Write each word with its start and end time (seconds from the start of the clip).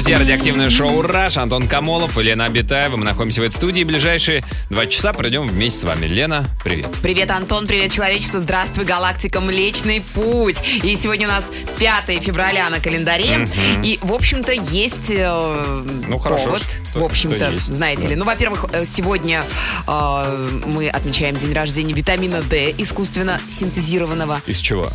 Друзья! 0.00 0.18
Радиоактивное 0.18 0.70
шоу 0.70 1.02
«Раш». 1.02 1.36
Антон 1.36 1.68
Камолов 1.68 2.16
и 2.16 2.22
Лена 2.22 2.46
Абитаева. 2.46 2.96
Мы 2.96 3.04
находимся 3.04 3.42
в 3.42 3.44
этой 3.44 3.56
студии. 3.56 3.84
Ближайшие 3.84 4.42
два 4.70 4.86
часа 4.86 5.12
проведем 5.12 5.46
вместе 5.46 5.80
с 5.80 5.84
вами. 5.84 6.06
Лена, 6.06 6.46
привет. 6.64 6.88
Привет, 7.02 7.30
Антон, 7.30 7.66
привет, 7.66 7.92
человечество, 7.92 8.40
здравствуй, 8.40 8.86
галактика 8.86 9.42
Млечный 9.42 10.02
Путь. 10.14 10.56
И 10.82 10.96
сегодня 10.96 11.26
у 11.26 11.30
нас 11.30 11.50
5 11.78 12.22
февраля 12.24 12.70
на 12.70 12.80
календаре. 12.80 13.46
И, 13.84 13.98
в 14.00 14.14
общем-то, 14.14 14.52
есть 14.52 15.10
э, 15.10 15.84
Ну, 16.08 16.18
хорошо, 16.18 16.44
повод. 16.44 16.62
что- 16.62 17.00
в 17.00 17.04
общем-то, 17.04 17.50
есть, 17.50 17.66
знаете 17.66 18.04
да. 18.04 18.08
ли. 18.08 18.16
Ну, 18.16 18.24
во-первых, 18.24 18.64
э, 18.72 18.86
сегодня 18.86 19.44
э, 19.86 20.48
мы 20.64 20.88
отмечаем 20.88 21.36
день 21.36 21.52
рождения 21.52 21.92
витамина 21.92 22.40
D, 22.40 22.74
искусственно 22.78 23.38
синтезированного. 23.48 24.40
Из 24.46 24.60
чего? 24.60 24.90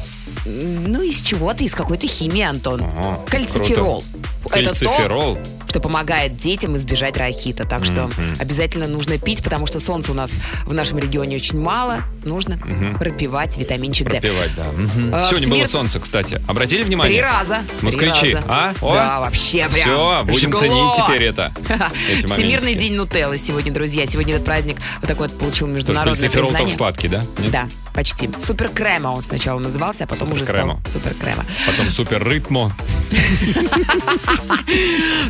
Ну, 0.45 1.02
из 1.02 1.22
чего-то, 1.22 1.63
из 1.63 1.73
какой-то 1.73 2.08
химии, 2.08 2.44
Антон. 2.44 2.81
Ага, 2.84 3.20
Кальциферол. 3.26 4.03
круто. 4.44 4.59
Это 4.59 4.70
то, 4.70 4.86
Кальциферол? 4.86 5.38
Что 5.68 5.80
помогает 5.80 6.38
детям 6.38 6.76
избежать 6.78 7.18
рахита. 7.18 7.66
Так 7.66 7.86
что 7.86 8.10
обязательно 8.40 8.88
нужно 8.88 9.18
пить, 9.18 9.44
потому 9.44 9.68
что 9.68 9.80
солнца 9.80 10.12
у 10.12 10.16
нас 10.16 10.34
в 10.66 10.73
нашем 10.73 10.98
регионе 11.00 11.36
очень 11.38 11.60
мало. 11.60 12.00
Нужно 12.23 12.58
пропивать 13.00 13.58
витаминчик 13.58 14.08
D. 14.09 14.20
Пропивать, 14.22 14.56
да. 14.56 14.66
А, 15.14 15.23
Сегодня 15.23 15.48
было 15.50 15.58
всемир- 15.64 15.68
солнце, 15.68 16.00
кстати. 16.00 16.42
Обратили 16.48 16.84
внимание? 16.84 17.22
Три 17.22 17.22
раза. 17.30 17.58
Москвичи, 17.82 18.20
Три 18.22 18.34
раза. 18.36 18.46
а? 18.50 18.73
О. 18.82 18.94
Да, 18.96 19.20
вообще 19.20 19.68
прям. 19.72 19.86
Все, 19.96 20.23
будем 20.26 20.50
жгло. 20.50 20.59
ценить 20.59 20.96
теперь 20.96 21.23
это. 21.23 21.52
Всемирный 22.26 22.76
день 22.76 22.94
Нутеллы 22.95 23.38
сегодня, 23.38 23.72
друзья. 23.72 24.06
Сегодня 24.08 24.34
этот 24.36 24.45
праздник 24.45 24.78
вот 25.02 25.08
такой 25.08 25.28
вот 25.28 25.38
получил 25.38 25.67
международное 25.67 26.30
только 26.30 26.39
признание. 26.48 26.76
сладкий, 26.76 27.08
да? 27.08 27.22
Нет? 27.39 27.52
Да, 27.52 27.67
почти. 27.94 28.30
Супер 28.39 28.70
крема 28.70 29.09
он 29.09 29.22
сначала 29.22 29.59
назывался, 29.59 30.06
а 30.06 30.08
потом 30.08 30.32
уже 30.32 30.45
стал 30.45 30.56
Суперкрема. 30.58 30.82
супер 30.92 31.14
крема. 31.14 31.45
Потом 31.67 31.92
супер 31.92 32.28
ритмо. 32.28 32.72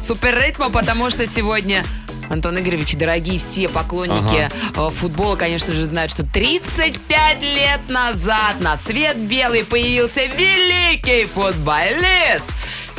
Супер 0.01 0.24
ритма, 0.31 0.69
потому 0.69 1.09
что 1.09 1.25
сегодня 1.27 1.83
Антон 2.29 2.57
Игоревич, 2.59 2.95
дорогие 2.95 3.37
все 3.37 3.69
поклонники 3.69 4.49
э, 4.75 4.89
футбола, 4.89 5.35
конечно 5.35 5.73
же, 5.73 5.85
знают, 5.85 6.11
что 6.11 6.23
35 6.23 7.43
лет 7.43 7.81
назад 7.89 8.59
на 8.61 8.77
свет 8.77 9.17
белый 9.17 9.63
появился 9.63 10.25
великий 10.25 11.25
футболист 11.25 12.49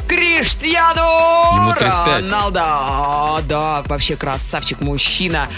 Криштиану 0.09 1.57
Ему 1.57 1.73
35. 1.73 2.07
Роналдо. 2.23 3.43
Да, 3.49 3.83
вообще 3.87 4.15
красавчик, 4.17 4.81
мужчина. 4.81 5.49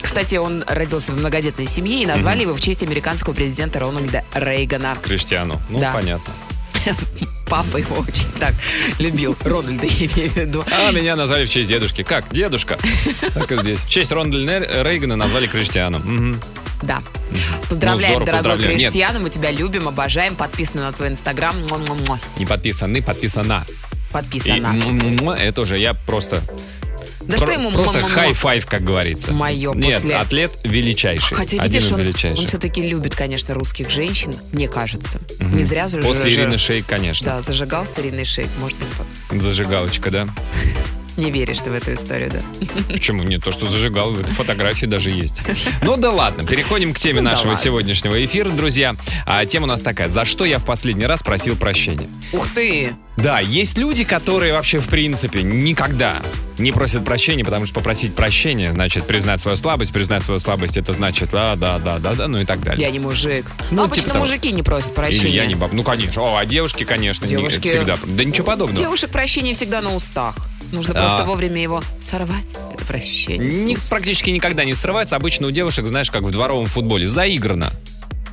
Кстати, 0.00 0.36
он 0.36 0.64
родился 0.66 1.12
в 1.12 1.18
многодетной 1.18 1.66
семье 1.66 2.02
и 2.02 2.06
назвали 2.06 2.42
его 2.42 2.54
в 2.54 2.60
честь 2.60 2.82
американского 2.82 3.34
президента 3.34 3.78
Рональда 3.80 4.24
Рейгана. 4.32 4.96
Криштиану. 5.02 5.60
Ну, 5.68 5.78
Да. 5.78 5.92
понятно. 5.92 6.32
Папа 7.50 7.76
его 7.78 7.96
очень 7.98 8.30
так 8.38 8.54
любил. 8.98 9.36
Рональда, 9.44 9.84
я 9.86 10.06
имею 10.06 10.30
в 10.30 10.36
виду. 10.36 10.64
А 10.86 10.92
меня 10.92 11.16
назвали 11.16 11.44
в 11.46 11.50
честь 11.50 11.68
дедушки. 11.68 12.02
Как? 12.02 12.24
Дедушка. 12.32 12.78
Так 13.34 13.50
и 13.52 13.58
здесь. 13.58 13.80
В 13.80 13.88
честь 13.90 14.12
Рональда 14.12 14.82
Рейгана 14.84 15.16
назвали 15.16 15.46
Криштиану. 15.46 15.98
Мгм. 15.98 16.40
Да. 16.82 17.02
Поздравляем, 17.68 18.20
Ну, 18.20 18.24
здорово, 18.24 18.26
дорогой 18.26 18.32
поздравляем. 18.32 18.72
Нет. 18.78 18.82
Криштиану. 18.92 19.20
Мы 19.20 19.30
тебя 19.30 19.50
любим, 19.50 19.88
обожаем. 19.88 20.36
Подписаны 20.36 20.82
на 20.82 20.92
твой 20.92 21.08
инстаграм. 21.08 21.54
Не 22.38 22.46
подписаны, 22.46 23.02
подписана. 23.02 23.66
И 23.68 24.12
Подписана. 24.12 24.68
м-м-м, 24.68 25.30
это 25.30 25.60
уже 25.60 25.78
я 25.78 25.94
просто... 25.94 26.40
Да 27.20 27.36
про- 27.36 27.46
что 27.46 27.52
ему 27.52 27.70
Просто 27.70 28.00
high 28.00 28.29
five, 28.29 28.66
как 28.66 28.82
говорится. 28.82 29.32
Моё 29.32 29.72
Нет, 29.74 29.96
после- 29.96 30.16
атлет 30.16 30.52
величайший. 30.64 31.36
Хотя, 31.36 31.58
Один 31.60 31.72
видишь, 31.74 31.84
из 31.88 31.92
он, 31.92 32.00
величайших. 32.00 32.38
он 32.40 32.46
все-таки 32.46 32.86
любит, 32.86 33.14
конечно, 33.14 33.54
русских 33.54 33.90
женщин, 33.90 34.34
мне 34.52 34.68
кажется. 34.68 35.20
Не 35.38 35.62
зря 35.62 35.86
же... 35.88 36.00
После 36.00 36.30
же- 36.30 36.40
Ирины 36.42 36.56
Шейк, 36.58 36.86
конечно. 36.86 37.26
Да, 37.26 37.42
зажигал 37.42 37.86
с 37.86 37.98
Ириной 37.98 38.24
Шейк. 38.24 38.48
Может 38.58 38.76
быть, 39.30 39.42
Зажигалочка, 39.42 40.10
да? 40.10 40.28
Не 41.16 41.30
веришь 41.30 41.58
ты 41.58 41.70
в 41.70 41.74
эту 41.74 41.94
историю, 41.94 42.30
да? 42.30 42.40
Почему? 42.92 43.22
Не 43.22 43.38
то, 43.38 43.50
что 43.50 43.66
зажигал, 43.66 44.12
фотографии 44.36 44.86
даже 44.86 45.10
есть. 45.10 45.36
Ну 45.82 45.96
да 45.96 46.10
ладно, 46.10 46.44
переходим 46.44 46.92
к 46.92 46.98
теме 46.98 47.20
Ну 47.20 47.24
да 47.28 47.30
нашего 47.32 47.50
ладно. 47.50 47.62
сегодняшнего 47.64 48.24
эфира, 48.24 48.50
друзья. 48.50 48.94
А, 49.26 49.44
тема 49.46 49.64
у 49.64 49.68
нас 49.68 49.80
такая. 49.80 50.08
За 50.08 50.24
что 50.24 50.44
я 50.44 50.58
в 50.58 50.64
последний 50.64 51.06
раз 51.06 51.22
просил 51.22 51.56
прощения? 51.56 52.08
Ух 52.32 52.48
ты! 52.54 52.94
Да, 53.16 53.40
есть 53.40 53.76
люди, 53.76 54.04
которые 54.04 54.52
вообще 54.54 54.78
в 54.80 54.86
принципе 54.88 55.42
никогда 55.42 56.14
не 56.58 56.72
просят 56.72 57.04
прощения, 57.04 57.44
потому 57.44 57.66
что 57.66 57.74
попросить 57.74 58.14
прощения 58.14 58.72
значит 58.72 59.04
признать 59.06 59.40
свою 59.40 59.56
слабость, 59.56 59.92
признать 59.92 60.22
свою 60.22 60.38
слабость 60.40 60.76
это 60.76 60.92
значит 60.92 61.30
да, 61.30 61.56
да, 61.56 61.78
да, 61.78 61.98
да, 61.98 62.14
да, 62.14 62.28
ну 62.28 62.38
и 62.38 62.44
так 62.44 62.62
далее. 62.62 62.86
Я 62.86 62.90
не 62.90 62.98
мужик. 62.98 63.44
Ну, 63.70 63.82
Ну, 63.82 63.82
типа 63.82 63.84
обычно 63.84 64.12
того. 64.12 64.24
мужики 64.24 64.52
не 64.52 64.62
просят 64.62 64.94
прощения. 64.94 65.28
Или 65.28 65.36
я 65.36 65.46
не 65.46 65.54
баб. 65.54 65.72
Ну, 65.72 65.82
конечно. 65.82 66.22
О, 66.22 66.36
а 66.38 66.46
девушки, 66.46 66.84
конечно, 66.84 67.24
не- 67.26 67.30
Девушки... 67.32 67.68
всегда. 67.68 67.96
Да 68.06 68.24
ничего 68.24 68.46
подобного. 68.46 68.78
Девушек 68.78 69.10
прощение 69.10 69.54
всегда 69.54 69.80
на 69.82 69.94
устах. 69.94 70.36
Нужно 70.72 70.94
А. 70.96 71.00
просто 71.00 71.24
вовремя 71.24 71.60
его 71.60 71.82
сорвать. 72.00 72.66
Это 72.74 72.84
прощение. 72.84 73.64
Ни- 73.64 73.76
практически 73.90 74.30
никогда 74.30 74.64
не 74.64 74.74
срывается. 74.74 75.16
Обычно 75.16 75.48
у 75.48 75.50
девушек, 75.50 75.86
знаешь, 75.86 76.10
как 76.10 76.22
в 76.22 76.30
дворовом 76.30 76.66
футболе, 76.66 77.08
заиграно. 77.08 77.70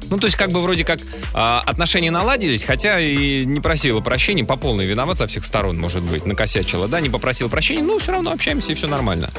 Ну, 0.09 0.18
то 0.18 0.28
есть, 0.28 0.38
как 0.38 0.51
бы 0.51 0.62
вроде 0.62 0.84
как 0.84 1.00
а, 1.34 1.62
отношения 1.66 2.12
наладились, 2.12 2.63
хотя 2.63 3.00
и 3.00 3.45
не 3.45 3.59
просила 3.59 4.00
прощения, 4.00 4.44
по 4.44 4.56
полной 4.56 4.85
виноват 4.85 5.18
со 5.18 5.28
всех 5.28 5.45
сторон, 5.45 5.78
может 5.78 6.03
быть, 6.03 6.25
накосячила, 6.25 6.88
да, 6.88 7.00
не 7.01 7.09
попросила 7.09 7.47
прощения, 7.47 7.84
но 7.84 8.00
все 8.00 8.12
равно 8.12 8.31
общаемся, 8.31 8.72
и 8.72 8.75
все 8.75 8.88
нормально. 8.88 9.29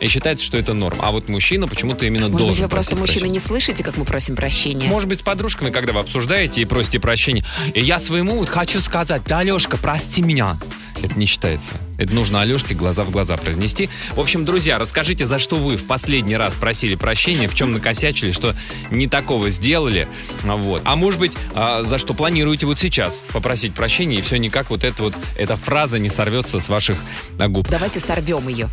И 0.00 0.08
считается, 0.08 0.44
что 0.44 0.58
это 0.58 0.74
норм. 0.74 0.98
А 1.02 1.10
вот 1.10 1.28
мужчина 1.28 1.66
почему-то 1.68 2.06
именно 2.06 2.28
Может 2.28 2.34
быть, 2.34 2.46
должен 2.46 2.64
вы 2.64 2.68
просто 2.68 2.96
мужчины 2.96 3.20
прощения. 3.20 3.32
не 3.32 3.40
слышите, 3.40 3.84
как 3.84 3.96
мы 3.96 4.04
просим 4.04 4.36
прощения? 4.36 4.86
Может 4.86 5.08
быть, 5.08 5.20
с 5.20 5.22
подружками, 5.22 5.70
когда 5.70 5.92
вы 5.92 6.00
обсуждаете 6.00 6.60
и 6.60 6.64
просите 6.64 7.00
прощения, 7.00 7.44
и 7.74 7.80
я 7.80 7.98
своему 7.98 8.36
вот 8.36 8.48
хочу 8.48 8.80
сказать, 8.80 9.22
да, 9.26 9.38
Алешка, 9.38 9.76
прости 9.76 10.22
меня. 10.22 10.58
Это 11.02 11.18
не 11.18 11.24
считается. 11.24 11.72
Это 11.96 12.14
нужно 12.14 12.42
Алешке 12.42 12.74
глаза 12.74 13.04
в 13.04 13.10
глаза 13.10 13.38
произнести. 13.38 13.88
В 14.14 14.20
общем, 14.20 14.44
друзья, 14.44 14.78
расскажите, 14.78 15.24
за 15.24 15.38
что 15.38 15.56
вы 15.56 15.78
в 15.78 15.86
последний 15.86 16.36
раз 16.36 16.56
просили 16.56 16.94
прощения, 16.94 17.48
в 17.48 17.54
чем 17.54 17.72
накосячили, 17.72 18.32
что 18.32 18.54
не 18.90 19.06
такого 19.06 19.48
сделали. 19.48 20.08
Вот. 20.44 20.82
А 20.84 20.96
может 20.96 21.20
быть, 21.20 21.32
а, 21.54 21.82
за 21.82 21.98
что 21.98 22.14
планируете 22.14 22.66
вот 22.66 22.78
сейчас 22.78 23.20
попросить 23.32 23.74
прощения, 23.74 24.16
и 24.16 24.20
все 24.22 24.38
никак 24.38 24.70
вот 24.70 24.84
эта 24.84 25.02
вот 25.02 25.14
эта 25.36 25.56
фраза 25.56 25.98
не 25.98 26.08
сорвется 26.10 26.60
с 26.60 26.68
ваших 26.68 26.96
а, 27.38 27.48
губ. 27.48 27.68
Давайте 27.68 28.00
сорвем 28.00 28.48
ее. 28.48 28.68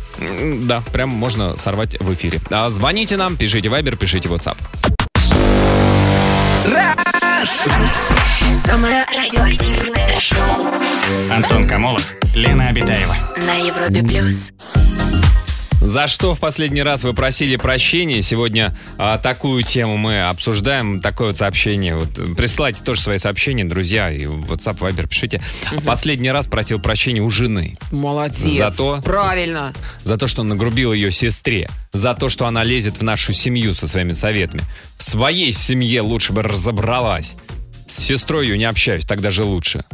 Да, 0.66 0.82
прям 0.92 1.08
можно 1.10 1.56
сорвать 1.56 1.98
в 2.00 2.12
эфире. 2.14 2.40
А, 2.50 2.70
звоните 2.70 3.16
нам, 3.16 3.36
пишите 3.36 3.68
Вайбер, 3.68 3.96
пишите 3.96 4.28
WhatsApp. 4.28 4.56
Самое 8.54 9.04
радиоактивное 9.06 10.18
шоу 10.20 10.66
Антон 11.32 11.66
Камолов, 11.66 12.14
Лена 12.34 12.68
Обитаева. 12.68 13.16
на 13.46 13.54
Европе 13.54 14.02
плюс. 14.02 14.50
За 15.80 16.08
что 16.08 16.34
в 16.34 16.40
последний 16.40 16.82
раз 16.82 17.04
вы 17.04 17.14
просили 17.14 17.54
прощения? 17.56 18.20
Сегодня 18.20 18.76
а, 18.98 19.16
такую 19.16 19.62
тему 19.62 19.96
мы 19.96 20.22
обсуждаем, 20.28 21.00
такое 21.00 21.28
вот 21.28 21.36
сообщение. 21.36 21.94
Вот, 21.96 22.18
э, 22.18 22.34
присылайте 22.34 22.82
тоже 22.82 23.00
свои 23.00 23.18
сообщения, 23.18 23.64
друзья, 23.64 24.10
и 24.10 24.26
в 24.26 24.52
WhatsApp, 24.52 24.78
Viber 24.78 25.06
пишите. 25.06 25.40
Последний 25.86 26.30
раз 26.32 26.48
просил 26.48 26.80
прощения 26.80 27.20
у 27.20 27.30
жены. 27.30 27.78
Молодец. 27.92 28.56
Зато- 28.56 29.00
Правильно. 29.02 29.72
За 30.02 30.16
то, 30.18 30.26
что 30.26 30.40
он 30.42 30.48
нагрубил 30.48 30.92
ее 30.92 31.12
сестре. 31.12 31.70
За 31.92 32.14
то, 32.14 32.28
что 32.28 32.46
она 32.46 32.64
лезет 32.64 32.98
в 32.98 33.02
нашу 33.02 33.32
семью 33.32 33.72
со 33.74 33.86
своими 33.86 34.12
советами. 34.12 34.62
В 34.98 35.04
своей 35.04 35.52
семье 35.52 36.00
лучше 36.00 36.32
бы 36.32 36.42
разобралась. 36.42 37.36
С 37.88 38.02
сестрой 38.02 38.48
ее 38.48 38.58
не 38.58 38.64
общаюсь, 38.64 39.04
так 39.04 39.20
даже 39.20 39.44
лучше. 39.44 39.84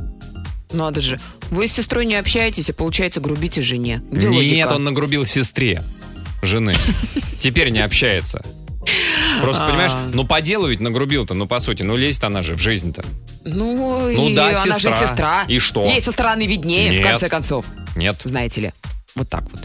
Надо 0.72 1.00
же. 1.02 1.20
Вы 1.54 1.68
с 1.68 1.72
сестрой 1.72 2.04
не 2.04 2.16
общаетесь, 2.16 2.68
а 2.70 2.72
получается 2.72 3.20
грубите 3.20 3.62
жене. 3.62 4.02
Где 4.10 4.26
Нет, 4.26 4.34
логика? 4.36 4.72
он 4.74 4.82
нагрубил 4.84 5.24
сестре 5.24 5.84
жены. 6.42 6.74
Теперь 7.38 7.68
не 7.70 7.78
общается. 7.78 8.42
Просто, 9.40 9.64
А. 9.64 9.68
понимаешь, 9.68 9.92
ну 10.12 10.26
по 10.26 10.40
делу 10.42 10.66
ведь 10.66 10.80
нагрубил-то, 10.80 11.34
ну 11.34 11.46
по 11.46 11.60
сути, 11.60 11.82
ну 11.84 11.96
лезет 11.96 12.24
она 12.24 12.42
же 12.42 12.56
в 12.56 12.58
жизнь-то. 12.58 13.04
Ну, 13.44 14.10
Ну 14.10 14.28
и 14.30 14.34
да, 14.34 14.46
она 14.48 14.78
же 14.78 14.90
сестра. 14.90 15.06
сестра. 15.06 15.44
И 15.46 15.60
что? 15.60 15.86
Ей 15.86 16.00
со 16.00 16.10
стороны 16.10 16.44
виднее, 16.46 16.90
Нет. 16.90 17.00
в 17.04 17.08
конце 17.08 17.28
концов. 17.28 17.66
Нет. 17.94 18.16
Знаете 18.24 18.60
ли. 18.60 18.72
Вот 19.14 19.28
так 19.30 19.44
вот. 19.52 19.60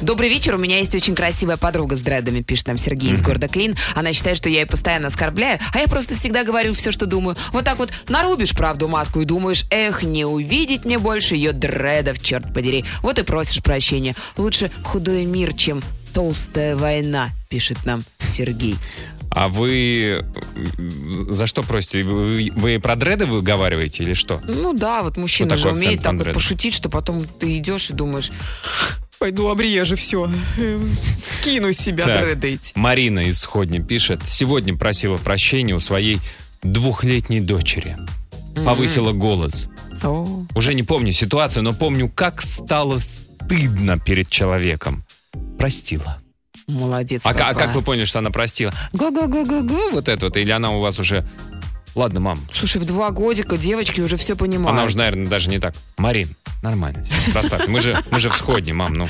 Добрый 0.00 0.28
вечер. 0.28 0.54
У 0.54 0.58
меня 0.58 0.78
есть 0.78 0.94
очень 0.94 1.14
красивая 1.14 1.56
подруга 1.56 1.96
с 1.96 2.00
дредами, 2.00 2.40
пишет 2.42 2.68
нам 2.68 2.78
Сергей 2.78 3.12
из 3.12 3.22
города 3.22 3.48
Клин. 3.48 3.76
Она 3.94 4.12
считает, 4.12 4.36
что 4.36 4.48
я 4.48 4.60
ее 4.60 4.66
постоянно 4.66 5.08
оскорбляю, 5.08 5.58
а 5.72 5.78
я 5.78 5.86
просто 5.86 6.14
всегда 6.14 6.44
говорю 6.44 6.72
все, 6.74 6.92
что 6.92 7.06
думаю. 7.06 7.36
Вот 7.52 7.64
так 7.64 7.78
вот 7.78 7.90
нарубишь 8.08 8.54
правду 8.54 8.88
матку 8.88 9.20
и 9.20 9.24
думаешь, 9.24 9.64
эх, 9.70 10.02
не 10.02 10.24
увидеть 10.24 10.84
мне 10.84 10.98
больше 10.98 11.34
ее 11.34 11.52
дредов, 11.52 12.22
черт 12.22 12.52
подери. 12.54 12.84
Вот 13.02 13.18
и 13.18 13.22
просишь 13.22 13.62
прощения. 13.62 14.14
Лучше 14.36 14.70
худой 14.84 15.24
мир, 15.24 15.52
чем 15.54 15.82
толстая 16.14 16.76
война, 16.76 17.30
пишет 17.48 17.84
нам 17.84 18.02
Сергей. 18.20 18.76
А 19.30 19.46
вы 19.48 20.22
э, 20.22 21.30
за 21.30 21.46
что 21.46 21.62
просите? 21.62 22.02
Вы, 22.02 22.50
вы 22.54 22.80
про 22.80 22.96
дреды 22.96 23.26
выговариваете 23.26 24.02
или 24.02 24.14
что? 24.14 24.40
Ну 24.44 24.74
да, 24.74 25.02
вот 25.02 25.16
мужчина 25.16 25.50
Вот 25.50 25.58
же 25.58 25.70
умеет 25.70 26.02
так 26.02 26.14
вот 26.14 26.32
пошутить, 26.32 26.74
что 26.74 26.88
потом 26.88 27.24
ты 27.24 27.58
идешь 27.58 27.90
и 27.90 27.92
думаешь, 27.92 28.32
пойду 29.20 29.48
обрежу 29.48 29.96
все, 29.96 30.28
скину 31.38 31.72
с 31.72 31.76
себя 31.76 32.06
Так. 32.06 32.24
дреды 32.24 32.54
эти. 32.54 32.72
Марина 32.74 33.20
из 33.20 33.38
Сходни 33.40 33.78
пишет, 33.78 34.22
сегодня 34.24 34.76
просила 34.76 35.18
прощения 35.18 35.74
у 35.74 35.80
своей 35.80 36.18
двухлетней 36.62 37.40
дочери. 37.40 37.96
Повысила 38.56 39.12
голос. 39.12 39.68
Уже 40.54 40.74
не 40.74 40.82
помню 40.82 41.12
ситуацию, 41.12 41.62
но 41.62 41.72
помню, 41.74 42.08
как 42.08 42.42
стало 42.42 42.98
стыдно 42.98 43.98
перед 43.98 44.30
человеком. 44.30 45.04
Простила. 45.58 46.18
молодец 46.66 47.20
А, 47.24 47.30
а 47.30 47.54
как 47.54 47.74
вы 47.74 47.82
поняли, 47.82 48.06
что 48.06 48.20
она 48.20 48.30
простила? 48.30 48.72
Го-го-го-го-го, 48.94 49.90
вот 49.92 50.08
это 50.08 50.26
вот. 50.26 50.36
Или 50.38 50.50
она 50.50 50.70
у 50.70 50.80
вас 50.80 50.98
уже... 50.98 51.28
Ладно, 51.94 52.20
мам. 52.20 52.38
Слушай, 52.52 52.78
в 52.80 52.84
два 52.86 53.10
годика 53.10 53.56
девочки 53.56 54.00
уже 54.00 54.16
все 54.16 54.36
понимают. 54.36 54.70
Она 54.78 54.84
уже, 54.86 54.96
наверное, 54.96 55.26
даже 55.26 55.50
не 55.50 55.58
так. 55.58 55.74
Марин, 55.96 56.28
нормально. 56.62 57.04
Простав. 57.32 57.66
Мы 57.68 57.80
же, 57.80 57.98
мы 58.10 58.20
же 58.20 58.30
в 58.30 58.36
сходне, 58.36 58.72
мам, 58.72 58.94
ну. 58.94 59.08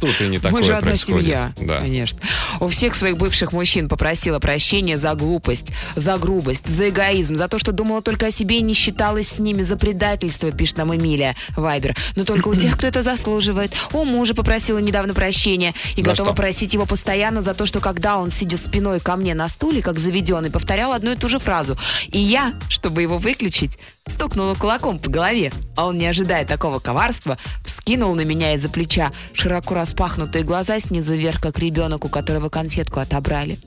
Тут 0.00 0.20
и 0.20 0.28
не 0.28 0.38
такое 0.38 0.60
Мы 0.60 0.66
же 0.66 0.74
одна 0.74 0.88
происходит. 0.88 1.24
семья, 1.26 1.52
Да. 1.60 1.78
конечно. 1.80 2.18
У 2.60 2.68
всех 2.68 2.94
своих 2.94 3.16
бывших 3.18 3.52
мужчин 3.52 3.88
попросила 3.88 4.38
прощения 4.38 4.96
за 4.96 5.14
глупость, 5.14 5.72
за 5.94 6.16
грубость, 6.18 6.66
за 6.66 6.88
эгоизм, 6.88 7.36
за 7.36 7.46
то, 7.48 7.58
что 7.58 7.72
думала 7.72 8.02
только 8.02 8.26
о 8.26 8.30
себе 8.30 8.58
и 8.58 8.62
не 8.62 8.74
считалась 8.74 9.28
с 9.28 9.38
ними, 9.38 9.62
за 9.62 9.76
предательство, 9.76 10.50
пишет 10.50 10.78
нам 10.78 10.94
Эмилия 10.94 11.36
Вайбер. 11.56 11.94
Но 12.16 12.24
только 12.24 12.48
у 12.48 12.54
тех, 12.54 12.76
кто 12.76 12.86
это 12.86 13.02
заслуживает. 13.02 13.72
У 13.92 14.04
мужа 14.04 14.34
попросила 14.34 14.78
недавно 14.78 15.14
прощения 15.14 15.74
и 15.94 16.02
За 16.02 16.10
готова 16.10 16.30
что? 16.30 16.36
просить 16.36 16.72
его 16.74 16.86
постоянно 16.86 17.42
за 17.42 17.54
то, 17.54 17.66
что 17.66 17.80
когда 17.80 18.16
он, 18.18 18.30
сидя 18.30 18.56
спиной 18.56 18.98
ко 18.98 19.14
мне 19.16 19.34
на 19.34 19.46
стуле, 19.48 19.82
как 19.82 19.98
заведенный, 19.98 20.50
повторял 20.50 20.92
одну 20.92 21.12
и 21.12 21.16
ту 21.16 21.28
же 21.28 21.38
фразу. 21.38 21.76
И 22.08 22.18
я, 22.18 22.54
чтобы 22.68 23.02
его 23.02 23.18
выключить, 23.18 23.78
стукнула 24.06 24.54
кулаком 24.54 24.98
по 24.98 25.10
голове. 25.10 25.52
А 25.76 25.86
он, 25.86 25.98
не 25.98 26.06
ожидая 26.06 26.44
такого 26.44 26.78
коварства, 26.78 27.38
вскинул 27.64 28.14
на 28.14 28.22
меня 28.22 28.54
из-за 28.54 28.68
плеча 28.68 29.12
широко 29.34 29.74
распахнутые 29.74 30.44
глаза 30.44 30.80
снизу 30.80 31.14
вверх, 31.14 31.40
как 31.40 31.58
ребенок, 31.58 32.04
у 32.04 32.08
которого 32.08 32.48
конфетку 32.48 33.00
отобрали. 33.00 33.58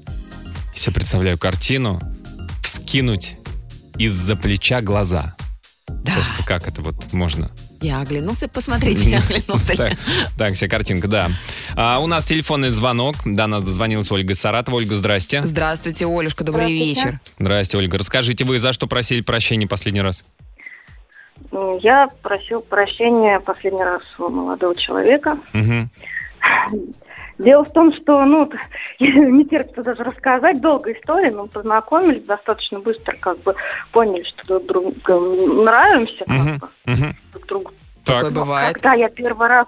Я 0.73 0.81
себе 0.81 0.93
представляю 0.93 1.37
картину. 1.37 2.01
Вскинуть 2.63 3.35
из-за 3.97 4.35
плеча 4.35 4.81
глаза. 4.81 5.35
Просто 5.87 6.43
как 6.45 6.67
это 6.67 6.81
вот 6.81 7.13
можно? 7.13 7.51
Я 7.85 8.01
оглянулся, 8.01 8.47
посмотрите, 8.47 9.11
я 9.11 9.17
оглянулся. 9.19 9.77
Так, 9.77 9.93
так, 10.39 10.53
вся 10.55 10.67
картинка, 10.67 11.07
да. 11.07 11.29
А, 11.75 11.99
у 11.99 12.07
нас 12.07 12.25
телефонный 12.25 12.69
звонок. 12.69 13.15
До 13.25 13.45
нас 13.45 13.61
дозвонилась 13.61 14.11
Ольга 14.11 14.33
Саратова. 14.33 14.77
Ольга, 14.77 14.95
здрасте. 14.95 15.43
Здравствуйте, 15.45 16.07
Олюшка, 16.07 16.43
добрый 16.43 16.65
Здравствуйте. 16.65 16.99
вечер. 17.01 17.19
Здрасте, 17.37 17.77
Ольга. 17.77 17.99
Расскажите, 17.99 18.43
вы 18.43 18.57
за 18.57 18.73
что 18.73 18.87
просили 18.87 19.21
прощения 19.21 19.67
последний 19.67 20.01
раз? 20.01 20.25
Ну, 21.51 21.79
Я 21.79 22.07
просил 22.23 22.61
прощения 22.61 23.39
последний 23.39 23.83
раз 23.83 24.01
у 24.17 24.29
молодого 24.29 24.75
человека. 24.75 25.37
Мгм. 25.53 25.91
Дело 27.37 27.65
в 27.65 27.71
том, 27.71 27.93
что, 27.93 28.23
ну, 28.23 28.49
не 28.99 29.45
терпится 29.45 29.83
даже 29.83 30.03
рассказать, 30.03 30.61
долгая 30.61 30.93
история, 30.93 31.31
но 31.31 31.47
познакомились 31.47 32.23
достаточно 32.23 32.79
быстро, 32.79 33.15
как 33.17 33.39
бы 33.39 33.55
поняли, 33.91 34.23
что 34.23 34.59
друг 34.59 34.95
другу 35.03 35.63
нравимся, 35.63 36.23
как 36.25 36.59
бы, 36.59 36.69
друг 37.33 37.45
другу. 37.47 37.71
Так. 38.05 38.17
Такое 38.17 38.31
бывает. 38.31 38.73
Когда 38.75 38.93
я 38.93 39.09
первый 39.09 39.47
раз, 39.47 39.67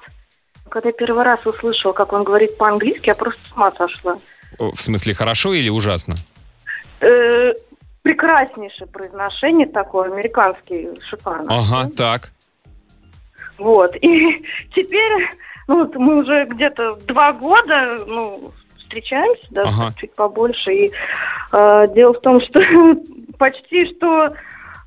когда 0.69 0.89
я 0.89 0.93
первый 0.93 1.23
раз 1.23 1.45
услышала, 1.45 1.93
как 1.93 2.13
он 2.13 2.23
говорит 2.23 2.57
по-английски, 2.57 3.07
я 3.07 3.15
просто 3.15 3.41
с 3.49 3.51
ума 3.53 3.71
сошла. 3.71 4.17
В 4.59 4.81
смысле, 4.81 5.13
хорошо 5.13 5.53
или 5.53 5.69
ужасно? 5.69 6.15
Э, 7.01 7.53
прекраснейшее 8.03 8.87
произношение 8.87 9.67
такое, 9.67 10.11
американский, 10.11 10.89
шикарно. 11.09 11.45
Ага, 11.49 11.89
так. 11.95 12.31
Вот. 13.57 13.95
И 14.01 14.45
теперь, 14.75 15.29
ну, 15.67 15.79
вот 15.79 15.95
мы 15.95 16.17
уже 16.21 16.45
где-то 16.45 16.95
два 17.07 17.33
года, 17.33 18.03
ну, 18.07 18.51
встречаемся, 18.77 19.45
даже 19.51 19.69
Ага. 19.69 19.93
чуть 19.97 20.15
побольше. 20.15 20.73
И 20.73 20.91
э, 21.51 21.87
дело 21.93 22.13
в 22.13 22.21
том, 22.21 22.39
что 22.41 22.61
почти 23.37 23.85
что, 23.85 24.33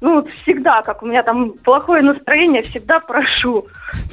ну, 0.00 0.14
вот 0.14 0.28
всегда, 0.42 0.82
как 0.82 1.02
у 1.02 1.06
меня 1.06 1.22
там 1.22 1.52
плохое 1.64 2.02
настроение, 2.02 2.62
всегда 2.62 3.00
прошу. 3.00 3.66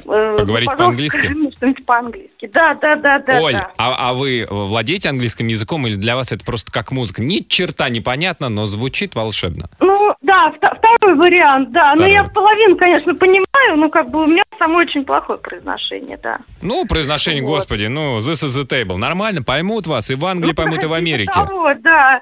э, 0.06 0.36
Поговорить 0.38 0.68
по-английски? 0.76 1.18
скажи 1.18 1.50
что-нибудь 1.56 1.86
по-английски. 1.86 2.50
Да, 2.52 2.74
да, 2.74 2.96
да, 2.96 3.18
да. 3.20 3.40
Оль, 3.40 3.52
да. 3.54 3.70
а, 3.78 4.10
а 4.10 4.14
вы 4.14 4.46
владеете 4.50 5.08
английским 5.08 5.46
языком 5.48 5.86
или 5.86 5.96
для 5.96 6.14
вас 6.16 6.30
это 6.32 6.44
просто 6.44 6.70
как 6.72 6.92
музыка? 6.92 7.22
Ни 7.22 7.38
черта 7.38 7.88
непонятно, 7.88 8.48
но 8.48 8.66
звучит 8.66 9.14
волшебно. 9.14 9.70
Ну, 9.80 10.14
да, 10.22 10.50
второй 10.50 11.14
вариант, 11.16 11.70
да. 11.72 11.90
Но 11.90 12.02
Второй. 12.02 12.12
я 12.12 12.22
в 12.24 12.32
половину, 12.32 12.76
конечно, 12.76 13.14
понимаю, 13.14 13.76
но 13.76 13.88
как 13.88 14.10
бы 14.10 14.24
у 14.24 14.26
меня 14.26 14.42
самое 14.58 14.80
очень 14.86 15.04
плохое 15.04 15.38
произношение, 15.38 16.18
да. 16.22 16.38
Ну, 16.62 16.84
произношение, 16.86 17.42
Вот. 17.42 17.54
господи, 17.56 17.86
ну, 17.86 18.18
this 18.18 18.44
is 18.44 18.60
the 18.62 18.66
table. 18.68 18.96
Нормально, 18.96 19.42
поймут 19.42 19.86
вас, 19.86 20.10
и 20.10 20.14
в 20.14 20.24
Англии 20.26 20.48
Ну, 20.50 20.54
поймут, 20.54 20.82
и 20.84 20.86
в 20.86 20.92
Америке. 20.92 21.32
того, 21.32 21.72
да. 21.80 22.20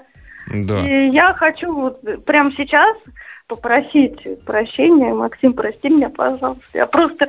Да. 0.55 0.79
И 0.79 1.11
я 1.11 1.35
хочу 1.35 1.73
вот 1.75 2.01
прямо 2.25 2.53
сейчас 2.57 2.97
попросить 3.47 4.17
прощения. 4.45 5.15
Максим, 5.15 5.53
прости 5.53 5.89
меня, 5.89 6.09
пожалуйста. 6.09 6.65
Я 6.75 6.87
просто 6.87 7.27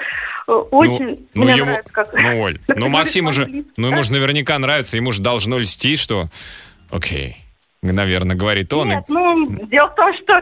э, 0.48 0.52
очень... 0.52 1.28
ну, 1.34 1.44
мне 1.44 1.56
ему- 1.56 1.66
нравится, 1.66 1.90
как... 1.92 2.14
ну, 2.14 2.42
Оль, 2.42 2.60
ну, 2.68 2.90
Максим 2.90 3.28
уже, 3.28 3.66
ну, 3.78 3.88
ему 3.88 4.04
же 4.04 4.12
наверняка 4.12 4.58
нравится, 4.58 4.98
ему 4.98 5.12
же 5.12 5.22
должно 5.22 5.58
льстить, 5.60 6.00
что, 6.00 6.26
окей, 6.90 7.38
наверное, 7.82 8.36
говорит 8.36 8.74
он. 8.74 8.92
и- 8.92 8.96
Нет, 8.96 9.04
ну, 9.10 9.48
дело 9.68 9.90
в 9.90 9.96
том, 9.96 10.14
что 10.16 10.34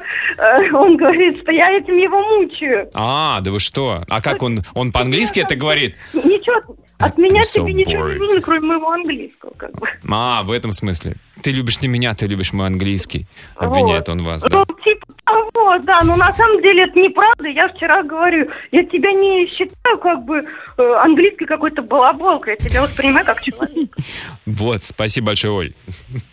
э, 0.41 0.71
он 0.71 0.95
говорит, 0.97 1.41
что 1.41 1.51
я 1.51 1.71
этим 1.71 1.97
его 1.97 2.21
мучаю. 2.21 2.89
А, 2.93 3.41
да 3.41 3.51
вы 3.51 3.59
что? 3.59 4.03
А 4.09 4.21
как 4.21 4.41
он, 4.43 4.63
он 4.73 4.91
по-английски 4.91 5.41
это 5.41 5.55
говорит? 5.55 5.95
Ничего, 6.13 6.77
от 6.97 7.17
меня 7.17 7.41
so 7.41 7.61
тебе 7.61 7.73
ничего 7.73 8.07
bored. 8.07 8.13
не 8.13 8.19
нужно, 8.19 8.41
кроме 8.41 8.67
моего 8.67 8.89
английского, 8.91 9.51
как 9.57 9.73
бы. 9.73 9.87
А, 10.09 10.43
в 10.43 10.51
этом 10.51 10.71
смысле. 10.71 11.15
Ты 11.43 11.51
любишь 11.51 11.81
не 11.81 11.89
меня, 11.89 12.13
ты 12.15 12.25
любишь 12.25 12.53
мой 12.53 12.67
английский. 12.67 13.27
Обвиняет 13.57 14.07
Вот. 14.07 14.17
он 14.17 14.23
вас, 14.23 14.41
да. 14.43 14.63
Ну, 14.67 14.75
типа 14.81 15.04
того, 15.25 15.77
да, 15.79 16.01
но 16.03 16.15
на 16.15 16.33
самом 16.33 16.61
деле 16.61 16.83
это 16.83 16.99
неправда. 16.99 17.47
Я 17.47 17.67
вчера 17.69 18.03
говорю, 18.03 18.49
я 18.71 18.83
тебя 18.83 19.11
не 19.11 19.47
считаю 19.47 19.97
как 19.99 20.23
бы 20.23 20.41
э, 20.77 20.93
английской 21.03 21.45
какой-то 21.45 21.81
балаболкой, 21.81 22.57
я 22.59 22.69
тебя 22.69 22.81
воспринимаю 22.83 23.25
как 23.25 23.41
человека. 23.41 23.97
Вот, 24.45 24.83
спасибо 24.83 25.27
большое, 25.27 25.53
Оль. 25.53 25.73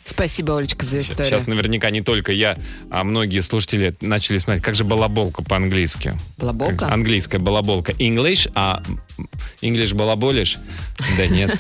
Спасибо, 0.05 0.59
Олечка, 0.59 0.85
за 0.85 1.01
историю. 1.01 1.27
Сейчас 1.27 1.47
наверняка 1.47 1.91
не 1.91 2.03
только 2.03 2.33
я, 2.33 2.57
а 2.91 3.05
многие 3.05 3.41
слушатели 3.41 3.95
начали 4.01 4.39
смотреть, 4.39 4.63
как 4.63 4.75
же 4.75 4.85
балаболка 4.85 5.43
по-английски. 5.43 6.13
Балаболка? 6.39 6.93
Английская 6.93 7.39
балаболка. 7.39 7.93
English, 7.93 8.51
а 8.55 8.83
English 9.63 9.95
балаболишь? 9.95 10.59
Да 11.17 11.27
нет. 11.27 11.57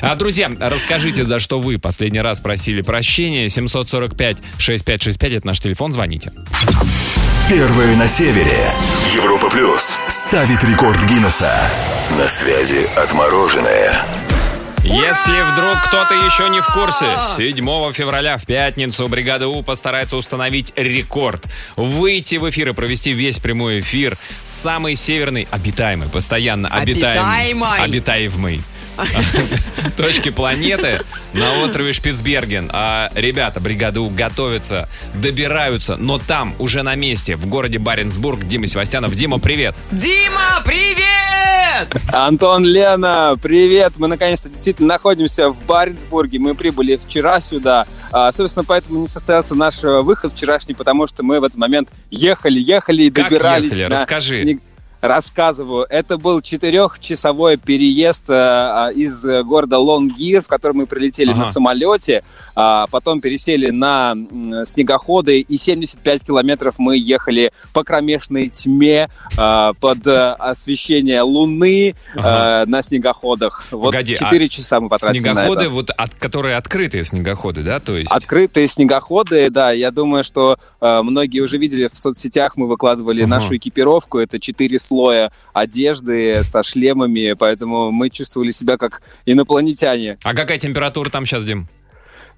А, 0.00 0.14
друзья, 0.14 0.50
расскажите, 0.60 1.24
за 1.24 1.40
что 1.40 1.58
вы 1.60 1.78
последний 1.78 2.20
раз 2.20 2.40
просили 2.40 2.82
прощения. 2.82 3.46
745-6565, 3.46 5.36
это 5.36 5.46
наш 5.46 5.60
телефон, 5.60 5.92
звоните. 5.92 6.32
Первые 7.48 7.96
на 7.96 8.08
севере. 8.08 8.58
Европа 9.14 9.48
плюс. 9.48 9.98
Ставит 10.08 10.64
рекорд 10.64 11.00
Гиннесса. 11.04 11.52
На 12.18 12.28
связи 12.28 12.88
отмороженное. 12.96 13.92
Если 14.82 15.52
вдруг 15.52 15.82
кто-то 15.86 16.14
еще 16.14 16.48
не 16.48 16.60
в 16.60 16.66
курсе, 16.66 17.06
7 17.36 17.92
февраля 17.92 18.38
в 18.38 18.46
пятницу 18.46 19.08
бригада 19.08 19.48
У 19.48 19.62
постарается 19.62 20.16
установить 20.16 20.72
рекорд. 20.76 21.44
Выйти 21.74 22.36
в 22.36 22.48
эфир 22.48 22.68
и 22.68 22.72
провести 22.72 23.12
весь 23.12 23.40
прямой 23.40 23.80
эфир. 23.80 24.16
Самый 24.44 24.94
северный, 24.94 25.48
обитаемый, 25.50 26.08
постоянно 26.08 26.68
обитаемый. 26.68 27.50
Обитаемый. 27.50 27.80
Обитаемый. 27.80 28.60
Точки 29.96 30.30
планеты 30.30 31.00
на 31.32 31.62
острове 31.64 31.92
Шпицберген. 31.92 32.70
А 32.72 33.10
ребята, 33.14 33.60
бригада 33.60 34.00
У 34.00 34.08
готовятся, 34.10 34.88
добираются, 35.14 35.96
но 35.96 36.18
там, 36.18 36.54
уже 36.58 36.82
на 36.82 36.94
месте, 36.94 37.36
в 37.36 37.46
городе 37.46 37.78
Баренцбург, 37.78 38.44
Дима 38.44 38.66
Севастьянов. 38.66 39.14
Дима, 39.14 39.38
привет! 39.38 39.74
Дима, 39.92 40.62
привет! 40.64 41.94
Антон, 42.12 42.64
Лена, 42.64 43.36
привет! 43.40 43.94
Мы 43.98 44.08
наконец-то 44.08 44.48
действительно 44.48 44.88
находимся 44.88 45.48
в 45.50 45.62
Баренцбурге. 45.66 46.38
Мы 46.38 46.54
прибыли 46.54 46.96
вчера 47.04 47.40
сюда. 47.40 47.86
А, 48.12 48.32
собственно, 48.32 48.64
поэтому 48.64 49.00
не 49.00 49.08
состоялся 49.08 49.54
наш 49.54 49.82
э, 49.84 50.00
выход 50.00 50.32
вчерашний, 50.32 50.74
потому 50.74 51.06
что 51.06 51.22
мы 51.22 51.40
в 51.40 51.44
этот 51.44 51.58
момент 51.58 51.88
ехали, 52.10 52.60
ехали 52.60 53.02
и 53.04 53.10
Как 53.10 53.28
добирались. 53.28 53.72
ехали? 53.72 53.82
на 53.84 53.96
Расскажи. 53.96 54.42
снег- 54.42 54.60
Рассказываю. 55.00 55.86
Это 55.88 56.18
был 56.18 56.40
четырехчасовой 56.40 57.56
переезд 57.56 58.24
э, 58.28 58.34
а, 58.34 58.88
из 58.94 59.22
города 59.44 59.78
Лонгир, 59.78 60.42
в 60.42 60.46
который 60.48 60.72
мы 60.72 60.86
прилетели 60.86 61.30
Ага. 61.30 61.40
на 61.40 61.44
самолете, 61.44 62.24
а, 62.54 62.86
потом 62.90 63.20
пересели 63.20 63.70
на 63.70 64.12
м, 64.12 64.64
снегоходы, 64.66 65.40
и 65.40 65.58
75 65.58 66.24
километров 66.24 66.74
мы 66.78 66.96
ехали 66.96 67.52
по 67.72 67.84
кромешной 67.84 68.48
тьме 68.48 69.08
а, 69.36 69.72
под 69.74 70.06
э, 70.06 70.30
освещение 70.32 71.22
луны 71.22 71.94
Ага. 72.16 72.62
э, 72.64 72.66
на 72.66 72.82
снегоходах. 72.82 73.66
Вот 73.70 73.86
Погоди, 73.92 74.14
а 74.14 74.18
4 74.24 74.48
часа 74.48 74.80
мы 74.80 74.88
потратили 74.88 75.22
на 75.22 75.32
Снегоходы, 75.34 75.64
это. 75.64 75.70
вот 75.70 75.90
от, 75.90 76.14
которые 76.14 76.56
открытые 76.56 77.04
снегоходы, 77.04 77.62
да, 77.62 77.80
то 77.80 77.96
есть? 77.96 78.10
Открытые 78.10 78.66
снегоходы, 78.68 79.50
да, 79.50 79.70
я 79.72 79.90
думаю, 79.90 80.24
что 80.24 80.58
э, 80.80 81.00
многие 81.02 81.40
уже 81.40 81.58
видели 81.58 81.88
в 81.92 81.98
соцсетях, 81.98 82.56
мы 82.56 82.66
выкладывали 82.66 83.22
Ага. 83.22 83.30
нашу 83.36 83.56
экипировку, 83.56 84.18
это 84.18 84.40
четыре 84.40 84.78
слоя 84.86 85.30
одежды 85.52 86.42
со 86.44 86.62
шлемами, 86.62 87.34
поэтому 87.34 87.90
мы 87.90 88.10
чувствовали 88.10 88.50
себя 88.50 88.76
как 88.76 89.02
инопланетяне. 89.24 90.18
А 90.22 90.34
какая 90.34 90.58
температура 90.58 91.10
там 91.10 91.26
сейчас, 91.26 91.44
Дим? 91.44 91.66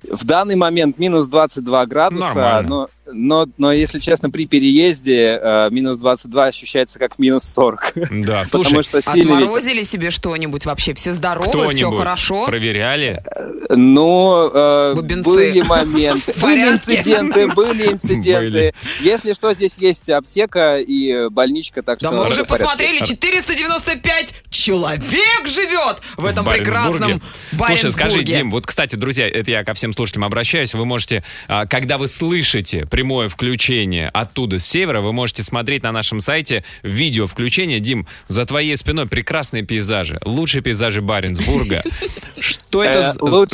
В 0.09 0.25
данный 0.25 0.55
момент 0.55 0.99
минус 0.99 1.26
22 1.26 1.87
градуса, 1.87 2.26
Нормально. 2.35 2.69
но, 2.69 2.88
но, 3.12 3.47
но, 3.57 3.73
если 3.73 3.99
честно, 3.99 4.31
при 4.31 4.47
переезде 4.47 5.38
э, 5.41 5.69
минус 5.71 5.99
22 5.99 6.45
ощущается 6.47 6.99
как 6.99 7.19
минус 7.19 7.45
40. 7.45 7.95
Да, 8.25 8.45
слушай, 8.47 8.69
Потому 8.69 8.83
что 8.83 9.03
сильный 9.03 9.23
ветер. 9.23 9.45
Отморозили 9.45 9.83
себе 9.83 10.11
что-нибудь 10.11 10.67
вообще? 10.67 10.95
Все 10.95 11.12
здоровы, 11.12 11.71
все 11.71 11.91
хорошо? 11.91 12.47
проверяли? 12.47 13.23
Ну, 13.71 14.50
э, 14.53 14.93
Бубенцы. 14.95 15.29
были 15.29 15.61
моменты, 15.67 16.35
были 16.41 16.73
инциденты, 16.73 17.49
были 17.49 17.93
инциденты. 17.93 18.50
Были. 18.50 18.75
Если 19.00 19.33
что, 19.33 19.53
здесь 19.53 19.77
есть 19.79 20.09
аптека 20.11 20.79
и 20.79 21.11
э, 21.11 21.29
больничка, 21.29 21.83
так 21.83 21.99
Да 22.00 22.09
что... 22.09 22.17
мы 22.17 22.25
всё 22.25 22.33
уже 22.33 22.45
посмотрели, 22.45 23.05
495 23.05 24.35
человек 24.50 25.47
живет 25.47 26.03
в 26.17 26.25
этом 26.25 26.45
В 26.45 26.50
прекрасном 26.50 27.23
Баренцбурге. 27.53 27.77
Слушай, 27.77 27.93
скажи. 27.93 28.23
Дим, 28.23 28.50
вот, 28.50 28.67
кстати, 28.67 28.97
друзья, 28.97 29.29
это 29.29 29.50
я 29.50 29.65
ко 29.65 29.75
всем 29.75 29.93
слушателям 29.93 30.25
обращаюсь, 30.25 30.75
вы 30.75 30.85
можете, 30.85 31.23
а, 31.47 31.67
когда 31.67 31.99
вы 31.99 32.09
слышите 32.09 32.87
прямое 32.99 33.28
включение 33.28 34.09
оттуда, 34.12 34.59
с 34.59 34.67
севера, 34.67 35.00
вы 35.00 35.12
можете 35.12 35.45
смотреть 35.45 35.85
на 35.85 35.93
нашем 35.93 36.21
сайте 36.21 36.64
видео 36.83 37.28
включение. 37.28 37.78
Дим, 37.78 38.09
за 38.26 38.45
твоей 38.45 38.76
спиной 38.76 39.07
прекрасные 39.07 39.62
пейзажи, 39.62 40.19
лучшие 40.25 40.62
пейзажи 40.62 41.00
Баренцбурга. 41.00 41.85
Что 42.40 42.83
это 42.83 43.14
Э, 43.21 43.47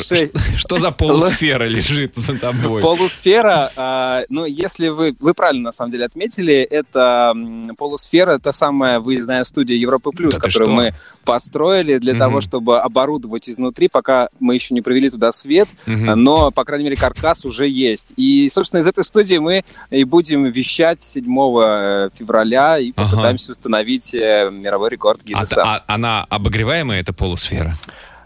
что- 0.56 0.78
за 0.78 0.90
полусфера 0.92 1.64
лежит 1.64 2.16
за 2.16 2.38
тобой? 2.38 2.80
Полусфера, 2.80 3.70
а, 3.76 4.22
ну, 4.30 4.46
если 4.46 4.88
вы, 4.88 5.14
вы 5.20 5.34
правильно, 5.34 5.64
на 5.64 5.72
самом 5.72 5.90
деле, 5.90 6.06
отметили, 6.06 6.54
это 6.54 7.34
полусфера, 7.76 8.36
это 8.36 8.52
самая 8.52 8.98
выездная 8.98 9.44
студия 9.44 9.76
Европы 9.76 10.10
Плюс, 10.10 10.36
которую 10.36 10.70
мы 10.70 10.94
построили 11.24 11.98
для 11.98 12.12
Мгм. 12.12 12.18
того, 12.20 12.40
чтобы 12.40 12.80
оборудовать 12.80 13.48
изнутри, 13.48 13.88
пока 13.88 14.28
мы 14.40 14.54
еще 14.54 14.74
не 14.74 14.80
провели 14.82 15.10
туда 15.10 15.32
свет, 15.32 15.68
Мгм. 15.86 16.22
но, 16.22 16.50
по 16.50 16.64
крайней 16.64 16.84
мере, 16.84 16.96
каркас 16.96 17.44
уже 17.44 17.66
есть. 17.68 18.12
И, 18.16 18.48
собственно, 18.50 18.80
из 18.80 18.86
этой 18.86 19.04
студии 19.04 19.36
мы 19.38 19.64
и 19.90 20.04
будем 20.04 20.44
вещать 20.46 21.02
7 21.02 21.24
февраля 22.14 22.78
и 22.78 22.92
Ага. 22.96 23.10
попытаемся 23.10 23.52
установить 23.52 24.14
э, 24.14 24.50
мировой 24.52 24.90
рекорд 24.90 25.20
А- 25.24 25.26
Гиннесса. 25.28 25.62
а- 25.64 25.84
она 25.86 26.24
обогреваемая, 26.28 27.00
эта 27.00 27.12
полусфера? 27.12 27.74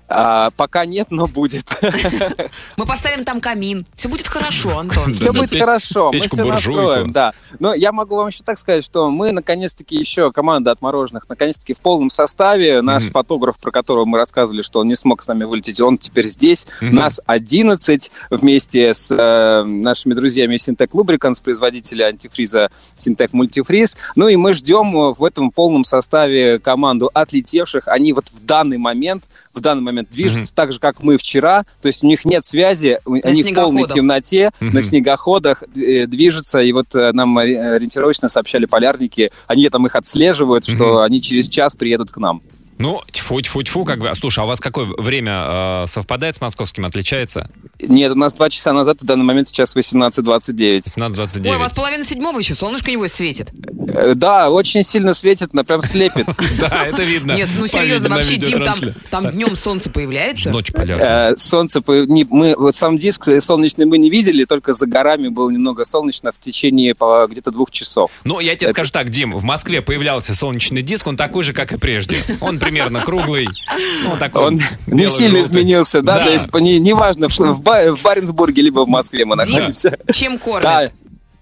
А, 0.09 0.51
пока 0.57 0.87
нет, 0.87 1.09
но 1.11 1.27
будет. 1.27 1.67
Мы 2.77 2.87
поставим 2.87 3.25
там 3.25 3.41
камин. 3.41 3.87
Все 3.95 4.09
будет 4.09 4.27
хорошо, 4.27 4.79
Антон. 4.79 5.13
Все 5.15 5.33
будет 5.33 5.51
хорошо, 5.51 6.11
мы 6.13 6.21
все 6.21 6.45
настроим, 6.45 7.13
да. 7.13 7.33
Но 7.59 7.75
я 7.75 7.93
могу 7.93 8.17
вам 8.17 8.29
еще 8.29 8.43
так 8.43 8.59
сказать, 8.59 8.85
что 8.85 9.11
мы 9.11 9.33
наконец-таки 9.33 9.97
еще 9.97 10.33
команда 10.33 10.71
отмороженных, 10.71 11.29
наконец-таки 11.29 11.75
в 11.75 11.79
полном 11.79 12.11
составе. 12.11 12.81
Наш 12.81 13.05
фотограф, 13.05 13.59
про 13.59 13.71
которого 13.71 14.05
мы 14.05 14.19
рассказывали, 14.19 14.63
что 14.63 14.81
он 14.81 14.89
не 14.89 14.95
смог 14.95 15.23
с 15.23 15.27
нами 15.27 15.45
вылететь, 15.45 15.81
он 15.81 15.99
теперь 15.99 16.27
здесь. 16.27 16.67
Нас 16.81 17.21
11 17.27 18.11
вместе 18.31 18.95
с 18.95 19.11
э, 19.11 19.65
нашими 19.65 20.15
друзьями 20.15 20.57
Синтек 20.57 20.93
Lubricants, 20.93 21.43
производителя 21.43 22.07
антифриза 22.07 22.71
Синтек 22.97 23.33
Мультифриз. 23.33 23.97
Ну 24.17 24.29
и 24.29 24.37
мы 24.37 24.55
ждем 24.55 25.13
в 25.13 25.25
этом 25.25 25.51
полном 25.51 25.85
составе 25.85 26.59
команду 26.59 27.11
отлетевших. 27.13 27.89
Они 27.89 28.13
вот 28.13 28.29
в 28.29 28.45
данный 28.45 28.79
момент 28.79 29.25
в 29.59 29.61
данный 29.61 29.83
момент 29.83 30.09
движутся 30.11 30.55
так 30.55 30.73
же, 30.73 30.79
как 30.81 31.03
мы 31.03 31.17
вчера. 31.19 31.65
То 31.83 31.89
есть 31.89 32.03
у 32.03 32.07
них 32.07 32.25
нет 32.25 32.47
связи, 32.47 32.99
у- 33.05 33.15
они 33.23 33.43
в 33.43 33.55
полной 33.55 33.87
темноте, 33.87 34.51
Мгм. 34.61 34.75
на 34.75 34.83
снегоходах 34.83 35.63
э, 35.77 36.07
движутся. 36.07 36.61
И 36.61 36.73
вот 36.73 36.95
э, 36.95 37.13
нам 37.13 37.37
ори- 37.39 37.57
ориентировочно 37.57 38.29
сообщали 38.29 38.65
полярники, 38.67 39.31
они 39.47 39.69
там 39.69 39.87
их 39.87 39.97
отслеживают, 39.97 40.65
что 40.65 40.85
Мгм. 40.95 40.99
они 40.99 41.23
через 41.23 41.49
час 41.49 41.75
приедут 41.75 42.11
к 42.11 42.17
нам. 42.17 42.41
Ну, 42.79 43.03
тьфу-тьфу-тьфу, 43.11 43.85
как 43.85 43.99
бы. 44.01 44.13
Слушай, 44.15 44.41
а 44.41 44.45
у 44.45 44.47
вас 44.47 44.61
какое 44.61 44.87
время 44.87 45.43
э, 45.47 45.85
совпадает 45.89 46.37
с 46.37 46.41
московским, 46.41 46.85
отличается? 46.85 47.49
Нет, 47.81 48.13
у 48.13 48.15
нас 48.15 48.33
два 48.35 48.51
часа 48.51 48.73
назад, 48.73 49.01
в 49.01 49.05
данный 49.05 49.25
момент 49.25 49.49
сейчас 49.49 49.75
18.29. 49.77 50.95
17.29. 50.97 51.49
Ой, 51.49 51.57
у 51.57 51.59
вас 51.59 51.73
половина 51.73 52.05
седьмого 52.05 52.39
еще, 52.39 52.55
солнышко 52.55 52.91
небось 52.91 53.13
светит. 53.13 53.51
Э, 53.89 54.15
Да, 54.15 54.51
очень 54.51 54.85
сильно 54.85 55.15
светит, 55.15 55.55
на 55.55 55.65
прям 55.65 55.83
слепит. 55.83 56.27
Да, 56.59 56.87
это 56.87 57.03
видно. 57.03 57.33
Нет, 57.33 57.49
ну 57.57 57.67
серьезно, 57.67 58.09
вообще, 58.09 58.37
Дим, 58.37 58.65
там, 59.11 59.31
днем 59.31 59.55
солнце 59.57 59.91
появляется. 59.91 60.51
Ночь 60.51 60.73
полярная. 60.73 61.33
Э, 61.33 61.37
Солнце, 61.37 61.83
мы, 61.87 62.55
вот 62.57 62.75
сам 62.75 62.99
диск 62.99 63.29
солнечный 63.41 63.87
мы 63.87 63.99
не 63.99 64.11
видели, 64.11 64.45
только 64.45 64.73
за 64.73 64.87
горами 64.87 65.29
было 65.29 65.51
немного 65.51 65.85
солнечно 65.85 66.33
в 66.33 66.39
течение 66.39 66.95
где-то 67.29 67.51
двух 67.51 67.71
часов. 67.71 68.11
Ну, 68.25 68.41
я 68.41 68.57
тебе 68.57 68.71
скажу 68.71 68.91
так, 68.91 69.09
Дим, 69.09 69.37
в 69.37 69.45
Москве 69.45 69.83
появлялся 69.83 70.35
солнечный 70.35 70.83
диск, 70.83 71.07
он 71.07 71.17
такой 71.17 71.45
же, 71.45 71.53
как 71.53 71.73
и 71.73 71.79
прежде. 71.79 72.17
Он 72.41 72.59
примерно 72.69 73.01
круглый. 73.03 73.49
Ну, 74.05 74.17
такой 74.19 74.43
Он 74.47 74.59
не 74.87 75.11
сильно 75.11 75.41
изменился, 75.41 76.03
да? 76.03 76.19
Да. 76.19 76.25
То 76.25 76.31
есть 76.33 76.55
не- 76.55 76.79
неважно, 76.79 77.29
в, 77.29 77.39
в 77.39 77.61
Ба- 77.63 77.95
в 77.97 78.03
Баренцбурге 78.03 78.63
либо 78.63 78.85
в 78.85 78.89
Москве 78.89 79.25
мы 79.25 79.37
Дим, 79.45 79.55
находимся. 79.55 79.99
чем 80.13 80.39
кормят? 80.39 80.63
Да, 80.63 80.91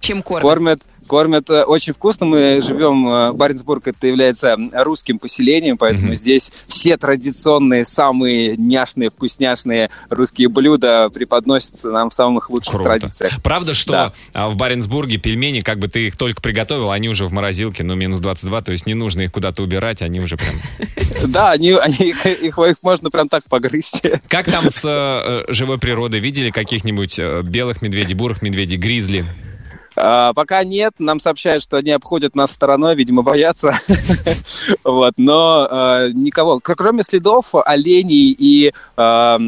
Чем 0.00 0.22
кормят? 0.22 0.42
кормят, 0.42 0.82
кормят 1.06 1.48
э, 1.50 1.62
очень 1.64 1.92
вкусно. 1.92 2.26
Мы 2.26 2.60
живем, 2.62 3.08
э, 3.08 3.32
Баренцбург 3.32 3.86
это 3.88 4.06
является 4.06 4.56
русским 4.72 5.18
поселением, 5.18 5.78
поэтому 5.78 6.08
Мгм. 6.08 6.16
здесь 6.16 6.52
все 6.66 6.96
традиционные, 6.96 7.84
самые 7.84 8.56
няшные, 8.56 9.10
вкусняшные 9.10 9.90
русские 10.10 10.48
блюда 10.48 11.08
преподносятся 11.10 11.90
нам 11.90 12.10
в 12.10 12.14
самых 12.14 12.50
лучших 12.50 12.72
Круто. 12.72 12.90
традициях. 12.90 13.42
Правда, 13.42 13.74
что 13.74 13.92
Да. 13.92 14.12
а, 14.34 14.48
в 14.50 14.56
Баренцбурге 14.56 15.18
пельмени, 15.18 15.60
как 15.60 15.78
бы 15.78 15.88
ты 15.88 16.08
их 16.08 16.16
только 16.16 16.42
приготовил, 16.42 16.90
они 16.90 17.08
уже 17.08 17.24
в 17.26 17.32
морозилке, 17.32 17.84
ну, 17.84 17.94
минус 17.94 18.20
22, 18.20 18.60
то 18.62 18.72
есть 18.72 18.86
не 18.86 18.94
нужно 18.94 19.22
их 19.22 19.32
куда-то 19.32 19.62
убирать, 19.62 20.02
они 20.02 20.20
уже 20.20 20.36
прям... 20.36 20.54
Да, 21.28 21.52
они, 21.52 21.72
они- 21.72 22.10
их, 22.10 22.58
можно 22.82 23.10
прям 23.10 23.28
так 23.28 23.44
погрызть. 23.48 24.02
Как 24.28 24.50
там 24.50 24.70
с 24.70 24.82
э, 24.84 25.44
живой 25.52 25.78
природой? 25.78 26.20
Видели 26.20 26.50
каких-нибудь 26.50 27.18
белых 27.44 27.82
медведей, 27.82 28.14
бурых 28.14 28.42
медведей, 28.42 28.76
гризли? 28.76 29.24
А, 29.96 30.32
пока 30.34 30.62
нет, 30.64 30.94
нам 30.98 31.20
сообщают, 31.20 31.62
что 31.62 31.76
они 31.78 31.90
обходят 31.90 32.34
нас 32.36 32.52
стороной, 32.52 32.94
видимо, 32.94 33.22
боятся. 33.22 33.78
вот, 34.84 35.14
но 35.16 35.66
а, 35.70 36.08
никого, 36.08 36.60
кроме 36.60 37.02
следов 37.02 37.54
оленей 37.54 38.34
и 38.38 38.72
а, 38.96 39.38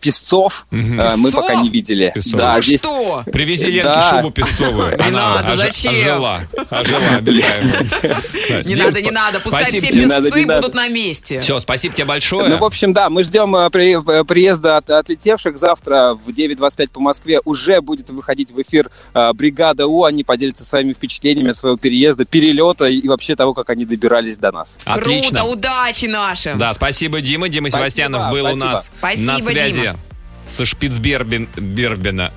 песцов, 0.00 0.66
а, 0.72 1.16
мы 1.16 1.30
пока 1.30 1.56
не 1.56 1.68
видели. 1.68 2.12
Песцов. 2.14 2.38
Да, 2.40 2.56
Ну 2.56 2.62
здесь 2.62 2.80
что? 2.80 3.22
Привези 3.32 3.66
Ленке 3.68 3.82
Да. 3.88 4.10
шубу 4.10 4.30
песцовую. 4.30 4.96
Не 5.04 5.10
надо, 5.10 5.52
ожи- 5.52 5.56
зачем? 5.56 5.92
Ожила, 5.94 6.40
ожила 6.70 6.98
обитаемая. 7.16 7.84
Не 8.64 8.74
надо, 8.76 9.02
не 9.02 9.10
надо. 9.10 9.40
Пускай 9.40 9.64
все 9.64 9.80
песцы 9.80 10.46
будут 10.46 10.74
на 10.74 10.88
месте. 10.88 11.40
Все, 11.40 11.58
спасибо 11.60 11.94
тебе 11.94 12.04
большое. 12.04 12.48
Ну, 12.48 12.58
в 12.58 12.64
общем, 12.64 12.92
да, 12.92 13.08
мы 13.10 13.22
ждем 13.22 13.54
э, 13.56 13.70
при- 13.70 13.96
э, 14.20 14.24
приезда 14.24 14.76
от- 14.78 14.90
отлетевших. 14.90 15.56
Завтра 15.58 16.14
в 16.14 16.28
9.25 16.30 16.90
по 16.90 17.00
Москве 17.00 17.40
уже 17.44 17.80
будет 17.80 18.10
выходить 18.10 18.50
в 18.52 18.60
эфир 18.60 18.90
э, 19.14 19.32
бригада 19.32 19.83
У. 19.86 20.04
Они 20.04 20.24
поделятся 20.24 20.64
своими 20.64 20.92
впечатлениями 20.92 21.50
от 21.50 21.56
своего 21.56 21.76
переезда, 21.76 22.24
перелета 22.24 22.86
и 22.86 23.06
вообще 23.06 23.36
того, 23.36 23.54
как 23.54 23.70
они 23.70 23.84
добирались 23.84 24.38
до 24.38 24.52
нас. 24.52 24.78
Отлично. 24.84 25.40
Круто, 25.40 25.44
удачи 25.44 26.06
нашим. 26.06 26.58
Да, 26.58 26.74
спасибо, 26.74 27.20
Дима. 27.20 27.48
Дима 27.48 27.68
Спасибо, 27.68 27.80
Севастьянов 27.90 28.30
был 28.30 28.44
у 28.44 28.48
спасибо. 28.48 28.64
нас 28.66 28.90
Спасибо, 28.98 29.32
на 29.32 29.42
связи. 29.42 29.82
Дима. 29.82 29.96
Со 30.46 30.66
Шпицбербена 30.66 32.32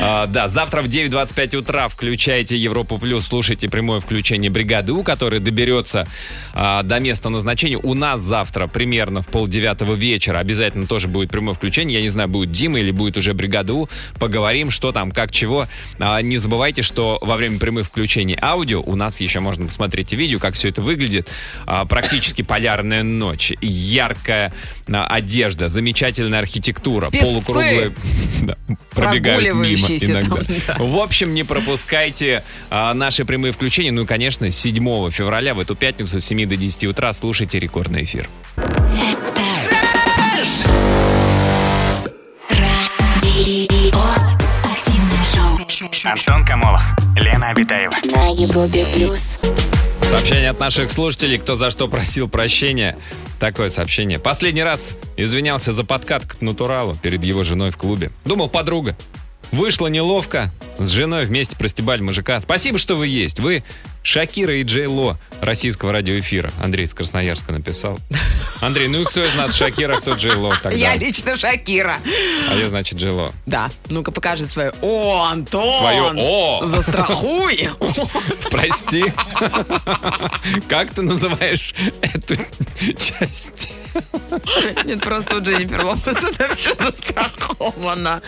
А, 0.00 0.26
Да, 0.26 0.48
завтра 0.48 0.82
в 0.82 0.86
9.25 0.86 1.56
утра 1.56 1.88
включайте 1.88 2.56
Европу 2.56 2.98
Плюс, 2.98 3.26
слушайте 3.26 3.68
прямое 3.68 4.00
включение 4.00 4.50
бригады 4.50 4.92
У, 4.92 5.02
которая 5.02 5.40
доберется 5.40 6.06
а, 6.54 6.82
до 6.82 6.98
места 6.98 7.28
назначения. 7.28 7.76
У 7.76 7.94
нас 7.94 8.20
завтра 8.20 8.66
примерно 8.66 9.22
в 9.22 9.28
полдевятого 9.28 9.94
вечера 9.94 10.38
обязательно 10.38 10.86
тоже 10.86 11.08
будет 11.08 11.30
прямое 11.30 11.54
включение. 11.54 11.98
Я 11.98 12.02
не 12.02 12.08
знаю, 12.08 12.28
будет 12.28 12.50
Дима 12.50 12.80
или 12.80 12.90
будет 12.90 13.16
уже 13.16 13.34
бригада 13.34 13.74
У. 13.74 13.88
Поговорим, 14.18 14.70
что 14.70 14.92
там, 14.92 15.10
как, 15.10 15.30
чего. 15.30 15.66
А, 15.98 16.20
Не 16.22 16.38
забывайте, 16.38 16.82
что 16.82 17.18
во 17.20 17.36
время 17.36 17.58
прямых 17.58 17.86
включений 17.86 18.38
аудио 18.40 18.80
у 18.80 18.96
нас 18.96 19.20
еще 19.20 19.40
можно 19.40 19.66
посмотреть 19.66 20.12
и 20.12 20.16
видео, 20.16 20.38
как 20.38 20.54
все 20.54 20.68
это 20.68 20.82
выглядит. 20.82 21.28
Практически 21.88 22.42
полярная 22.42 23.02
ночь, 23.02 23.52
яркая 23.60 24.52
а, 24.92 25.20
одежда 25.34 25.68
замечательная 25.68 26.38
архитектура, 26.38 27.10
Песцы. 27.10 27.26
полукруглые... 27.26 27.92
Да, 28.42 28.56
пробегают 28.90 29.54
мимо 29.54 29.64
иногда. 29.74 30.36
там, 30.36 30.46
да. 30.66 30.76
В 30.78 30.98
общем, 30.98 31.32
не 31.32 31.44
пропускайте 31.44 32.44
а, 32.68 32.92
наши 32.92 33.24
прямые 33.24 33.52
включения. 33.52 33.90
Ну 33.90 34.02
и, 34.02 34.06
конечно, 34.06 34.50
7 34.50 35.10
февраля 35.10 35.54
в 35.54 35.60
эту 35.60 35.74
пятницу 35.74 36.20
с 36.20 36.24
7 36.26 36.46
до 36.46 36.56
10 36.56 36.84
утра 36.84 37.10
слушайте 37.14 37.58
рекордный 37.58 38.04
эфир. 38.04 38.28
Антон 46.04 46.44
Камолов, 46.44 46.82
Лена 47.16 47.48
Обитаева. 47.48 47.94
На 48.14 48.28
Европе 48.28 48.84
плюс. 48.94 49.38
Сообщение 50.08 50.50
от 50.50 50.60
наших 50.60 50.92
слушателей, 50.92 51.38
кто 51.38 51.56
за 51.56 51.70
что 51.70 51.88
просил 51.88 52.28
прощения. 52.28 52.96
Такое 53.40 53.68
сообщение. 53.68 54.18
Последний 54.18 54.62
раз 54.62 54.92
извинялся 55.16 55.72
за 55.72 55.84
подкат 55.84 56.26
к 56.26 56.40
натуралу 56.40 56.96
перед 57.02 57.24
его 57.24 57.42
женой 57.42 57.70
в 57.70 57.76
клубе. 57.76 58.10
Думал, 58.24 58.48
подруга. 58.48 58.96
Вышло 59.54 59.86
неловко. 59.86 60.50
С 60.80 60.88
женой 60.90 61.26
вместе 61.26 61.54
простебали 61.56 62.02
мужика. 62.02 62.40
Спасибо, 62.40 62.76
что 62.76 62.96
вы 62.96 63.06
есть. 63.06 63.38
Вы 63.38 63.62
Шакира 64.02 64.56
и 64.56 64.64
Джей 64.64 64.86
Ло 64.86 65.16
российского 65.40 65.92
радиоэфира. 65.92 66.50
Андрей 66.60 66.86
из 66.86 66.92
Красноярска 66.92 67.52
написал. 67.52 68.00
Андрей, 68.60 68.88
ну 68.88 69.02
и 69.02 69.04
кто 69.04 69.22
из 69.22 69.32
нас 69.36 69.54
Шакира, 69.54 69.94
а 69.94 69.96
кто 69.98 70.14
Джей 70.14 70.34
Ло 70.34 70.52
тогда? 70.60 70.76
Я 70.76 70.96
лично 70.96 71.36
Шакира. 71.36 71.98
А 72.50 72.56
я, 72.56 72.68
значит, 72.68 72.98
Джей 72.98 73.10
Ло. 73.12 73.30
Да, 73.46 73.70
ну-ка 73.90 74.10
покажи 74.10 74.44
свое. 74.44 74.72
О, 74.82 75.22
Антон! 75.30 75.72
Своё 75.72 76.12
«о». 76.16 76.66
Застрахуй! 76.66 77.70
Прости. 78.50 79.04
Как 80.68 80.92
ты 80.92 81.02
называешь 81.02 81.76
эту 82.00 82.34
часть? 82.98 83.70
Нет, 84.84 85.00
просто 85.00 85.36
у 85.36 85.40
Дженнифер 85.40 85.84
Лопес 85.84 86.16
это 86.16 86.54
все 86.54 86.74
застраховано. 86.74 88.22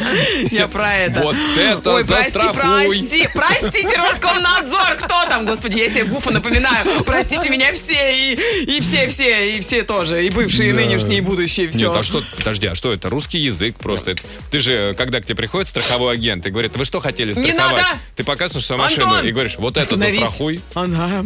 Я 0.50 0.68
про 0.68 0.94
это. 0.94 1.22
Вот 1.22 1.36
это 1.56 1.92
Ой, 1.94 2.04
прости, 2.04 2.32
застрахуй. 2.32 2.98
прости, 2.98 3.28
простите, 3.34 3.96
Роскомнадзор, 3.96 4.96
кто 4.96 5.24
там, 5.28 5.46
господи, 5.46 5.78
я 5.78 5.88
себе 5.88 6.04
Гуфа 6.04 6.30
напоминаю. 6.30 7.04
Простите 7.04 7.50
меня 7.50 7.72
все, 7.74 8.14
и, 8.14 8.34
и 8.76 8.80
все, 8.80 9.08
все, 9.08 9.56
и 9.56 9.60
все 9.60 9.82
тоже, 9.82 10.26
и 10.26 10.30
бывшие, 10.30 10.70
и 10.70 10.72
нынешние, 10.72 11.18
и 11.18 11.20
будущие, 11.20 11.68
все. 11.68 11.88
Нет, 11.88 11.96
а 11.96 12.02
что, 12.02 12.22
подожди, 12.36 12.66
а 12.68 12.74
что 12.74 12.92
это? 12.92 13.08
Русский 13.10 13.38
язык 13.38 13.76
просто. 13.76 14.12
Это- 14.12 14.22
ты 14.50 14.60
же, 14.60 14.94
когда 14.96 15.20
к 15.20 15.24
тебе 15.26 15.36
приходит 15.36 15.68
страховой 15.68 16.14
агент 16.14 16.46
и 16.46 16.50
говорит, 16.50 16.76
вы 16.76 16.84
что 16.84 17.00
хотели 17.00 17.34
Не 17.34 17.50
страховать? 17.50 17.82
надо! 17.82 17.86
Ты 18.14 18.24
показываешь 18.24 18.66
свою 18.66 18.80
машину 18.82 19.06
Антон! 19.06 19.26
и 19.26 19.32
говоришь, 19.32 19.56
вот 19.58 19.76
это 19.76 19.96
застрахуй. 19.96 20.60
Ага. 20.74 21.24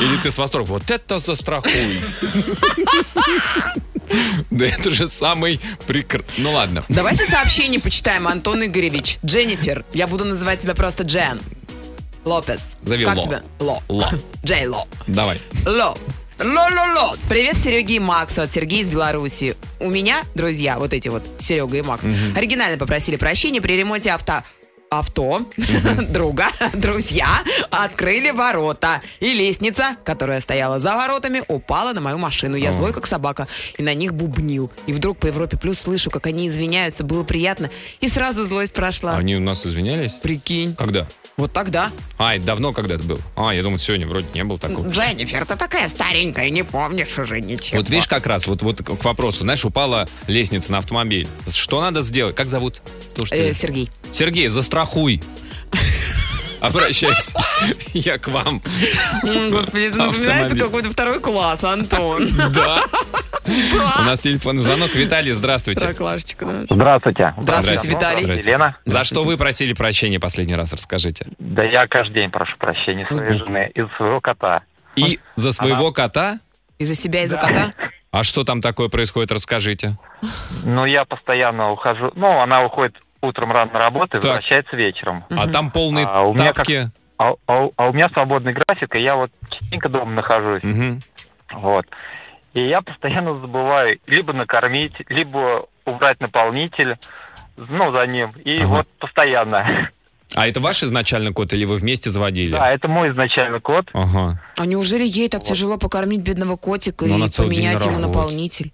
Или 0.00 0.16
ты 0.22 0.30
с 0.30 0.38
восторгом, 0.38 0.68
вот 0.70 0.90
это 0.90 1.18
застрахуй. 1.18 1.72
Да 4.50 4.66
это 4.66 4.90
же 4.90 5.08
самый 5.08 5.60
прикр... 5.86 6.24
Ну 6.36 6.52
ладно. 6.52 6.84
Давайте 6.88 7.24
сообщение 7.24 7.80
почитаем, 7.80 8.28
Антон 8.28 8.64
Игоревич. 8.64 9.18
Дженнифер, 9.24 9.84
я 9.92 10.06
буду 10.06 10.24
называть 10.24 10.60
тебя 10.60 10.74
просто 10.74 11.02
Джен. 11.04 11.40
Лопес. 12.24 12.76
Зови 12.82 13.04
как 13.04 13.16
Ло. 13.16 13.22
тебя? 13.22 13.42
Ло. 13.58 13.82
Ло. 13.88 14.10
Джей 14.44 14.66
Ло. 14.66 14.86
Давай. 15.06 15.40
Ло. 15.66 15.96
Ло-ло-ло. 16.38 17.16
Привет 17.28 17.58
Сереге 17.58 17.96
и 17.96 17.98
Максу 18.00 18.42
от 18.42 18.52
Сергея 18.52 18.82
из 18.82 18.90
Беларуси. 18.90 19.56
У 19.78 19.88
меня, 19.88 20.22
друзья, 20.34 20.80
вот 20.80 20.92
эти 20.92 21.08
вот, 21.08 21.22
Серега 21.38 21.76
и 21.76 21.82
Макс, 21.82 22.04
оригинально 22.34 22.76
попросили 22.76 23.14
прощения 23.14 23.60
при 23.60 23.74
ремонте 23.74 24.10
авто 24.10 24.42
авто 24.98 25.46
друга, 26.10 26.46
друзья, 26.72 27.28
открыли 27.70 28.30
ворота. 28.30 29.02
И 29.20 29.32
лестница, 29.34 29.96
которая 30.04 30.40
стояла 30.40 30.78
за 30.78 30.94
воротами, 30.94 31.42
упала 31.48 31.92
на 31.92 32.00
мою 32.00 32.18
машину. 32.18 32.56
Я 32.56 32.72
злой, 32.72 32.92
как 32.92 33.06
собака, 33.06 33.48
и 33.78 33.82
на 33.82 33.94
них 33.94 34.14
бубнил. 34.14 34.70
И 34.86 34.92
вдруг 34.92 35.18
по 35.18 35.26
Европе 35.26 35.56
Плюс 35.56 35.78
слышу, 35.78 36.10
как 36.10 36.26
они 36.26 36.48
извиняются, 36.48 37.04
было 37.04 37.24
приятно. 37.24 37.70
И 38.00 38.08
сразу 38.08 38.46
злость 38.46 38.72
прошла. 38.72 39.16
Они 39.16 39.36
у 39.36 39.40
нас 39.40 39.66
извинялись? 39.66 40.12
Прикинь. 40.12 40.74
Когда? 40.76 41.06
Вот 41.36 41.52
тогда. 41.52 41.90
А, 42.16 42.36
это 42.36 42.44
давно 42.44 42.72
когда 42.72 42.94
это 42.94 43.02
был? 43.02 43.18
А, 43.34 43.52
я 43.52 43.62
думал, 43.62 43.78
сегодня 43.78 44.06
вроде 44.06 44.26
не 44.34 44.44
был 44.44 44.56
такого. 44.56 44.88
Дженнифер, 44.88 45.44
ты 45.44 45.56
такая 45.56 45.88
старенькая, 45.88 46.48
не 46.50 46.62
помнишь 46.62 47.18
уже 47.18 47.40
ничего. 47.40 47.78
Вот 47.78 47.88
видишь, 47.88 48.06
как 48.06 48.26
раз, 48.26 48.46
вот, 48.46 48.62
вот 48.62 48.82
к 48.82 49.04
вопросу, 49.04 49.40
знаешь, 49.40 49.64
упала 49.64 50.08
лестница 50.28 50.70
на 50.70 50.78
автомобиль. 50.78 51.26
Что 51.50 51.80
надо 51.80 52.02
сделать? 52.02 52.36
Как 52.36 52.48
зовут? 52.48 52.82
слушателя? 53.14 53.50
Э, 53.50 53.54
Сергей. 53.54 53.90
Сергей, 54.10 54.48
застрахуй. 54.84 55.20
Обращайся. 56.60 57.38
Я 57.92 58.16
к 58.16 58.28
вам. 58.28 58.62
Господи, 59.22 59.88
это 59.88 59.98
напоминает 59.98 60.44
Автомобиль. 60.44 60.60
какой-то 60.62 60.90
второй 60.90 61.20
класс, 61.20 61.62
Антон. 61.62 62.26
Да. 62.54 62.82
У 63.46 64.02
нас 64.02 64.20
телефонный 64.20 64.62
звонок. 64.62 64.94
Виталий, 64.94 65.32
здравствуйте. 65.32 65.92
Здравствуйте. 65.92 67.34
Здравствуйте, 67.38 67.90
Виталий. 67.90 68.38
Елена. 68.38 68.78
За 68.86 69.04
что 69.04 69.24
вы 69.24 69.36
просили 69.36 69.74
прощения 69.74 70.18
последний 70.18 70.54
раз, 70.54 70.72
расскажите. 70.72 71.26
Да 71.38 71.62
я 71.62 71.86
каждый 71.86 72.14
день 72.14 72.30
прошу 72.30 72.56
прощения 72.56 73.06
своей 73.08 73.38
жены 73.40 73.70
из 73.74 73.86
своего 73.96 74.22
кота. 74.22 74.62
И 74.96 75.18
за 75.36 75.52
своего 75.52 75.92
кота? 75.92 76.40
Из-за 76.78 76.94
себя, 76.94 77.24
из-за 77.24 77.36
кота? 77.36 77.74
А 78.10 78.24
что 78.24 78.44
там 78.44 78.62
такое 78.62 78.88
происходит, 78.88 79.32
расскажите. 79.32 79.98
Ну, 80.64 80.86
я 80.86 81.04
постоянно 81.04 81.72
ухожу. 81.72 82.12
Ну, 82.14 82.40
она 82.40 82.64
уходит 82.64 82.94
утром 83.24 83.52
рано 83.52 83.72
на 83.72 83.78
работу 83.78 84.16
и 84.18 84.20
Так. 84.20 84.24
возвращается 84.30 84.76
вечером. 84.76 85.24
А 85.30 85.48
там 85.48 85.70
полные 85.70 86.06
А 86.06 86.22
у 86.22 86.34
меня 86.34 86.46
как- 86.52 86.66
тапки. 86.66 86.88
А, 87.18 87.32
а- 87.46 87.68
а 87.76 87.88
у 87.88 87.92
меня 87.92 88.08
свободный 88.10 88.52
график, 88.52 88.94
и 88.96 89.00
я 89.00 89.16
вот 89.16 89.30
частенько 89.50 89.88
дома 89.88 90.12
нахожусь. 90.12 90.62
Мгм. 90.62 91.02
Вот. 91.52 91.86
И 92.54 92.60
я 92.66 92.82
постоянно 92.82 93.38
забываю 93.40 93.98
либо 94.06 94.32
накормить, 94.32 94.92
либо 95.08 95.66
убрать 95.84 96.20
наполнитель, 96.20 96.96
ну, 97.56 97.92
за 97.92 98.06
ним. 98.06 98.30
И 98.44 98.56
Ага. 98.58 98.66
вот 98.66 98.88
постоянно. 98.98 99.90
А 100.34 100.48
это 100.48 100.58
ваш 100.60 100.82
изначально 100.82 101.32
кот 101.32 101.52
или 101.52 101.64
вы 101.64 101.76
вместе 101.76 102.10
заводили? 102.10 102.52
Да, 102.52 102.72
это 102.72 102.88
мой 102.88 103.10
изначальный 103.10 103.60
код. 103.60 103.88
Ага. 103.92 104.40
А 104.58 104.66
неужели 104.66 105.04
ей 105.06 105.28
так 105.28 105.44
тяжело 105.44 105.78
покормить 105.78 106.22
бедного 106.22 106.56
котика 106.56 107.04
Ну, 107.06 107.16
она 107.16 107.26
и 107.26 107.30
поменять 107.36 107.84
ему 107.84 107.98
наполнитель? 108.00 108.72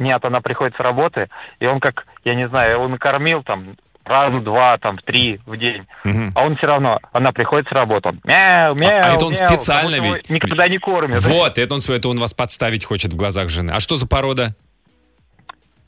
Нет, 0.00 0.24
она 0.24 0.40
приходит 0.40 0.74
с 0.76 0.80
работы, 0.80 1.28
и 1.60 1.66
он 1.66 1.78
как, 1.78 2.06
я 2.24 2.34
не 2.34 2.48
знаю, 2.48 2.72
его 2.72 2.88
накормил 2.88 3.42
там 3.44 3.76
раз, 4.04 4.42
два, 4.42 4.76
там, 4.78 4.98
три 4.98 5.40
в 5.46 5.56
день. 5.56 5.86
Мгм. 6.04 6.32
А 6.34 6.44
он 6.44 6.56
все 6.56 6.66
равно, 6.66 6.98
она 7.12 7.30
приходит 7.32 7.68
с 7.68 7.72
работы, 7.72 8.08
он 8.08 8.20
мяу, 8.24 8.74
мяу, 8.74 9.00
а 9.04 9.14
это 9.14 9.26
он 9.26 9.34
мяу, 9.34 9.48
специально 9.48 9.96
ведь- 9.96 10.28
Никогда 10.30 10.66
не 10.68 10.78
кормит. 10.78 11.20
Вот, 11.20 11.58
это 11.58 11.74
он, 11.74 11.80
это 11.86 12.08
он 12.08 12.18
вас 12.18 12.34
подставить 12.34 12.84
хочет 12.84 13.12
в 13.12 13.16
глазах 13.16 13.50
жены. 13.50 13.70
А 13.72 13.78
что 13.78 13.98
за 13.98 14.08
порода? 14.08 14.56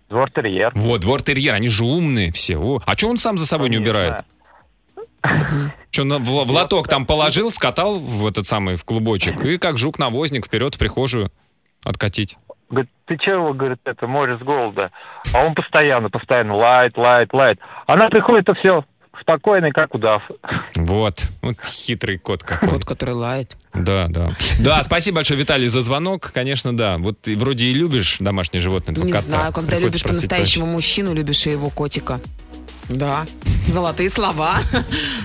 Двор-терьер. 0.09 0.73
Вот, 0.75 1.01
двор-терьер, 1.01 1.55
они 1.55 1.69
же 1.69 1.85
умные 1.85 2.31
все. 2.33 2.59
О. 2.59 2.81
А 2.85 2.97
что 2.97 3.09
он 3.09 3.19
сам 3.19 3.39
за 3.39 3.47
собой 3.47 3.71
не 3.71 3.79
убирает? 3.79 4.25
Что, 5.91 6.05
на- 6.05 6.19
в, 6.19 6.25
в 6.45 6.51
лоток 6.51 6.87
там 6.89 7.07
положил, 7.07 7.51
скатал 7.51 7.99
в 7.99 8.27
этот 8.27 8.47
самый, 8.47 8.77
в 8.77 8.85
клубочек, 8.85 9.43
и 9.43 9.57
как 9.57 9.79
жук-навозник 9.79 10.47
вперед 10.47 10.75
в 10.75 10.79
прихожую 10.79 11.31
откатить. 11.85 12.37
Говорит, 12.73 12.91
ты 13.05 13.19
чего, 13.19 13.53
говорит, 13.53 13.79
это 13.85 14.07
море 14.07 14.39
с 14.39 14.41
голода? 14.41 14.91
А 15.35 15.45
он 15.45 15.55
постоянно, 15.55 16.09
постоянно 16.09 16.57
лает, 16.57 16.97
лает, 16.97 17.33
лает. 17.35 17.61
Она 17.87 18.09
приходит, 18.09 18.49
и 18.49 18.55
все, 18.55 18.83
спокойный, 19.21 19.73
как 19.73 19.95
удав. 19.95 20.23
Вот, 20.75 21.23
вот 21.43 21.57
хитрый 21.63 22.17
кот 22.17 22.43
какой. 22.43 22.71
Кот, 22.71 22.85
который 22.87 23.15
лает. 23.15 23.59
Да, 23.75 24.07
да. 24.09 24.31
Да, 24.59 24.83
спасибо 24.83 25.17
большое, 25.17 25.39
Виталий, 25.39 25.69
за 25.69 25.83
звонок. 25.83 26.33
Конечно, 26.33 26.75
да. 26.75 26.97
Вот 26.97 27.21
ты 27.21 27.37
вроде 27.37 27.67
и 27.67 27.75
любишь 27.75 28.17
домашнее 28.21 28.63
животное, 28.63 28.97
Не 28.97 29.13
кота. 29.13 29.21
знаю, 29.21 29.53
когда 29.53 29.73
Приходится 29.77 29.99
любишь 29.99 30.03
по-настоящему 30.05 30.65
мужчину, 30.65 31.13
любишь 31.13 31.47
и 31.47 31.51
его 31.51 31.69
котика. 31.69 32.21
Да, 32.93 33.27
золотые 33.69 34.11
слова. 34.11 34.57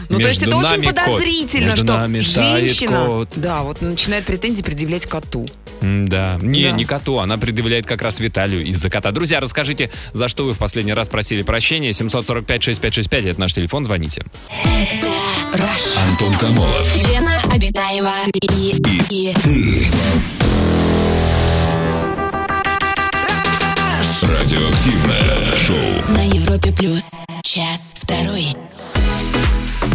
Ну, 0.10 0.20
то 0.20 0.28
есть 0.28 0.42
это 0.44 0.56
очень 0.58 0.84
подозрительно, 0.84 1.76
что 1.76 2.08
женщина, 2.22 3.06
кот. 3.06 3.30
да, 3.36 3.64
вот 3.64 3.82
начинает 3.82 4.26
претензии 4.26 4.62
предъявлять 4.62 5.06
коту. 5.06 5.48
Да. 5.82 6.40
Не, 6.42 6.64
Да. 6.64 6.72
не 6.72 6.86
коту, 6.86 7.20
она 7.20 7.38
предъявляет 7.38 7.86
как 7.86 8.02
раз 8.02 8.20
Виталию 8.20 8.64
из-за 8.66 8.90
кота. 8.90 9.12
Друзья, 9.12 9.40
расскажите, 9.40 9.92
за 10.14 10.28
что 10.28 10.46
вы 10.46 10.54
в 10.54 10.58
последний 10.58 10.94
раз 10.94 11.08
просили 11.10 11.44
прощения. 11.44 11.92
745-6565, 11.92 13.30
это 13.32 13.40
наш 13.40 13.54
телефон, 13.54 13.86
звоните. 13.86 14.24
Антон 16.10 16.34
Камолов. 16.36 16.96
Лена 16.96 17.42
Обитаева 17.54 18.12
и, 18.34 18.76
и, 19.12 19.34
Радиоактивное 24.22 25.56
шоу. 25.58 26.14
на 26.16 26.24
Европе 26.24 26.72
плюс. 26.72 27.04
Час 27.58 27.94
второй. 27.96 28.50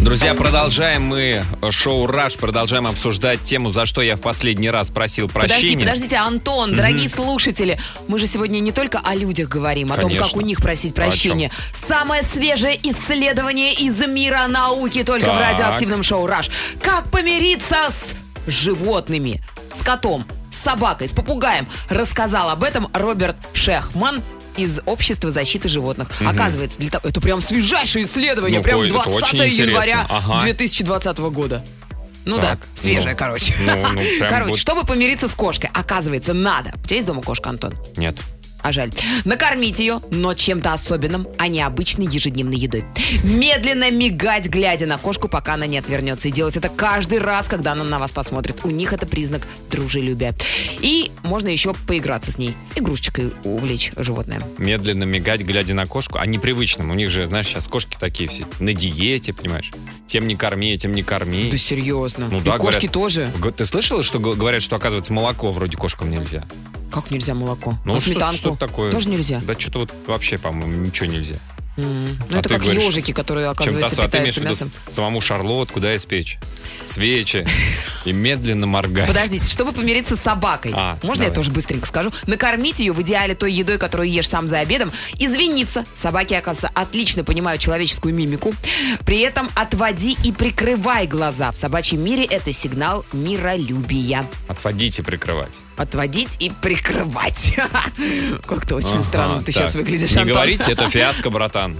Друзья, 0.01 0.35
продолжаем 0.35 1.03
мы 1.03 1.44
шоу 1.70 2.09
«Раш», 2.09 2.35
продолжаем 2.35 2.88
обсуждать 2.88 3.44
тему, 3.44 3.70
за 3.70 3.87
что 3.87 4.03
я 4.03 4.16
в 4.16 4.20
последний 4.20 4.68
раз 4.68 4.90
просил 4.90 5.29
Подожди, 5.29 5.53
прощения. 5.53 5.85
подождите, 5.85 6.16
Антон, 6.16 6.75
дорогие 6.75 7.09
слушатели, 7.09 7.79
мы 8.09 8.18
же 8.18 8.27
сегодня 8.27 8.59
не 8.59 8.72
только 8.72 8.98
о 8.98 9.14
людях 9.14 9.48
говорим, 9.48 9.92
о 9.92 9.96
том, 9.96 10.12
как 10.12 10.35
у 10.35 10.40
них 10.40 10.61
просить 10.61 10.92
прощения. 10.92 11.53
Самое 11.72 12.25
свежее 12.25 12.77
исследование 12.83 13.75
из 13.75 14.05
мира 14.09 14.48
науки 14.48 15.05
только 15.05 15.27
в 15.27 15.38
Так. 15.38 15.40
радиоактивном 15.53 16.03
шоу 16.03 16.27
«Раш». 16.27 16.51
Как 16.83 17.12
помириться 17.12 17.77
с 17.90 18.16
животными, 18.48 19.40
с 19.72 19.83
котом, 19.83 20.25
с 20.51 20.57
собакой, 20.57 21.07
с 21.07 21.12
попугаем, 21.12 21.68
рассказал 21.88 22.51
об 22.51 22.64
этом 22.64 22.90
Роберт 22.92 23.37
Шехман 23.53 24.20
из 24.56 24.80
Общества 24.86 25.30
защиты 25.30 25.68
животных. 25.68 26.08
Оказывается, 26.20 26.78
для 26.78 26.90
того, 26.90 27.08
это 27.08 27.20
прям 27.20 27.40
свежайшее 27.40 28.04
исследование, 28.04 28.58
Ну, 28.58 28.64
прям 28.64 28.80
ой, 28.80 28.86
это 28.86 28.94
20 28.94 29.12
очень 29.12 29.38
интересно. 29.38 29.62
января 29.62 30.06
Ага. 30.08 30.40
2020 30.42 31.18
года. 31.30 31.64
Ну 32.24 32.36
Так, 32.36 32.60
да, 32.60 32.66
свежее, 32.74 33.12
ну, 33.12 33.16
короче. 33.18 33.54
ну, 33.60 33.74
ну, 33.94 34.00
короче, 34.28 34.50
вот- 34.50 34.58
чтобы 34.58 34.84
помириться 34.84 35.26
с 35.26 35.32
кошкой, 35.34 35.70
оказывается, 35.74 36.32
надо. 36.32 36.72
У 36.82 36.86
тебя 36.86 36.96
есть 36.96 37.06
дома 37.06 37.20
кошка, 37.22 37.50
Антон? 37.50 37.74
Нет. 37.96 38.16
А 38.62 38.72
жаль. 38.72 38.92
Накормить 39.25 39.79
ее, 39.81 40.01
но 40.11 40.35
чем-то 40.35 40.72
особенным, 40.72 41.27
а 41.38 41.48
не 41.48 41.61
обычной 41.61 42.07
ежедневной 42.07 42.57
едой. 42.57 42.85
Медленно 43.25 43.90
мигать, 43.90 44.46
глядя 44.48 44.87
на 44.87 44.98
кошку, 44.98 45.29
пока 45.29 45.55
она 45.55 45.66
не 45.66 45.79
отвернется. 45.79 46.29
И 46.29 46.31
делать 46.31 46.57
это 46.57 46.68
каждый 46.68 47.18
раз, 47.18 47.48
когда 47.48 47.72
она 47.72 47.85
на 47.85 47.98
вас 47.98 48.12
посмотрит. 48.12 48.61
У 48.64 48.70
них 48.70 48.92
это 48.92 49.07
признак 49.07 49.46
дружелюбия. 49.70 50.35
И 50.81 51.11
можно 51.22 51.48
еще 51.48 51.75
поиграться 51.88 52.31
с 52.31 52.38
ней. 52.38 52.55
Игрушечкой 52.77 53.33
увлечь 53.44 53.92
животное. 53.96 54.40
Медленно 54.59 55.05
мигать, 55.05 55.40
глядя 55.40 55.75
на 55.75 55.87
кошку, 55.87 56.18
а 56.20 56.27
непривычным. 56.27 56.90
У 56.90 56.94
них 56.94 57.11
же, 57.11 57.27
знаешь, 57.27 57.46
сейчас 57.48 57.66
кошки 57.68 57.96
такие 57.98 58.29
все 58.29 58.44
на 58.61 58.72
диете, 58.72 59.33
понимаешь? 59.33 59.70
Тем 60.07 60.27
не 60.27 60.37
корми, 60.37 60.77
тем 60.79 60.92
не 60.92 61.03
корми. 61.03 61.48
Да 61.51 61.57
серьезно. 61.57 62.29
Ну 62.31 62.38
И 62.38 62.42
да, 62.42 62.59
кошки 62.59 62.87
говорят. 62.87 62.92
тоже. 62.92 63.31
Ты 63.57 63.66
слышала, 63.66 64.03
что 64.03 64.18
говорят, 64.20 64.62
что, 64.62 64.77
оказывается, 64.77 65.12
молоко 65.12 65.51
вроде 65.53 65.77
кошкам 65.77 66.11
нельзя? 66.11 66.46
Как 66.92 67.11
нельзя 67.11 67.35
молоко? 67.35 67.78
Ну, 67.85 67.94
а 67.96 68.00
что- 68.00 68.11
сметанку? 68.11 68.37
что-то 68.37 68.57
такое. 68.59 68.90
Тоже 68.92 69.09
нельзя? 69.09 69.40
Да 69.44 69.59
что-то 69.59 69.81
вот 69.81 69.92
вообще, 70.07 70.38
по-моему, 70.38 70.85
ничего 70.87 71.07
нельзя. 71.07 71.37
М. 71.78 72.18
Ну, 72.28 72.37
А 72.37 72.40
это 72.40 72.50
ты 72.50 72.55
как 72.57 72.62
говоришь, 72.64 72.83
ежики, 72.83 73.12
которые, 73.12 73.48
оказывается. 73.48 74.02
А 74.02 74.05
имеешь 74.05 74.11
питаются 74.12 74.40
виду 74.40 74.50
мясом. 74.50 74.70
самому 74.90 75.22
шарлотку, 75.22 75.81
да, 75.81 75.96
испечь? 75.96 76.37
Свечи. 76.85 77.46
И 78.05 78.12
медленно 78.12 78.66
моргать. 78.66 79.09
Подождите, 79.09 79.50
чтобы 79.50 79.72
помириться 79.72 80.14
с 80.14 80.20
собакой, 80.20 80.72
А, 80.76 80.98
можно 81.02 81.22
я 81.22 81.28
давай. 81.31 81.35
тоже 81.37 81.50
быстренько 81.50 81.87
скажу? 81.87 82.12
Накормить 82.26 82.81
ее 82.81 82.92
в 82.92 83.00
идеале 83.00 83.35
той 83.35 83.50
едой, 83.55 83.78
которую 83.78 84.11
ешь 84.11 84.28
сам 84.28 84.48
за 84.48 84.59
обедом, 84.59 84.92
извиниться. 85.18 85.87
Собаки, 85.94 86.35
оказывается, 86.35 86.68
отлично 86.78 87.24
понимают 87.24 87.62
человеческую 87.62 88.12
мимику. 88.14 88.55
При 89.07 89.20
этом 89.20 89.48
отводи 89.55 90.14
и 90.24 90.31
прикрывай 90.31 91.07
глаза. 91.07 91.52
В 91.52 91.57
собачьем 91.57 92.05
мире 92.05 92.24
это 92.24 92.52
сигнал 92.52 93.07
миролюбия. 93.14 94.26
Отводите 94.46 95.02
прикрывать. 95.02 95.61
Отводить 95.76 96.37
и 96.38 96.50
прикрывать. 96.50 97.54
Как-то 98.46 98.76
очень 98.76 98.94
Ага, 98.96 99.02
странно 99.02 99.38
ты 99.40 99.46
так. 99.46 99.54
сейчас 99.54 99.74
выглядишь, 99.74 100.11
Не 100.12 100.18
Антон. 100.22 100.35
говорите, 100.35 100.72
это 100.72 100.88
фиаско, 100.90 101.30
братан. 101.30 101.76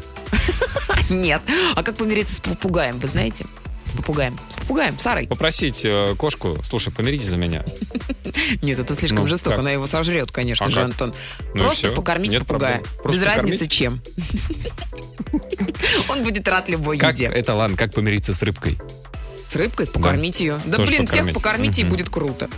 Нет. 1.11 1.43
А 1.75 1.83
как 1.83 1.97
помириться 1.97 2.37
с 2.37 2.41
попугаем, 2.41 2.99
вы 2.99 3.07
знаете? 3.09 3.45
С 3.87 3.95
попугаем. 3.95 4.39
С 4.49 4.55
попугаем, 4.57 4.99
Сарой. 4.99 5.27
Попросить 5.27 5.83
э, 5.85 6.15
кошку, 6.17 6.57
слушай, 6.67 6.91
помиритесь 6.91 7.27
за 7.27 7.37
меня. 7.37 7.65
Нет, 8.63 8.79
это 8.81 8.95
слишком 8.95 9.21
Ну, 9.21 9.27
жестоко. 9.27 9.57
как? 9.57 9.61
Она 9.61 9.71
его 9.73 9.87
сожрет, 9.87 10.33
конечно 10.33 10.65
А 10.67 10.71
же, 10.71 10.77
как? 10.77 10.85
Антон. 10.87 11.15
Ну 11.55 11.61
и 11.61 11.65
Просто 11.65 11.89
покормить 11.91 12.33
Нет 12.33 12.47
попугая. 12.47 12.79
проблем. 12.79 12.95
Просто 13.03 13.21
Без 13.21 13.27
покормить? 13.29 13.53
разницы 13.61 13.69
чем. 13.69 14.01
Он 16.09 16.23
будет 16.23 16.49
рад 16.49 16.69
любой 16.69 16.97
Как, 16.97 17.19
еде. 17.19 17.27
это 17.33 17.55
ладно, 17.55 17.77
как 17.77 17.93
помириться 17.93 18.33
с 18.33 18.43
рыбкой? 18.43 18.79
С 19.49 19.57
рыбкой 19.57 19.87
покормить 19.87 20.41
ее. 20.41 20.59
Да 20.65 20.79
Тоже 20.79 20.93
блин, 20.93 21.07
всех 21.07 21.19
покормить. 21.19 21.35
покормите 21.35 21.81
и 21.83 21.85
Мгм. 21.85 21.91
будет 21.91 22.09
круто. 22.11 22.49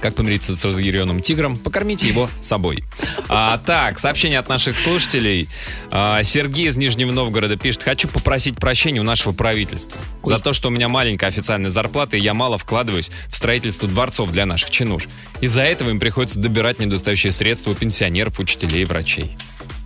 Как 0.00 0.14
помириться 0.14 0.54
с 0.56 0.64
разъяренным 0.64 1.20
тигром? 1.20 1.56
Покормите 1.56 2.06
его 2.06 2.30
собой. 2.40 2.84
А, 3.28 3.58
так, 3.58 3.98
сообщение 3.98 4.38
от 4.38 4.48
наших 4.48 4.78
слушателей. 4.78 5.48
А, 5.90 6.22
Сергей 6.22 6.68
из 6.68 6.76
Нижнего 6.76 7.10
Новгорода 7.10 7.56
пишет. 7.56 7.82
Хочу 7.82 8.06
попросить 8.06 8.56
прощения 8.56 9.00
у 9.00 9.04
нашего 9.04 9.32
правительства 9.32 9.98
за 10.22 10.38
то, 10.38 10.52
что 10.52 10.68
у 10.68 10.70
меня 10.70 10.88
маленькая 10.88 11.26
официальная 11.26 11.70
зарплата, 11.70 12.16
и 12.16 12.20
я 12.20 12.32
мало 12.32 12.58
вкладываюсь 12.58 13.10
в 13.28 13.36
строительство 13.36 13.88
дворцов 13.88 14.30
для 14.30 14.46
наших 14.46 14.70
чинуш. 14.70 15.08
Из-за 15.40 15.62
этого 15.62 15.90
им 15.90 15.98
приходится 15.98 16.38
добирать 16.38 16.78
недостающие 16.78 17.32
средства 17.32 17.72
у 17.72 17.74
пенсионеров, 17.74 18.38
учителей 18.38 18.82
и 18.82 18.84
врачей. 18.84 19.36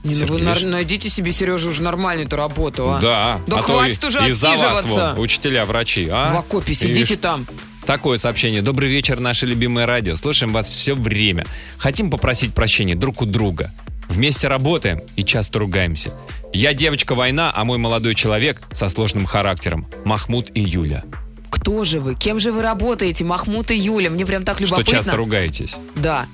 Не, 0.04 0.14
ну 0.16 0.26
вы 0.26 0.42
нар- 0.42 0.60
найдите 0.62 1.08
себе, 1.08 1.30
Сережа, 1.32 1.68
уже 1.68 1.80
нормальную-то 1.82 2.36
работу, 2.36 2.90
а. 2.90 2.98
Да. 3.00 3.40
Да 3.46 3.58
а 3.58 3.62
хватит 3.62 4.02
и- 4.02 4.06
уже 4.06 4.18
из-за 4.28 4.50
вас, 4.50 4.60
отсиживаться. 4.60 5.12
вон, 5.14 5.20
учителя, 5.20 5.64
врачи, 5.64 6.08
а? 6.10 6.34
В 6.34 6.38
окопе 6.38 6.72
И 6.72 6.74
сидите 6.74 7.00
видишь, 7.00 7.18
там. 7.20 7.46
Такое 7.86 8.18
сообщение. 8.18 8.62
Добрый 8.62 8.88
вечер, 8.88 9.18
наше 9.18 9.46
любимое 9.46 9.86
радио. 9.86 10.14
Слушаем 10.14 10.52
вас 10.52 10.68
все 10.68 10.94
время. 10.94 11.44
Хотим 11.78 12.10
попросить 12.10 12.54
прощения 12.54 12.94
друг 12.94 13.22
у 13.22 13.26
друга. 13.26 13.70
Вместе 14.08 14.48
работаем 14.48 15.00
и 15.16 15.24
часто 15.24 15.58
ругаемся. 15.58 16.12
Я 16.52 16.74
девочка-война, 16.74 17.50
а 17.54 17.64
мой 17.64 17.78
молодой 17.78 18.14
человек 18.14 18.62
со 18.70 18.88
сложным 18.88 19.26
характером. 19.26 19.86
Махмуд 20.04 20.50
и 20.54 20.60
Юля. 20.60 21.02
Кто 21.52 21.84
же 21.84 22.00
вы? 22.00 22.14
Кем 22.14 22.40
же 22.40 22.50
вы 22.50 22.62
работаете? 22.62 23.24
Махмуд 23.24 23.70
и 23.70 23.76
Юля. 23.76 24.08
Мне 24.10 24.24
прям 24.24 24.42
так 24.42 24.56
Что 24.56 24.64
любопытно. 24.64 24.92
часто 24.92 25.16
ругаетесь? 25.16 25.76
Да. 25.96 26.26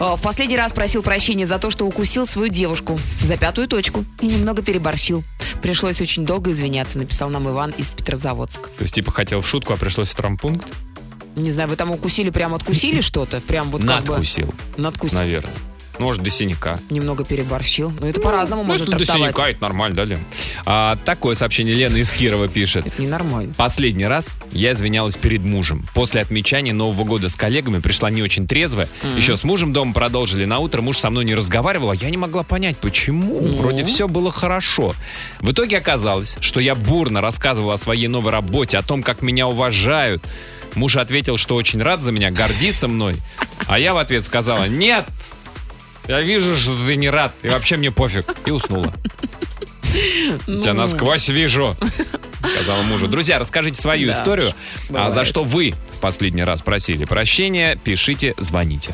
Э, 0.00 0.16
В 0.16 0.20
последний 0.20 0.56
раз 0.56 0.72
просил 0.72 1.02
прощения 1.02 1.46
за 1.46 1.58
то, 1.60 1.70
что 1.70 1.86
укусил 1.86 2.26
свою 2.26 2.48
девушку 2.48 2.98
за 3.22 3.36
пятую 3.36 3.68
точку 3.68 4.04
и 4.20 4.26
немного 4.26 4.62
переборщил. 4.62 5.22
Пришлось 5.62 6.00
очень 6.00 6.26
долго 6.26 6.50
извиняться, 6.50 6.98
написал 6.98 7.30
нам 7.30 7.48
Иван 7.48 7.70
из 7.78 7.92
Петрозаводска. 7.92 8.68
То 8.76 8.82
есть, 8.82 8.94
типа, 8.94 9.12
хотел 9.12 9.40
в 9.40 9.46
шутку, 9.48 9.72
а 9.72 9.76
пришлось 9.76 10.08
в 10.10 10.14
травмпункт? 10.16 10.66
Не 11.36 11.52
знаю, 11.52 11.68
вы 11.68 11.76
там 11.76 11.90
укусили, 11.92 12.30
прям 12.30 12.52
откусили 12.52 13.00
что-то? 13.02 13.40
Прям 13.40 13.70
вот 13.70 13.82
как 13.84 14.02
бы... 14.02 14.08
Надкусил, 14.14 14.52
Надкусил. 14.76 15.18
наверное. 15.18 15.52
Ну, 15.98 16.04
Может, 16.06 16.22
до 16.22 16.30
синяка. 16.30 16.78
Немного 16.90 17.24
переборщил. 17.24 17.92
Но 18.00 18.08
это 18.08 18.20
по-разному 18.20 18.62
Ну, 18.62 18.68
можно 18.68 18.82
если 18.84 18.92
до 18.92 18.98
трактовать. 18.98 19.22
синяка, 19.34 19.50
это 19.50 19.62
нормально, 19.62 19.96
да, 19.96 20.04
Лен? 20.04 20.18
А, 20.66 20.96
такое 21.04 21.34
сообщение 21.34 21.74
Лена 21.74 21.96
из 21.96 22.12
Кирова 22.12 22.48
пишет. 22.48 22.86
Это 22.86 23.00
ненормально. 23.00 23.54
Последний 23.56 24.06
раз 24.06 24.36
я 24.52 24.72
извинялась 24.72 25.16
перед 25.16 25.42
мужем. 25.42 25.86
После 25.94 26.20
отмечания 26.20 26.72
Нового 26.72 27.04
года 27.04 27.28
с 27.28 27.36
коллегами 27.36 27.78
пришла 27.78 28.10
не 28.10 28.22
очень 28.22 28.46
трезвая. 28.46 28.88
Еще 29.16 29.36
с 29.36 29.44
мужем 29.44 29.72
дома 29.72 29.92
продолжили. 29.94 30.44
На 30.44 30.58
утро 30.58 30.82
муж 30.82 30.98
со 30.98 31.10
мной 31.10 31.24
не 31.24 31.34
разговаривал, 31.34 31.90
а 31.90 31.94
я 31.94 32.10
не 32.10 32.16
могла 32.16 32.42
понять, 32.42 32.76
почему. 32.78 33.40
Ну? 33.40 33.56
Вроде 33.56 33.84
все 33.84 34.06
было 34.08 34.30
хорошо. 34.30 34.94
В 35.40 35.52
итоге 35.52 35.78
оказалось, 35.78 36.36
что 36.40 36.60
я 36.60 36.74
бурно 36.74 37.20
рассказывала 37.20 37.74
о 37.74 37.78
своей 37.78 38.08
новой 38.08 38.32
работе, 38.32 38.76
о 38.78 38.82
том, 38.82 39.02
как 39.02 39.22
меня 39.22 39.46
уважают. 39.48 40.22
Муж 40.74 40.96
ответил, 40.96 41.38
что 41.38 41.54
очень 41.56 41.80
рад 41.82 42.02
за 42.02 42.12
меня, 42.12 42.30
гордится 42.30 42.86
мной. 42.86 43.16
А 43.66 43.78
я 43.78 43.94
в 43.94 43.96
ответ 43.96 44.24
сказала, 44.26 44.68
нет, 44.68 45.06
я 46.08 46.20
вижу, 46.20 46.56
что 46.56 46.76
ты 46.76 46.96
не 46.96 47.10
рад, 47.10 47.32
и 47.42 47.48
вообще 47.48 47.76
мне 47.76 47.90
пофиг. 47.90 48.24
И 48.46 48.50
уснула. 48.50 48.92
Тебя 50.46 50.74
Ну. 50.74 50.82
насквозь 50.82 51.28
вижу, 51.28 51.76
сказала 52.54 52.82
мужу. 52.82 53.06
Друзья, 53.08 53.38
расскажите 53.38 53.80
свою 53.80 54.08
Да, 54.12 54.18
историю. 54.18 54.52
А 54.88 54.92
бывает. 54.92 55.14
за 55.14 55.24
что 55.24 55.44
вы 55.44 55.74
в 55.94 56.00
последний 56.00 56.42
раз 56.44 56.60
просили 56.62 57.04
прощения, 57.04 57.76
пишите, 57.82 58.34
звоните. 58.38 58.92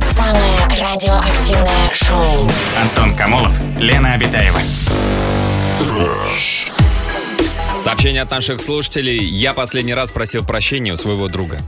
Самое 0.00 0.58
радиоактивное 0.68 1.88
шоу. 1.94 2.50
Антон 2.82 3.14
Камолов, 3.16 3.52
Лена 3.78 4.12
Обитаева. 4.14 4.60
Сообщение 7.82 8.22
от 8.22 8.30
наших 8.30 8.60
слушателей. 8.60 9.24
Я 9.26 9.54
последний 9.54 9.94
раз 9.94 10.10
просил 10.10 10.44
прощения 10.44 10.92
у 10.92 10.96
своего 10.96 11.28
друга. 11.28 11.58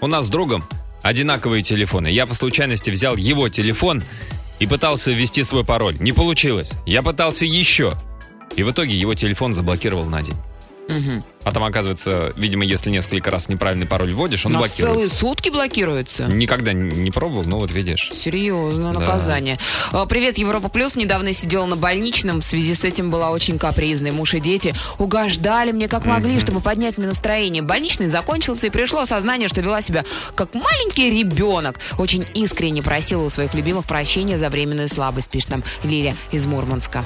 У 0.00 0.06
нас 0.06 0.26
с 0.26 0.28
другом 0.28 0.62
одинаковые 1.02 1.62
телефоны. 1.62 2.08
Я 2.08 2.26
по 2.26 2.34
случайности 2.34 2.90
взял 2.90 3.16
его 3.16 3.48
телефон 3.48 4.02
и 4.58 4.66
пытался 4.66 5.10
ввести 5.12 5.42
свой 5.44 5.64
пароль. 5.64 5.96
Не 6.00 6.12
получилось. 6.12 6.72
Я 6.86 7.02
пытался 7.02 7.44
еще. 7.44 7.92
И 8.56 8.62
в 8.62 8.70
итоге 8.70 8.96
его 8.96 9.14
телефон 9.14 9.54
заблокировал 9.54 10.04
на 10.04 10.22
день. 10.22 10.36
А 11.44 11.50
там, 11.50 11.64
оказывается, 11.64 12.32
видимо, 12.36 12.64
если 12.64 12.90
несколько 12.90 13.30
раз 13.30 13.48
неправильный 13.48 13.86
пароль 13.86 14.12
вводишь, 14.12 14.46
он 14.46 14.52
На 14.52 14.68
целые 14.68 14.84
блокируется. 14.94 15.18
сутки 15.18 15.50
блокируется? 15.50 16.24
Никогда 16.26 16.72
не 16.72 17.10
пробовал, 17.10 17.44
но 17.44 17.58
вот 17.58 17.72
видишь. 17.72 18.10
Серьезно, 18.12 18.92
Да. 18.92 19.00
наказание. 19.00 19.58
А, 19.90 20.06
Привет, 20.06 20.38
Европа 20.38 20.68
Плюс. 20.68 20.94
Недавно 20.94 21.32
сидела 21.32 21.66
на 21.66 21.74
больничном. 21.76 22.40
В 22.42 22.44
связи 22.44 22.74
с 22.74 22.84
этим 22.84 23.10
была 23.10 23.30
очень 23.30 23.58
капризной. 23.58 24.12
Муж 24.12 24.34
и 24.34 24.40
дети 24.40 24.72
угождали 24.98 25.72
мне 25.72 25.88
как 25.88 26.04
могли, 26.06 26.38
чтобы 26.38 26.60
поднять 26.60 26.96
мне 26.96 27.08
настроение. 27.08 27.62
Больничный 27.62 28.08
закончился, 28.08 28.68
и 28.68 28.70
пришло 28.70 29.00
осознание, 29.00 29.48
что 29.48 29.60
вела 29.62 29.82
себя 29.82 30.04
как 30.36 30.54
маленький 30.54 31.10
ребенок. 31.10 31.80
Очень 31.98 32.24
искренне 32.34 32.82
просила 32.82 33.22
у 33.24 33.30
своих 33.30 33.54
любимых 33.54 33.84
прощения 33.86 34.38
за 34.38 34.48
временную 34.48 34.86
слабость, 34.88 35.28
пишет 35.30 35.50
нам 35.50 35.64
Лилия 35.82 36.14
из 36.30 36.46
Мурманска. 36.46 37.04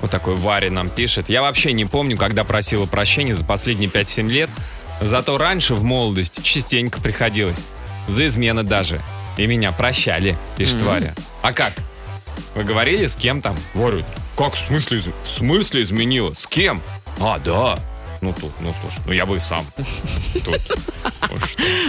Вот 0.00 0.10
такой 0.10 0.36
Варя 0.36 0.70
нам 0.70 0.88
пишет. 0.88 1.28
Я 1.28 1.42
вообще 1.42 1.72
не 1.72 1.84
помню, 1.84 2.16
когда 2.16 2.44
просила 2.44 2.86
прощения 2.86 3.17
за 3.34 3.44
последние 3.44 3.90
5-7 3.90 4.28
лет. 4.28 4.50
Зато 5.00 5.38
раньше 5.38 5.74
в 5.74 5.84
молодости 5.84 6.40
частенько 6.40 7.00
приходилось. 7.00 7.60
За 8.08 8.26
измены 8.26 8.62
даже. 8.62 9.00
И 9.36 9.46
меня 9.46 9.72
прощали, 9.72 10.36
пишет 10.56 10.82
Варя. 10.82 11.14
А 11.42 11.52
как? 11.52 11.72
Вы 12.54 12.64
говорили 12.64 13.06
с 13.06 13.16
кем 13.16 13.40
там? 13.40 13.56
Варя, 13.74 14.04
как 14.36 14.54
в 14.54 14.66
смысле, 14.66 15.00
в 15.24 15.28
смысле 15.28 15.82
изменила? 15.82 16.34
С 16.34 16.46
кем? 16.46 16.82
А, 17.20 17.38
да. 17.38 17.78
Ну 18.20 18.32
тут, 18.32 18.52
ну 18.60 18.74
слушай, 18.80 19.00
ну 19.06 19.12
я 19.12 19.26
бы 19.26 19.36
и 19.36 19.38
сам. 19.40 19.64
Тут. 20.44 20.58
Ну 21.30 21.36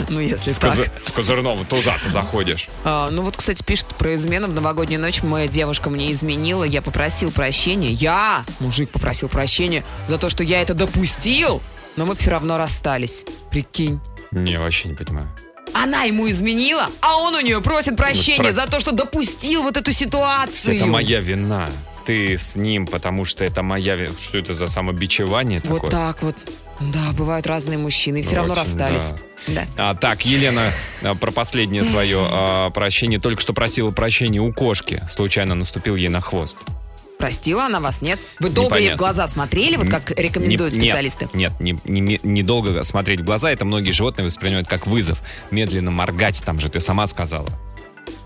Ну, 0.10 0.20
если 0.20 0.52
так. 0.52 0.76
с 1.06 1.12
козырного 1.12 1.64
туза 1.66 1.94
ты 2.04 2.10
заходишь. 2.10 2.68
А, 2.84 3.10
ну 3.10 3.24
вот, 3.24 3.38
кстати, 3.38 3.64
пишет 3.64 3.88
про 3.88 4.16
измену. 4.16 4.48
В 4.48 4.54
новогоднюю 4.54 5.02
ночь 5.02 5.24
моя 5.24 5.48
девушка 5.48 5.90
мне 5.90 6.12
изменила. 6.12 6.64
Я 6.64 6.82
попросил 6.82 7.32
прощения. 7.32 7.92
Я, 7.92 8.44
мужик, 8.60 8.90
попросил 8.92 9.28
прощения 9.30 9.84
за 10.08 10.18
то, 10.18 10.30
что 10.30 10.44
я 10.44 10.62
это 10.62 10.74
допустил. 10.74 11.62
Но 11.96 12.06
мы 12.06 12.16
все 12.16 12.32
равно 12.32 12.58
расстались. 12.58 13.24
Прикинь. 13.50 14.00
Не, 14.32 14.58
вообще 14.60 14.90
не 14.90 14.96
понимаю. 14.96 15.28
Она 15.74 16.04
ему 16.04 16.30
изменила, 16.30 16.88
а 17.02 17.18
он 17.18 17.36
у 17.36 17.42
нее 17.42 17.62
просит 17.62 17.96
прощения 17.96 18.44
про- 18.44 18.54
за 18.54 18.68
то, 18.68 18.80
что 18.80 18.92
допустил 18.92 19.64
вот 19.64 19.78
эту 19.78 19.92
ситуацию. 19.92 20.76
Это 20.78 20.86
моя 20.86 21.20
вина. 21.20 21.70
Ты 22.10 22.40
с 22.40 22.56
ним, 22.56 22.88
потому 22.88 23.24
что 23.24 23.46
это 23.46 23.62
моя. 23.62 24.08
Что 24.20 24.40
это 24.40 24.56
за 24.56 24.68
самобичевание 24.68 25.62
Вот 25.66 25.76
такое? 25.76 25.92
так 25.92 26.24
вот. 26.24 26.36
Да, 26.80 27.12
бывают 27.16 27.46
разные 27.46 27.78
мужчины, 27.78 28.18
и 28.18 28.22
все 28.24 28.32
Ну, 28.32 28.38
равно 28.38 28.54
очень, 28.54 28.62
расстались. 28.64 29.12
Да. 29.48 29.66
А, 29.78 29.94
так, 29.94 30.26
Елена 30.26 30.72
а, 31.04 31.14
про 31.14 31.30
последнее 31.30 31.84
свое 31.84 32.18
а, 32.32 32.72
прощение 32.72 33.20
только 33.20 33.44
что 33.44 33.54
просила 33.54 33.92
прощения 33.92 34.40
у 34.42 34.52
кошки. 34.52 35.04
Случайно 35.12 35.54
наступил 35.54 35.96
ей 35.96 36.10
на 36.10 36.20
хвост. 36.20 36.58
Простила 37.20 37.66
она 37.66 37.80
вас, 37.80 38.02
нет? 38.02 38.18
Вы 38.40 38.50
долго 38.50 38.78
ей 38.78 38.92
в 38.92 38.94
Непонятно. 38.94 38.98
глаза 38.98 39.28
смотрели, 39.28 39.76
вот 39.76 39.90
как 39.90 40.10
рекомендуют 40.18 40.74
Не- 40.74 40.80
нет, 40.80 40.88
специалисты? 40.88 41.30
Нет, 41.34 41.52
не, 41.60 41.78
не- 41.84 42.20
недолго 42.24 42.84
смотреть 42.86 43.20
в 43.20 43.24
глаза, 43.24 43.52
это 43.52 43.66
многие 43.66 43.92
животные 43.92 44.26
воспринимают 44.26 44.68
как 44.68 44.88
вызов. 44.88 45.22
Медленно 45.52 45.92
моргать, 45.92 46.42
там 46.44 46.60
же 46.60 46.70
ты 46.70 46.80
сама 46.80 47.06
сказала. 47.06 47.50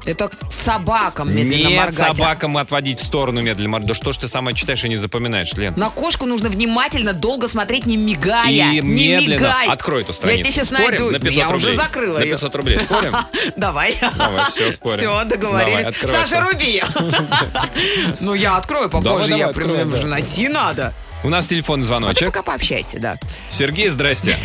Это 0.06 0.30
собакам 0.50 1.34
медленно 1.34 1.68
Нет, 1.70 1.78
моргать. 1.80 2.18
собакам 2.18 2.58
отводить 2.58 3.00
в 3.00 3.04
сторону 3.04 3.42
медленно 3.42 3.70
моргать. 3.70 3.88
Да 3.88 3.94
что 3.94 4.12
ж 4.12 4.18
ты 4.18 4.28
сама 4.28 4.52
читаешь 4.54 4.84
и 4.84 4.90
не 4.90 4.98
запоминаешь, 4.98 5.54
Лен? 5.54 5.74
На 5.78 5.90
кошку 5.90 6.26
нужно 6.26 6.50
внимательно, 6.50 7.14
долго 7.14 7.48
смотреть, 7.48 7.86
не 7.86 7.96
мигая. 7.96 8.50
И 8.50 8.60
не 8.76 8.82
медленно 8.82 9.34
мигай. 9.40 9.68
открой 9.68 10.02
эту 10.04 10.14
страницу. 10.14 10.38
Я 10.40 10.44
тебе 10.44 10.52
сейчас 10.54 10.68
Спорим? 10.68 10.90
найду. 10.90 11.10
На 11.12 11.20
500 11.20 11.34
Я 11.38 11.46
уже 11.48 11.54
рублей. 11.54 11.78
закрыла 11.78 12.18
На 12.20 12.24
ее. 12.24 12.32
500 12.32 12.56
рублей 12.56 12.80
спорим? 12.80 13.14
Давай. 13.56 13.98
Давай, 14.18 14.50
все, 14.52 14.72
спорим. 14.74 14.98
Все, 14.98 15.06
Давай, 15.08 15.26
договорились. 15.26 15.86
открывай 15.88 16.16
Саша, 16.26 16.42
руби. 16.42 16.84
Ну, 18.20 18.34
я 18.34 18.58
открою 18.58 18.90
Давай, 18.90 19.04
попозже. 19.04 19.28
давай, 19.32 19.40
Я 19.40 19.54
прям 19.54 19.94
уже 19.94 20.06
найти 20.06 20.48
надо. 20.50 20.94
У 21.24 21.30
нас 21.30 21.48
телефонный 21.48 21.84
А 21.84 21.88
звоночек. 21.88 22.28
пока 22.28 22.42
пообщайся, 22.44 23.00
да. 23.00 23.16
Сергей, 23.50 23.88
здрасте. 23.90 24.38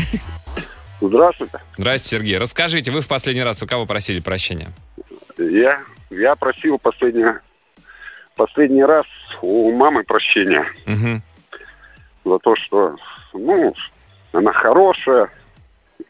Здравствуйте. 1.01 1.59
Здрасте, 1.77 2.09
Сергей. 2.09 2.39
Расскажите, 2.39 2.91
вы 2.91 3.01
в 3.03 3.07
последний 3.09 3.43
раз 3.43 3.63
у 3.63 3.67
кого 3.67 3.87
просили 3.87 4.21
прощения? 4.21 4.71
Я, 5.39 5.85
я 6.11 6.35
просил 6.35 6.79
последний, 6.79 7.25
последний 8.37 8.85
раз 8.85 9.07
у 9.41 9.73
мамы 9.73 10.03
прощения 10.05 10.67
Мгм. 10.85 11.23
за 12.25 12.39
то, 12.39 12.57
что, 12.57 12.97
ну, 13.33 13.75
она 14.33 14.53
хорошая. 14.53 15.31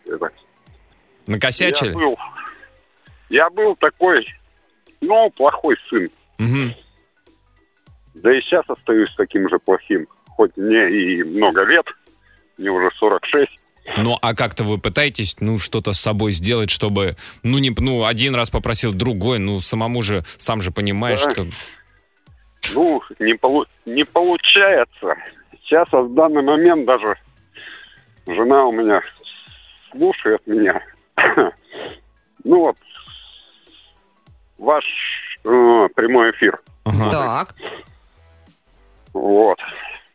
Это, 0.07 0.31
Накосячили? 1.27 1.91
Я 1.91 1.95
был, 1.95 2.19
я 3.29 3.51
был 3.51 3.77
такой, 3.77 4.27
ну, 5.03 5.31
плохой 5.31 5.77
сын. 5.91 6.09
Мгм. 6.39 6.75
Да 8.15 8.35
и 8.35 8.41
сейчас 8.41 8.65
остаюсь 8.69 9.15
таким 9.17 9.49
же 9.49 9.59
плохим. 9.59 10.07
Хоть 10.29 10.57
мне 10.57 10.89
и 10.89 11.23
много 11.23 11.65
лет, 11.65 11.87
мне 12.57 12.71
уже 12.71 12.91
46. 12.97 13.58
Ну, 13.97 14.19
а 14.21 14.35
как-то 14.35 14.65
вы 14.65 14.79
пытаетесь, 14.79 15.37
ну, 15.41 15.59
что-то 15.59 15.93
с 15.93 16.01
собой 16.01 16.33
сделать, 16.33 16.71
чтобы, 16.71 17.17
ну, 17.43 17.59
не, 17.59 17.71
ну, 17.79 18.05
один 18.05 18.35
раз 18.35 18.51
попросил 18.51 18.93
другой, 18.93 19.39
ну, 19.39 19.61
самому 19.61 20.03
же, 20.03 20.25
сам 20.37 20.61
же 20.63 20.71
понимаешь, 20.71 21.23
Да. 21.25 21.31
что... 21.31 21.47
Ну, 22.75 23.03
не, 23.19 23.35
полу- 23.35 23.67
не 23.87 24.05
получается. 24.05 25.15
Сейчас, 25.63 25.89
а 25.93 26.03
в 26.03 26.13
данный 26.15 26.43
момент 26.43 26.87
даже 26.87 27.17
жена 28.27 28.67
у 28.67 28.73
меня 28.73 29.01
слушает 29.91 30.47
меня. 30.47 30.83
Ну 32.45 32.61
вот, 32.61 32.77
ваш 34.59 34.85
э, 35.45 35.89
прямой 35.95 36.31
эфир. 36.31 36.59
Ага. 36.85 37.11
Так. 37.11 37.55
Вот. 39.13 39.59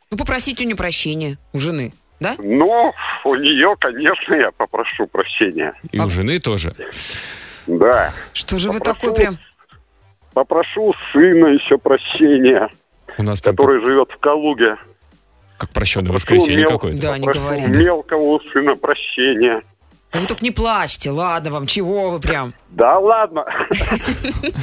Ну, 0.10 0.18
попросите 0.18 0.64
у 0.64 0.68
нее 0.68 0.76
прощения, 0.76 1.38
у 1.52 1.60
жены, 1.60 1.94
да? 2.24 2.34
Но 2.40 2.94
у 3.24 3.36
нее, 3.36 3.76
конечно, 3.80 4.34
я 4.34 4.50
попрошу 4.52 5.06
прощения. 5.08 5.74
И 5.92 6.00
у 6.00 6.10
жены 6.10 6.40
тоже. 6.40 6.74
Да. 7.68 8.12
Что 8.34 8.58
же 8.58 8.72
вы 8.72 8.80
Попрошу. 8.80 9.00
такой 9.00 9.16
прям... 9.16 9.38
Попрошу 10.34 10.94
сына 11.12 11.46
еще 11.48 11.78
прощения, 11.78 12.68
У 13.20 13.24
нас 13.24 13.40
прям 13.40 13.56
который 13.56 13.84
живет 13.86 14.10
в 14.12 14.18
Калуге. 14.18 14.78
как 15.60 15.70
прощенное 15.70 16.08
Попрошу 16.08 16.16
воскресенье 16.36 16.64
мел- 16.66 16.70
какое-то. 16.72 17.02
Да, 17.02 17.18
не 17.20 17.26
Попрошу 17.28 17.46
говори. 17.46 17.62
мелкого 17.68 18.40
сына 18.52 18.76
прощения. 18.76 19.62
Да 20.12 20.20
вы 20.20 20.26
только 20.26 20.44
не 20.44 20.52
плачьте, 20.52 21.10
ладно 21.12 21.52
вам, 21.52 21.68
чего 21.68 22.10
вы 22.12 22.20
прям? 22.20 22.54
Да 22.70 22.98
ладно. 23.00 23.46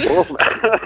Просто 0.06 0.80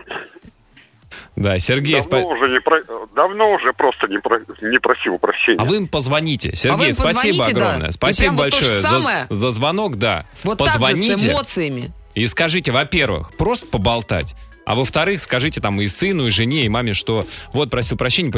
Да, 1.37 1.59
Сергей, 1.59 2.01
давно 2.01 2.19
спа- 2.19 2.23
уже 2.37 2.49
не 2.53 2.61
про- 2.61 2.81
давно 3.15 3.53
уже 3.53 3.73
просто 3.73 4.07
не, 4.07 4.19
про- 4.19 4.39
не 4.63 4.79
просил 4.79 5.19
прощения. 5.19 5.59
а 5.61 5.65
вы 5.65 5.77
им 5.79 5.89
позвоните. 5.89 6.51
А 6.51 6.53
вы 6.53 6.57
Сергей, 6.57 6.89
им 6.89 6.95
спасибо 6.95 7.39
позвоните, 7.39 7.39
да. 7.61 7.67
огромное. 7.69 7.89
И 7.89 7.93
Спасибо 7.93 8.31
вот 8.33 8.41
большое 8.41 8.81
за, 8.81 8.89
самое? 8.89 9.27
за 9.31 9.51
звонок, 9.51 9.97
да. 9.97 10.27
Вот 10.45 10.59
так 10.59 10.69
же, 10.69 10.73
с 10.73 10.77
Позвоните 10.77 11.31
эмоциями. 11.31 11.93
и 12.15 12.27
скажите, 12.29 12.71
во-первых, 12.71 13.33
просто 13.37 13.67
поболтать. 13.67 14.37
А 14.67 14.75
во-вторых, 14.75 15.21
скажите 15.21 15.61
там 15.61 15.81
и 15.81 15.89
сыну, 15.89 16.27
и 16.27 16.31
жене, 16.31 16.65
и 16.65 16.69
маме, 16.69 16.95
что 16.95 17.27
вот 17.53 17.71
просил 17.71 17.97
прощения, 17.97 18.33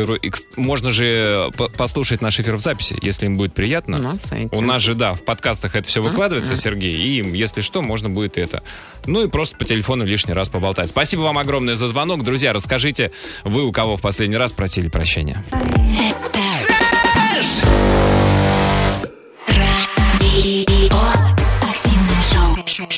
можно 0.57 0.91
же 0.91 1.51
по- 1.57 1.69
послушать 1.69 2.21
наш 2.21 2.41
эфир 2.41 2.57
в 2.57 2.61
записи, 2.61 2.97
если 3.01 3.27
им 3.27 3.37
будет 3.37 3.55
приятно. 3.55 3.99
На 3.99 4.17
сайте. 4.17 4.55
У 4.57 4.61
нас 4.61 4.83
же, 4.83 4.95
да, 4.95 5.15
в 5.15 5.23
подкастах 5.23 5.77
это 5.77 5.89
все 5.89 6.03
выкладывается, 6.03 6.57
Сергей, 6.57 6.95
и 6.97 7.19
им, 7.19 7.33
если 7.33 7.61
что, 7.61 7.83
можно 7.83 8.09
будет 8.11 8.39
это. 8.39 8.62
Ну 9.07 9.25
и 9.25 9.29
просто 9.29 9.57
по 9.57 9.65
телефону 9.65 10.05
лишний 10.05 10.35
раз 10.35 10.49
поболтать. 10.49 10.89
Спасибо 10.89 11.21
вам 11.23 11.39
огромное 11.39 11.77
за 11.77 11.87
звонок. 11.89 12.25
Друзья, 12.25 12.53
расскажите, 12.53 13.12
вы 13.45 13.65
у 13.65 13.73
кого 13.73 13.97
в 13.97 14.01
последний 14.01 14.37
раз 14.37 14.53
просили 14.53 14.89
прощения? 14.89 15.43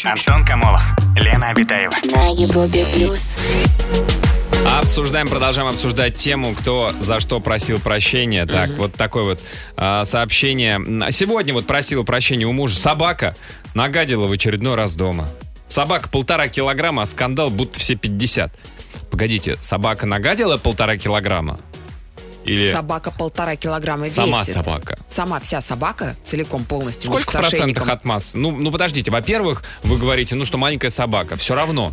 Антон 0.05 0.45
Камолов, 0.45 0.83
Лена 1.19 1.49
Обитаева. 1.49 1.95
На 2.15 2.29
Европе 2.29 2.87
плюс. 2.95 3.37
Обсуждаем, 4.67 5.29
продолжаем 5.29 5.69
обсуждать 5.69 6.15
тему, 6.15 6.55
кто 6.55 6.93
за 7.01 7.21
что 7.21 7.41
просил 7.41 7.81
прощения. 7.81 8.47
Так, 8.47 8.71
вот 8.71 8.95
такое 8.95 9.25
вот 9.25 9.41
а, 9.77 10.05
сообщение. 10.05 10.81
Сегодня 11.11 11.55
вот 11.55 11.67
просила 11.67 12.03
прощения 12.03 12.47
у 12.47 12.53
мужа. 12.53 12.77
Собака 12.77 13.37
нагадила 13.75 14.27
в 14.27 14.33
очередной 14.33 14.75
раз 14.75 14.95
дома. 14.95 15.29
Собака 15.67 16.09
полтора 16.09 16.49
килограмма, 16.49 17.03
а 17.03 17.07
скандал 17.07 17.51
будто 17.51 17.79
все 17.79 17.95
50. 17.95 18.53
Погодите, 19.11 19.57
собака 19.61 20.07
нагадила 20.07 20.57
полтора 20.57 20.97
килограмма? 20.97 21.61
Или 22.49 22.71
Собака 22.71 23.11
полтора 23.11 23.57
килограмма 23.57 24.05
весит. 24.05 24.17
сама 24.17 24.45
собака? 24.45 24.99
Сама 25.09 25.41
вся 25.41 25.61
собака, 25.61 26.17
целиком 26.25 26.65
полностью. 26.65 27.05
Сколько 27.11 27.33
процентов 27.33 27.89
от 27.89 28.05
массы? 28.05 28.37
Ну, 28.39 28.51
ну, 28.51 28.71
подождите, 28.71 29.11
во-первых, 29.11 29.63
вы 29.83 29.99
говорите, 29.99 30.35
ну, 30.35 30.45
что 30.45 30.59
маленькая 30.59 30.91
собака. 30.91 31.37
Все 31.37 31.55
равно. 31.55 31.93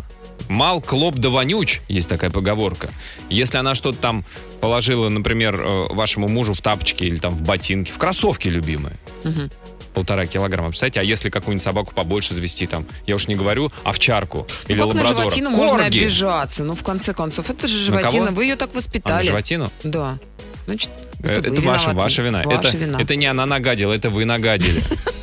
Мал, 0.50 0.82
клоп 0.82 1.16
да 1.16 1.30
вонюч, 1.30 1.82
есть 1.88 2.08
такая 2.10 2.30
поговорка. 2.30 2.90
Если 3.30 3.58
она 3.58 3.74
что-то 3.74 3.98
там 3.98 4.26
положила, 4.62 5.10
например, 5.10 5.60
э, 5.60 5.84
вашему 5.94 6.28
мужу 6.28 6.54
в 6.54 6.62
тапочки 6.62 7.04
или 7.04 7.18
там 7.18 7.34
в 7.34 7.42
ботинки, 7.42 7.92
в 7.92 7.98
кроссовки 7.98 8.48
любимые, 8.48 8.98
Мгм. 9.24 9.50
Полтора 9.96 10.26
килограмма. 10.28 10.70
Представляете, 10.70 11.00
а 11.00 11.04
если 11.04 11.30
какую-нибудь 11.32 11.64
собаку 11.64 11.94
побольше 11.96 12.36
завести 12.36 12.68
там, 12.68 12.86
я 13.08 13.16
уж 13.16 13.28
не 13.28 13.36
говорю, 13.36 13.72
овчарку 13.84 14.46
или 14.68 14.78
Ну, 14.80 14.88
как 14.90 14.96
на 14.96 15.02
лабрадора. 15.02 15.24
животину 15.24 15.50
можно 15.50 15.78
Корги! 15.84 16.00
обижаться? 16.02 16.64
Ну, 16.64 16.76
в 16.76 16.84
конце 16.84 17.14
концов, 17.14 17.50
это 17.50 17.68
же 17.68 17.92
На 17.92 17.98
животина. 18.00 18.32
Вы 18.32 18.44
ее 18.44 18.56
так 18.56 18.70
А, 18.70 18.74
на 18.74 18.78
воспитали. 18.78 19.26
животину? 19.28 19.72
Да. 19.84 20.20
Значит, 20.68 20.90
Э, 21.24 21.40
это, 21.40 21.48
Это, 21.50 21.62
ваша, 21.62 21.90
ваша 21.92 22.22
вина. 22.22 22.44
Ваша 22.46 22.68
это, 22.68 22.78
вина. 22.78 22.98
это 23.02 23.16
не 23.16 23.26
она 23.26 23.46
нагадила, 23.48 23.94
это 23.94 24.10
вы 24.12 24.26
нагадили. 24.26 24.84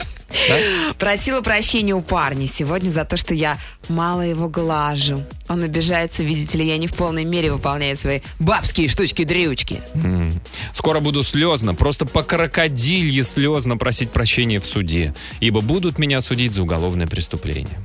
Просила 0.98 1.40
прощения 1.40 1.94
у 1.94 2.00
парня 2.02 2.46
сегодня 2.48 2.90
за 2.90 3.04
то, 3.04 3.16
что 3.16 3.34
я 3.34 3.58
мало 3.88 4.22
его 4.22 4.48
глажу. 4.48 5.22
Он 5.48 5.62
обижается, 5.62 6.22
видите 6.22 6.58
ли, 6.58 6.66
я 6.66 6.78
не 6.78 6.86
в 6.86 6.94
полной 6.94 7.24
мере 7.24 7.52
выполняю 7.52 7.96
свои 7.96 8.20
бабские 8.38 8.88
штучки-дрючки. 8.88 9.80
М. 9.94 10.40
Скоро 10.74 11.00
буду 11.00 11.22
слезно, 11.24 11.74
просто 11.74 12.06
по 12.06 12.22
крокодилье 12.22 13.24
слезно 13.24 13.76
просить 13.76 14.10
прощения 14.10 14.60
в 14.60 14.66
суде, 14.66 15.14
ибо 15.40 15.60
будут 15.60 15.98
меня 15.98 16.20
судить 16.20 16.52
за 16.54 16.62
уголовное 16.62 17.06
преступление. 17.06 17.78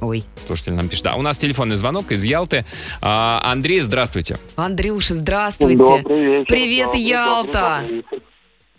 Ой. 0.00 0.24
Слушатель 0.46 0.72
нам 0.72 0.88
пишет. 0.88 1.04
Да, 1.04 1.14
у 1.16 1.22
нас 1.22 1.36
телефонный 1.36 1.76
звонок 1.76 2.10
из 2.10 2.24
Ялты. 2.24 2.64
А, 3.02 3.42
Андрей, 3.44 3.80
здравствуйте. 3.80 4.38
Андрюша, 4.56 5.14
здравствуйте. 5.14 5.76
Добрый 5.76 6.24
вечер. 6.24 6.46
Привет, 6.48 6.86
Добрый, 6.86 7.02
Ялта. 7.02 7.78
добрый, 7.82 8.02
добрый. 8.02 8.20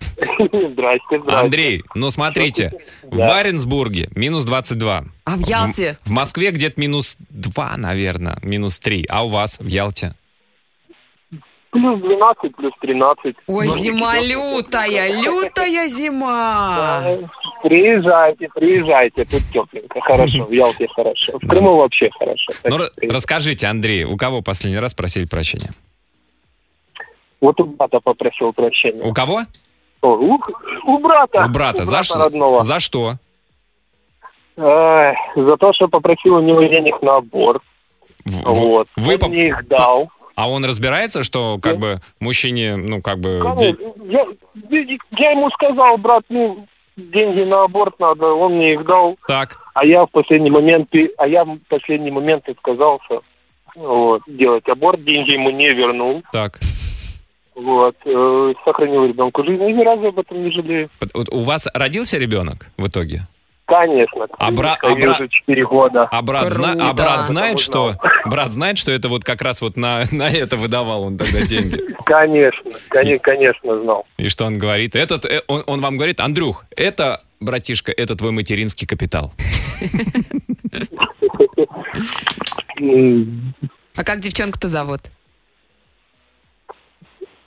Здрасте, 0.72 1.20
здрасте. 1.20 1.36
Андрей, 1.36 1.84
ну 1.96 2.12
смотрите, 2.12 2.72
в. 3.04 3.18
Баренцбурге 3.18 4.10
минус 4.16 4.46
22. 4.46 5.04
А 5.26 5.36
в 5.36 5.40
Ялте? 5.48 5.98
В, 6.04 6.10
в 6.10 6.12
Москве 6.12 6.52
где-то 6.52 6.80
минус 6.80 7.18
2, 7.30 7.78
наверное, 7.78 8.38
минус 8.42 8.80
3. 8.80 9.06
А 9.10 9.26
у 9.26 9.30
вас 9.30 9.60
в 9.60 9.68
Ялте? 9.68 10.16
Плюс 11.72 12.02
12, 12.02 12.56
плюс 12.58 12.74
13. 12.82 13.36
Ой, 13.48 13.66
Ну, 13.66 13.72
зима 13.72 14.20
лютая, 14.20 15.22
лютая 15.22 15.88
зима. 15.88 17.02
Приезжайте, 17.64 18.50
приезжайте, 18.54 19.24
тут 19.24 19.42
тепленько, 19.54 20.02
хорошо, 20.02 20.44
в 20.44 20.52
Ялте 20.52 20.88
хорошо. 20.94 21.40
В 21.42 21.48
Крыму 21.48 21.78
вообще 21.78 22.10
хорошо. 22.20 22.52
Ну, 22.66 22.78
расскажите, 23.10 23.68
Андрей, 23.68 24.04
у 24.04 24.18
кого 24.18 24.42
последний 24.42 24.80
раз 24.80 24.94
просили 24.94 25.26
прощения? 25.26 25.70
Вот 27.40 27.60
у 27.62 27.66
брата 27.66 28.00
попросил 28.04 28.52
прощения. 28.52 29.02
У 29.04 29.14
кого? 29.14 29.44
О, 30.02 30.08
у, 30.16 30.40
у 30.86 30.98
брата. 31.00 31.46
У 31.48 31.50
брата. 31.52 31.86
За 31.86 32.04
что? 32.04 32.20
родного. 32.20 32.64
За 32.64 32.80
что? 32.80 33.14
Ай, 34.58 35.16
за 35.36 35.58
то, 35.58 35.74
что 35.74 35.88
попросил 35.88 36.36
у 36.36 36.42
него 36.42 36.62
денег 36.64 37.02
на 37.02 37.18
аборт. 37.18 37.62
Вот. 38.26 38.88
Вы 38.98 39.14
Он 39.14 39.20
поп- 39.20 39.30
мне 39.30 39.48
их 39.48 39.68
дал. 39.68 40.10
А 40.36 40.50
он 40.50 40.66
разбирается, 40.66 41.24
что 41.24 41.58
как 41.62 41.78
бы 41.78 41.98
мужчине, 42.20 42.76
ну 42.76 43.02
как 43.02 43.20
бы... 43.20 43.42
Де- 43.60 43.76
Я, 44.06 44.26
я 45.18 45.32
ему 45.32 45.50
сказал, 45.52 45.98
брат, 45.98 46.24
ну, 46.30 46.66
деньги 46.96 47.42
на 47.44 47.64
аборт 47.64 48.00
надо, 48.00 48.28
он 48.34 48.56
мне 48.56 48.74
их 48.74 48.86
дал. 48.86 49.18
Так. 49.28 49.58
А 49.74 49.86
я 49.86 50.06
в 50.06 50.10
последний 50.12 50.50
момент, 50.50 50.90
а 51.18 51.28
я 51.28 51.44
в 51.44 51.58
последний 51.70 52.12
момент 52.12 52.48
отказался 52.50 53.22
вот, 53.76 54.22
делать 54.28 54.68
аборт, 54.68 55.04
деньги 55.04 55.32
ему 55.32 55.50
не 55.52 55.70
вернул. 55.74 56.24
Так. 56.32 56.60
Вот, 57.63 57.95
э, 58.06 58.54
сохранил 58.65 59.06
ребенку 59.06 59.43
жизнь, 59.43 59.62
и 59.63 59.74
ни 59.74 59.84
разу 59.84 60.08
об 60.08 60.19
этом 60.19 60.43
не 60.43 60.52
жалею. 60.52 60.88
Вот 61.13 61.30
У 61.32 61.41
вас 61.43 61.67
родился 61.74 62.17
ребенок 62.17 62.67
в 62.78 62.88
итоге? 62.88 63.28
Конечно. 63.65 64.28
А 64.38 64.52
бра- 64.52 64.78
а 64.82 64.95
бра- 64.95 65.12
уже 65.13 65.30
4 65.30 65.65
года. 65.65 66.08
А 66.12 66.21
брат, 66.21 66.52
зна- 66.52 66.76
а 66.89 66.93
брат 66.93 67.28
знает, 67.28 67.60
что 67.60 67.93
брат 68.26 68.52
знает, 68.52 68.78
что 68.78 68.91
это 68.91 69.08
вот 69.08 69.24
как 69.24 69.41
раз 69.41 69.62
вот 69.62 69.78
на, 69.78 70.04
на 70.12 70.30
это 70.30 70.58
выдавал 70.58 71.04
он 71.04 71.17
тогда 71.17 71.41
деньги. 71.45 71.80
Конечно, 72.06 72.69
коне- 72.89 73.19
конечно, 73.19 73.80
знал. 73.82 74.06
И 74.17 74.28
что 74.28 74.45
он 74.45 74.58
говорит? 74.58 74.95
Этот, 74.95 75.26
э, 75.26 75.41
он, 75.47 75.63
он 75.67 75.80
вам 75.80 75.95
говорит, 75.95 76.19
Андрюх, 76.19 76.65
это, 76.76 77.19
братишка, 77.39 77.93
это 77.95 78.15
твой 78.17 78.32
материнский 78.32 78.88
капитал. 78.88 79.32
А 83.95 84.04
как 84.04 84.19
девчонку-то 84.21 84.67
зовут? 84.67 85.02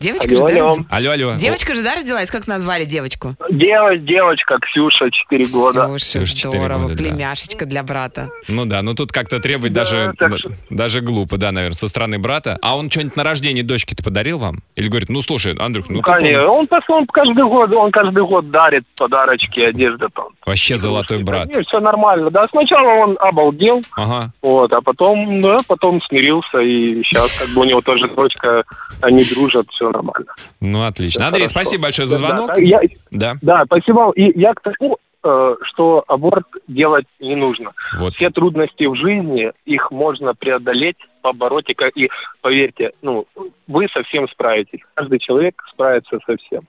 Девочка 0.00 0.26
Алло, 0.28 0.48
же, 0.48 0.54
да? 0.54 0.60
алло. 0.60 0.76
Алло, 0.90 1.10
алло. 1.12 1.34
Девочка 1.36 1.74
же, 1.74 1.82
да, 1.82 1.94
родилась? 1.94 2.30
Как 2.30 2.46
назвали 2.46 2.84
девочку? 2.84 3.36
Дев- 3.50 4.04
девочка 4.04 4.58
Ксюша, 4.60 5.10
4 5.10 5.46
года. 5.46 5.86
Слушай, 5.86 6.02
Ксюша, 6.04 6.36
четыре 6.36 6.58
здорово, 6.58 6.82
года, 6.82 6.94
да. 6.96 7.02
племяшечка 7.02 7.64
для 7.64 7.82
брата. 7.82 8.28
Ну 8.48 8.66
да, 8.66 8.82
ну 8.82 8.94
тут 8.94 9.12
как-то 9.12 9.38
требовать 9.40 9.72
даже, 9.72 10.12
так 10.18 10.32
даже 10.68 11.00
глупо, 11.00 11.38
да, 11.38 11.52
наверное, 11.52 11.76
со 11.76 11.88
стороны 11.88 12.18
брата. 12.18 12.58
А 12.60 12.76
он 12.76 12.90
что-нибудь 12.90 13.16
на 13.16 13.24
рождение 13.24 13.64
дочки-то 13.64 14.02
подарил 14.02 14.38
вам? 14.38 14.58
Или 14.76 14.88
говорит, 14.88 15.08
ну 15.08 15.22
слушай, 15.22 15.54
Андрюх, 15.58 15.88
ну 15.88 16.02
ты 16.02 16.12
Конечно, 16.12 16.42
помни, 16.48 16.68
он, 16.88 16.98
он 16.98 17.06
каждый 17.06 17.44
год, 17.44 17.72
он 17.72 17.90
каждый 17.92 18.24
год 18.26 18.50
дарит 18.50 18.84
подарочки, 18.98 19.60
одежда 19.60 20.08
там. 20.14 20.26
вообще 20.44 20.76
золотой 20.76 21.22
брат. 21.22 21.48
все 21.66 21.80
нормально. 21.80 22.30
Да, 22.30 22.46
сначала 22.50 23.04
он 23.04 23.16
обалдел, 23.20 23.82
Ага. 23.96 24.32
вот, 24.42 24.72
а 24.72 24.82
потом, 24.82 25.40
да, 25.40 25.56
потом 25.66 26.02
смирился, 26.02 26.58
и 26.58 27.02
сейчас 27.04 27.32
как 27.38 27.48
бы 27.50 27.62
у 27.62 27.64
него 27.64 27.80
тоже 27.80 28.08
дочка, 28.08 28.64
они 29.00 29.24
дружат, 29.24 29.66
все 29.70 29.83
нормально. 29.90 30.26
Ну 30.60 30.84
отлично. 30.84 31.20
Всё 31.20 31.28
Андрей, 31.28 31.46
хорошо. 31.48 31.60
спасибо 31.64 31.82
большое 31.84 32.08
за 32.08 32.18
звонок. 32.18 32.48
да, 32.54 32.60
я- 32.60 32.80
Да. 33.10 33.34
Да, 33.42 33.62
спасибо. 33.66 34.12
И 34.16 34.38
я 34.38 34.54
к 34.54 34.60
тому, 34.60 34.98
э, 35.22 35.54
что 35.62 36.04
аборт 36.06 36.46
делать 36.68 37.06
не 37.20 37.34
нужно. 37.36 37.72
Вот. 37.98 38.14
Все 38.14 38.30
трудности 38.30 38.84
в 38.84 38.94
жизни, 38.96 39.52
их 39.64 39.90
можно 39.90 40.34
преодолеть, 40.34 40.96
побороть. 41.22 41.68
И, 41.68 41.76
и 42.04 42.08
поверьте, 42.42 42.92
ну, 43.02 43.26
вы 43.66 43.88
со 43.92 44.02
всем 44.04 44.28
справитесь. 44.28 44.80
Каждый 44.94 45.18
человек 45.18 45.62
справится 45.72 46.18
со 46.26 46.36
всем. 46.36 46.62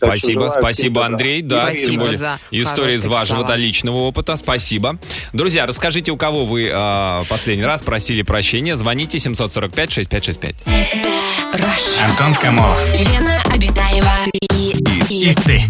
Так 0.00 0.08
Спасибо, 0.18 0.48
спасибо. 0.48 1.04
Андрей. 1.04 1.42
Да, 1.42 1.66
Спасибо 1.66 1.90
тем 1.92 2.00
более 2.00 2.18
за 2.18 2.38
история 2.50 2.94
из 2.94 3.06
вашего 3.06 3.44
да, 3.44 3.56
личного 3.56 3.98
опыта. 3.98 4.36
Спасибо. 4.36 4.96
Друзья, 5.32 5.66
расскажите, 5.66 6.10
у 6.10 6.16
кого 6.16 6.44
вы 6.44 6.70
а, 6.72 7.22
последний 7.28 7.64
раз 7.64 7.82
просили 7.82 8.22
прощения. 8.22 8.74
Звоните 8.74 9.18
745-6565. 9.18 11.31
Антон 11.56 12.34
Камолов. 12.40 12.78
Лена 12.94 13.38
Обитаева 13.52 14.10
и, 14.54 14.70
и, 15.10 15.30
И 15.30 15.34
ты. 15.34 15.62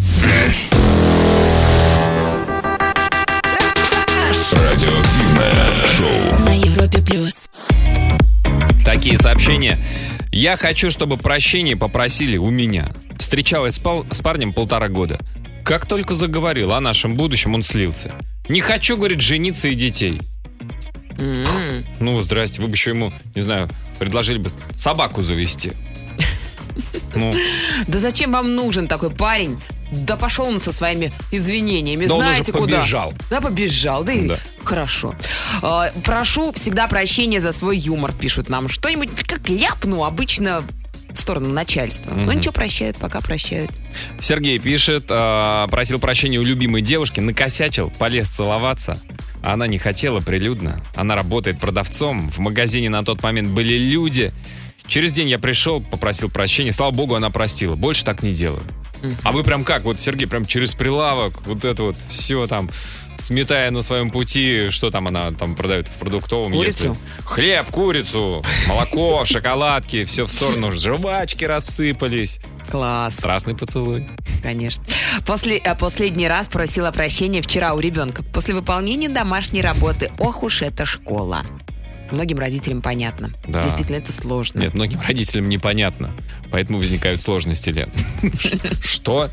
Радиоактивное 4.52 5.84
шоу. 5.96 6.44
на 6.46 6.50
Европе 6.56 6.98
плюс. 7.02 7.48
Такие 8.84 9.18
сообщения. 9.18 9.82
Я 10.30 10.56
хочу, 10.56 10.90
чтобы 10.90 11.16
прощение 11.16 11.76
попросили 11.76 12.36
у 12.36 12.50
меня. 12.50 12.88
Встречалась 13.18 13.74
с, 13.74 13.78
пал- 13.78 14.06
с 14.10 14.20
парнем 14.20 14.52
полтора 14.52 14.88
года. 14.88 15.18
Как 15.64 15.86
только 15.86 16.14
заговорил 16.14 16.72
о 16.72 16.80
нашем 16.80 17.16
будущем, 17.16 17.54
он 17.54 17.62
слился. 17.64 18.14
Не 18.48 18.60
хочу, 18.60 18.96
говорит, 18.96 19.20
жениться 19.20 19.68
и 19.68 19.74
детей. 19.74 20.20
М. 21.18 21.84
Ну, 22.00 22.20
здрасте, 22.22 22.60
вы 22.60 22.68
бы 22.68 22.74
еще 22.74 22.90
ему, 22.90 23.12
не 23.34 23.42
знаю, 23.42 23.68
предложили 23.98 24.38
бы 24.38 24.50
собаку 24.76 25.22
завести. 25.22 25.72
Ну, 27.14 27.34
Да 27.86 27.98
зачем 27.98 28.32
вам 28.32 28.54
нужен 28.54 28.88
такой 28.88 29.10
парень? 29.10 29.58
Да 29.92 30.16
пошел 30.16 30.46
он 30.46 30.58
со 30.60 30.72
своими 30.72 31.12
извинениями. 31.30 32.04
Он 32.06 32.20
Знаете 32.20 32.50
уже 32.52 32.60
куда? 32.62 32.78
побежал. 32.78 33.12
Да, 33.28 33.42
побежал. 33.42 34.04
Да, 34.04 34.12
и 34.14 34.26
Да. 34.26 34.38
хорошо. 34.64 35.14
А, 35.60 35.90
прошу 36.02 36.50
всегда 36.52 36.88
прощения 36.88 37.42
за 37.42 37.52
свой 37.52 37.76
юмор, 37.76 38.12
пишут 38.12 38.48
нам. 38.48 38.70
Что-нибудь 38.70 39.10
как 39.26 39.50
ляпну, 39.50 40.04
обычно 40.04 40.64
в 41.10 41.16
сторону 41.18 41.50
начальства. 41.50 42.10
Но 42.10 42.22
Мгм. 42.22 42.38
ничего, 42.38 42.52
прощают, 42.54 42.96
пока 42.96 43.20
прощают. 43.20 43.70
Сергей 44.18 44.58
пишет, 44.58 45.04
а, 45.10 45.66
просил 45.68 45.98
прощения 45.98 46.38
у 46.38 46.42
любимой 46.42 46.80
девушки, 46.80 47.20
накосячил, 47.20 47.90
полез 47.98 48.30
целоваться. 48.30 48.98
Она 49.42 49.66
не 49.66 49.78
хотела 49.78 50.20
прилюдно. 50.20 50.82
Она 50.94 51.16
работает 51.16 51.58
продавцом. 51.58 52.30
В 52.30 52.38
магазине 52.38 52.88
на 52.88 53.04
тот 53.04 53.22
момент 53.22 53.48
были 53.48 53.74
люди. 53.74 54.32
Через 54.86 55.12
день 55.12 55.28
я 55.28 55.38
пришел, 55.38 55.80
попросил 55.80 56.30
прощения. 56.30 56.72
Слава 56.72 56.92
богу, 56.92 57.14
она 57.14 57.30
простила. 57.30 57.74
Больше 57.74 58.04
так 58.04 58.22
не 58.22 58.30
делаю. 58.30 58.62
А 59.24 59.32
вы 59.32 59.42
прям 59.42 59.64
как? 59.64 59.84
Вот, 59.84 60.00
Сергей, 60.00 60.28
прям 60.28 60.46
через 60.46 60.74
прилавок, 60.74 61.44
вот 61.46 61.64
это 61.64 61.82
вот 61.82 61.96
все 62.08 62.46
там, 62.46 62.70
сметая 63.22 63.70
на 63.70 63.82
своем 63.82 64.10
пути, 64.10 64.68
что 64.70 64.90
там 64.90 65.08
она 65.08 65.32
там 65.32 65.54
продает 65.54 65.88
в 65.88 65.92
продуктовом? 65.92 66.52
Курицу. 66.52 66.88
если- 66.88 67.24
Хлеб, 67.24 67.70
курицу, 67.70 68.44
молоко, 68.66 69.24
шоколадки, 69.26 70.04
все 70.04 70.26
в 70.26 70.30
сторону, 70.32 70.70
жвачки 70.72 71.44
рассыпались. 71.44 72.38
Класс, 72.70 73.16
Страстный 73.16 73.54
поцелуй. 73.56 74.08
конечно. 74.42 74.82
После, 75.26 75.56
э, 75.58 75.74
последний 75.76 76.28
раз 76.28 76.48
просила 76.48 76.90
прощения 76.90 77.42
вчера 77.42 77.74
у 77.74 77.80
ребенка. 77.80 78.22
После 78.22 78.54
выполнения 78.54 79.08
домашней 79.08 79.62
работы. 79.62 80.10
Ох 80.18 80.42
уж 80.42 80.62
эта 80.62 80.86
школа. 80.86 81.42
Многим 82.10 82.38
родителям 82.38 82.82
понятно. 82.82 83.32
Да. 83.46 83.64
Действительно, 83.64 83.96
это 83.96 84.12
сложно. 84.12 84.60
Нет, 84.60 84.74
многим 84.74 85.00
родителям 85.00 85.48
непонятно. 85.48 86.14
Поэтому 86.50 86.78
возникают 86.78 87.20
сложности, 87.22 87.70
Лен. 87.70 87.88
Что? 88.82 89.30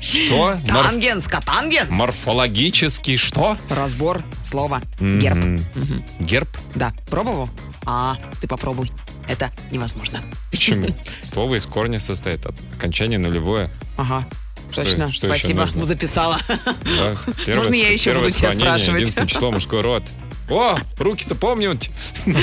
Что? 0.00 0.52
Морф- 0.64 0.68
Тангенс, 0.90 1.26
катангенс. 1.28 1.90
Морфологический 1.90 3.16
что? 3.16 3.56
Разбор 3.70 4.22
слова. 4.42 4.80
Мгм. 5.00 5.18
Герб. 5.18 5.36
Мгм. 5.74 6.04
Герб? 6.20 6.48
Да, 6.74 6.92
пробовал? 7.10 7.50
А, 7.84 8.16
ты 8.40 8.46
попробуй. 8.48 8.92
Это 9.28 9.50
невозможно. 9.70 10.20
Почему? 10.50 10.88
Слово 11.22 11.56
из 11.56 11.66
корня 11.66 11.98
состоит 12.00 12.46
от 12.46 12.54
окончания 12.76 13.18
нулевое. 13.18 13.68
Ага. 13.96 14.26
Что- 14.70 14.82
Точно. 14.84 15.10
что 15.12 15.28
еще 15.28 15.38
Спасибо, 15.38 15.60
нужно? 15.66 15.84
записала. 15.86 16.38
Да, 16.48 17.16
первое 17.46 17.64
Можно 17.64 17.74
я 17.74 17.88
ск- 17.90 17.92
еще 17.92 18.04
первое 18.06 18.24
буду 18.24 18.30
тебя 18.36 18.48
склонение, 18.50 18.66
спрашивать? 18.70 19.00
Единственное 19.00 19.28
число 19.28 19.50
мужской 19.52 19.80
род. 19.80 20.02
О, 20.48 20.76
руки-то 20.98 21.34
помнят. 21.34 21.88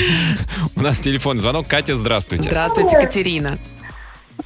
У 0.74 0.80
нас 0.82 0.98
телефон, 1.00 1.38
звонок. 1.38 1.66
Катя, 1.68 1.96
здравствуйте. 1.96 2.44
Здравствуйте, 2.44 2.98
Катерина. 2.98 3.58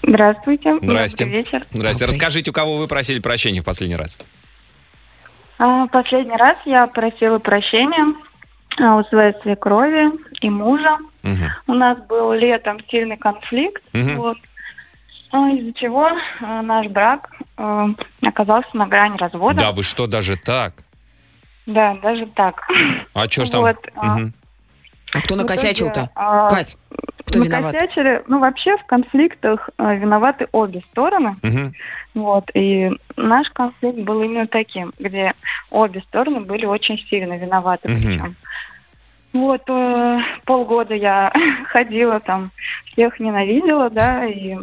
Здравствуйте. 0.08 0.78
Здрасте. 0.80 1.24
Добрый 1.24 1.42
вечер. 1.42 1.66
Здрасте. 1.70 2.04
Добрый. 2.04 2.16
Расскажите, 2.16 2.50
у 2.50 2.54
кого 2.54 2.76
вы 2.78 2.88
просили 2.88 3.20
прощения 3.20 3.60
в 3.60 3.64
последний 3.64 3.96
раз? 3.96 4.16
А, 5.58 5.86
Последний 5.88 6.36
раз 6.36 6.56
я 6.64 6.86
просила 6.86 7.38
прощения 7.38 8.14
а, 8.80 8.96
у 8.96 9.04
своей 9.04 9.34
свекрови 9.42 10.10
и 10.40 10.48
мужа. 10.50 10.96
Мгм. 11.22 11.48
У 11.66 11.74
нас 11.74 11.98
был 12.08 12.32
летом 12.32 12.78
сильный 12.90 13.16
конфликт, 13.18 13.82
Мгм. 13.92 14.16
вот, 14.16 14.36
а, 15.32 15.50
из-за 15.50 15.72
чего 15.74 16.08
а, 16.40 16.62
наш 16.62 16.86
брак 16.88 17.28
оказался 18.22 18.70
на 18.74 18.86
грани 18.86 19.16
развода. 19.18 19.58
Да, 19.58 19.72
вы 19.72 19.82
что, 19.82 20.06
даже 20.06 20.36
так? 20.36 20.74
Да, 21.66 21.94
даже 22.02 22.26
так. 22.34 22.54
А 23.14 23.28
что 23.28 23.44
ж 23.44 23.50
там? 23.50 23.60
Вот, 23.62 23.76
Мгм. 23.96 24.32
А 25.14 25.18
кто 25.20 25.34
итоге, 25.34 25.42
накосячил-то? 25.42 26.10
а, 26.14 26.48
Кать, 26.48 26.76
кто 27.24 27.42
виноват? 27.42 27.72
накосячили, 27.72 28.22
ну 28.26 28.38
вообще 28.40 28.76
в 28.76 28.84
конфликтах 28.86 29.70
а, 29.78 29.94
виноваты 29.94 30.48
обе 30.52 30.82
стороны. 30.90 31.36
Мгм. 31.42 31.72
Вот, 32.14 32.50
и 32.54 32.90
наш 33.16 33.48
конфликт 33.50 33.98
был 34.00 34.22
именно 34.22 34.46
таким, 34.46 34.92
где 34.98 35.34
обе 35.70 36.00
стороны 36.02 36.40
были 36.40 36.66
очень 36.66 36.98
сильно 37.08 37.34
виноваты. 37.38 37.88
Мгм. 37.88 37.96
причем. 37.98 38.36
Вот, 39.34 39.62
э, 39.68 40.18
полгода 40.46 40.94
я 40.94 41.32
ходила 41.70 42.18
там, 42.20 42.50
всех 42.92 43.20
ненавидела, 43.20 43.88
да, 43.90 44.24
и 44.24 44.56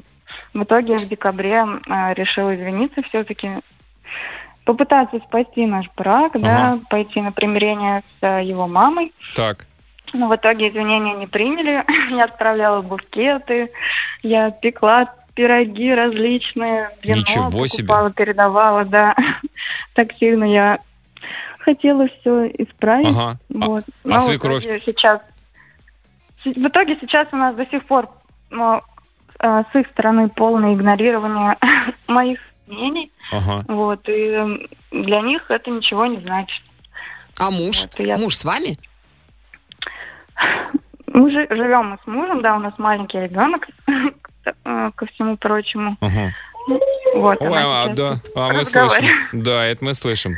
в 0.53 0.63
итоге 0.63 0.97
в 0.97 1.08
декабре 1.08 1.63
э, 1.63 2.13
решила 2.15 2.55
извиниться 2.55 3.01
все-таки, 3.03 3.49
попытаться 4.65 5.19
спасти 5.19 5.65
наш 5.67 5.86
брак, 5.95 6.34
да, 6.41 6.73
Ага. 6.73 6.81
пойти 6.89 7.21
на 7.21 7.31
примирение 7.31 8.01
с 8.19 8.23
э, 8.23 8.43
его 8.43 8.67
мамой. 8.67 9.13
Так. 9.36 9.67
Но 10.13 10.28
в 10.28 10.36
итоге 10.36 10.70
извинения 10.70 11.13
не 11.15 11.28
приняли. 11.28 11.84
Я 12.15 12.26
отправляла 12.26 12.82
букеты, 12.82 13.72
я 14.24 14.52
пекла 14.52 15.13
пироги 15.34 15.94
различные, 15.94 16.89
вино 17.03 17.18
Ничего 17.18 17.68
себе. 17.68 17.84
покупала, 17.84 18.12
передавала, 18.12 18.86
да. 18.86 19.16
Так 19.93 20.12
сильно 20.20 20.43
я 20.45 20.80
хотела 21.60 22.08
все 22.20 22.47
исправить. 22.47 23.08
Ага. 23.08 23.38
А- 23.62 23.66
Вот. 23.68 23.84
а 24.03 24.08
Но 24.08 24.18
в 24.18 24.22
свекровь? 24.22 24.64
итоге 24.64 24.82
сейчас... 24.86 25.20
В 26.43 26.68
итоге 26.68 26.97
сейчас 27.01 27.28
у 27.32 27.38
нас 27.38 27.56
до 27.56 27.66
сих 27.68 27.84
пор 27.86 28.08
ну, 28.51 28.82
э, 29.39 29.64
с 29.72 29.76
их 29.76 29.88
стороны 29.91 30.30
полное 30.30 30.74
игнорирование 30.76 31.58
моих 32.08 32.39
мнений. 32.68 33.12
Ага. 33.32 33.64
Вот, 33.68 34.01
и 34.08 34.68
для 34.91 35.22
них 35.22 35.49
это 35.49 35.72
ничего 35.72 36.06
не 36.06 36.18
значит. 36.20 36.62
А 37.39 37.49
муж? 37.51 37.82
Вот, 37.84 37.99
я- 38.06 38.18
Муж 38.18 38.36
с 38.36 38.45
вами? 38.45 38.78
Мы 41.07 41.31
жи- 41.31 41.47
живем 41.49 41.91
мы 41.91 41.97
с 42.03 42.07
мужем, 42.07 42.41
да, 42.41 42.55
у 42.55 42.59
нас 42.59 42.73
маленький 42.77 43.19
ребенок, 43.19 43.67
э, 44.45 44.91
ко 44.95 45.05
всему 45.07 45.38
прочему. 45.38 45.97
Ага. 46.01 46.33
Вот, 47.15 47.38
Ой, 47.41 47.49
а, 47.53 47.88
да, 47.93 48.15
а 48.36 48.51
мы 48.51 48.65
слышим. 48.65 49.05
Да, 49.31 49.65
это 49.65 49.86
мы 49.86 49.93
слышим. 49.93 50.33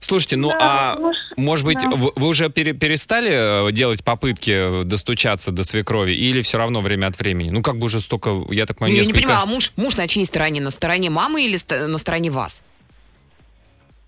Слушайте, 0.00 0.36
ну 0.36 0.48
Да, 0.48 0.94
а 0.96 0.98
муж- 0.98 1.16
может 1.36 1.64
быть, 1.66 1.78
да. 1.82 1.90
вы, 1.90 2.12
вы 2.16 2.28
уже 2.28 2.48
пере- 2.48 2.72
перестали 2.72 3.68
э, 3.68 3.72
делать 3.72 4.02
попытки 4.02 4.82
достучаться 4.84 5.52
до 5.52 5.62
свекрови 5.64 6.12
или 6.12 6.40
все 6.40 6.56
равно 6.58 6.80
время 6.80 7.06
от 7.08 7.18
времени? 7.18 7.50
Ну, 7.50 7.62
как 7.62 7.76
бы 7.76 7.84
уже 7.86 8.00
столько, 8.00 8.30
я 8.50 8.64
так 8.66 8.80
Ну, 8.80 8.86
понимаю, 8.86 8.96
я 8.96 9.02
не 9.02 9.08
несколько... 9.08 9.20
понимаю, 9.28 9.40
а 9.42 9.46
муж, 9.46 9.72
муж 9.76 9.96
на 9.98 10.08
чьей 10.08 10.24
стороне? 10.24 10.60
На 10.62 10.70
стороне 10.70 11.10
мамы 11.10 11.44
или 11.44 11.58
на 11.86 11.98
стороне 11.98 12.30
вас? 12.30 12.62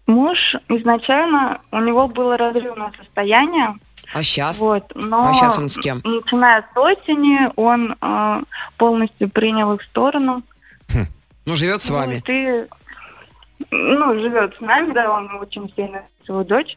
Муж 0.06 0.38
изначально, 0.70 1.60
у 1.70 1.80
него 1.80 2.08
было 2.08 2.38
разрывное 2.38 2.92
состояние, 2.98 3.74
А 4.14 4.22
сейчас? 4.22 4.60
вот, 4.60 4.84
но 4.94 5.28
А 5.28 5.34
щас 5.34 5.58
он 5.58 5.68
с 5.68 5.76
кем? 5.76 6.00
начиная 6.04 6.62
с 6.62 6.76
осени 6.76 7.50
он 7.56 7.96
э, 8.00 8.42
полностью 8.76 9.28
принял 9.28 9.74
их 9.74 9.82
сторону. 9.82 10.42
Ну, 11.44 11.56
живет 11.56 11.82
с 11.82 11.90
вами. 11.90 12.16
Вот, 12.16 12.28
и, 12.28 12.66
ну, 13.70 14.14
живет 14.20 14.54
с 14.56 14.60
нами, 14.60 14.92
да, 14.92 15.10
он 15.10 15.30
очень 15.40 15.72
сильно 15.74 16.02
свою 16.26 16.44
дочь. 16.44 16.76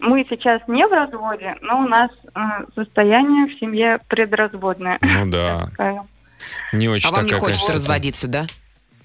Мы 0.00 0.26
сейчас 0.28 0.60
не 0.68 0.86
в 0.86 0.90
разводе, 0.92 1.56
но 1.60 1.80
у 1.80 1.88
нас 1.88 2.10
э, 2.34 2.40
состояние 2.74 3.46
в 3.46 3.58
семье 3.58 3.98
предразводное. 4.08 4.98
Ну 5.00 5.30
да, 5.30 5.68
не 6.72 6.88
очень 6.88 7.08
А 7.08 7.12
вам 7.12 7.24
не 7.24 7.30
такая, 7.30 7.40
хочется 7.40 7.66
конечно, 7.66 7.74
разводиться, 7.74 8.28
да? 8.28 8.46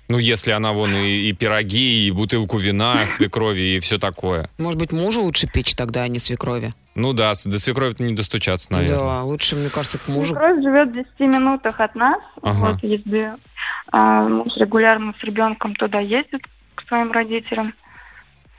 Ну, 0.09 0.17
если 0.19 0.51
она 0.51 0.73
вон 0.73 0.93
и, 0.93 1.29
и 1.29 1.33
пироги, 1.33 2.07
и 2.07 2.11
бутылку 2.11 2.57
вина, 2.57 3.07
свекрови, 3.07 3.77
и 3.77 3.79
все 3.79 3.97
такое. 3.97 4.49
Может 4.57 4.79
быть, 4.79 4.91
мужу 4.91 5.21
лучше 5.21 5.47
печь 5.47 5.75
тогда, 5.75 6.03
а 6.03 6.07
не 6.07 6.19
свекрови? 6.19 6.73
Ну 6.95 7.13
да, 7.13 7.33
до 7.45 7.59
свекрови 7.59 7.95
не 7.99 8.13
достучаться, 8.13 8.71
наверное. 8.71 8.99
Да, 8.99 9.23
лучше, 9.23 9.55
мне 9.55 9.69
кажется, 9.69 9.97
к 9.97 10.07
мужу. 10.07 10.35
Свекровь 10.35 10.61
живет 10.61 10.89
в 10.89 10.93
10 10.93 11.19
минутах 11.21 11.79
от 11.79 11.95
нас. 11.95 12.21
Ага. 12.41 12.71
Вот, 12.71 12.83
если 12.83 13.33
а, 13.91 14.27
муж 14.27 14.53
регулярно 14.57 15.13
с 15.19 15.23
ребенком 15.23 15.75
туда 15.75 15.99
ездит 15.99 16.41
к 16.75 16.87
своим 16.87 17.11
родителям 17.11 17.73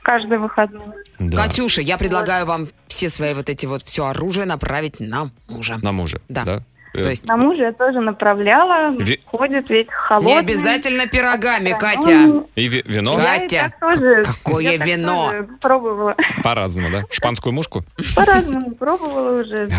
каждый 0.01 0.37
выходной. 0.37 0.95
Да. 1.19 1.43
Катюша, 1.43 1.81
я 1.81 1.97
предлагаю 1.97 2.45
вам 2.45 2.67
все 2.87 3.09
свои 3.09 3.33
вот 3.33 3.49
эти 3.49 3.65
вот 3.65 3.81
все 3.83 4.05
оружие 4.05 4.45
направить 4.45 4.99
на 4.99 5.29
мужа. 5.49 5.77
На 5.81 5.91
мужа. 5.91 6.21
Да. 6.29 6.43
да? 6.45 6.63
Э, 6.95 7.03
То 7.03 7.09
есть 7.09 7.25
На 7.27 7.37
мужа 7.37 7.63
я 7.63 7.71
тоже 7.73 7.99
направляла. 7.99 8.91
Ви- 8.97 9.19
Ходит 9.25 9.69
весь 9.69 9.87
холодный. 9.89 10.33
не 10.33 10.39
обязательно 10.39 11.07
пирогами, 11.07 11.71
Катя. 11.79 12.43
И 12.55 12.67
ви- 12.69 12.83
вино 12.85 13.19
Я 13.19 13.35
и 13.35 13.39
Катя, 13.41 13.73
так 13.79 13.79
тоже, 13.79 14.23
какое 14.23 14.63
я 14.63 14.77
так 14.77 14.87
вино? 14.87 15.25
тоже 15.31 15.47
пробовала. 15.61 16.15
по-разному, 16.43 16.89
да? 16.91 17.03
Шпанскую 17.11 17.53
мушку? 17.53 17.83
По-разному 18.15 18.71
пробовала 18.75 19.41
уже. 19.41 19.69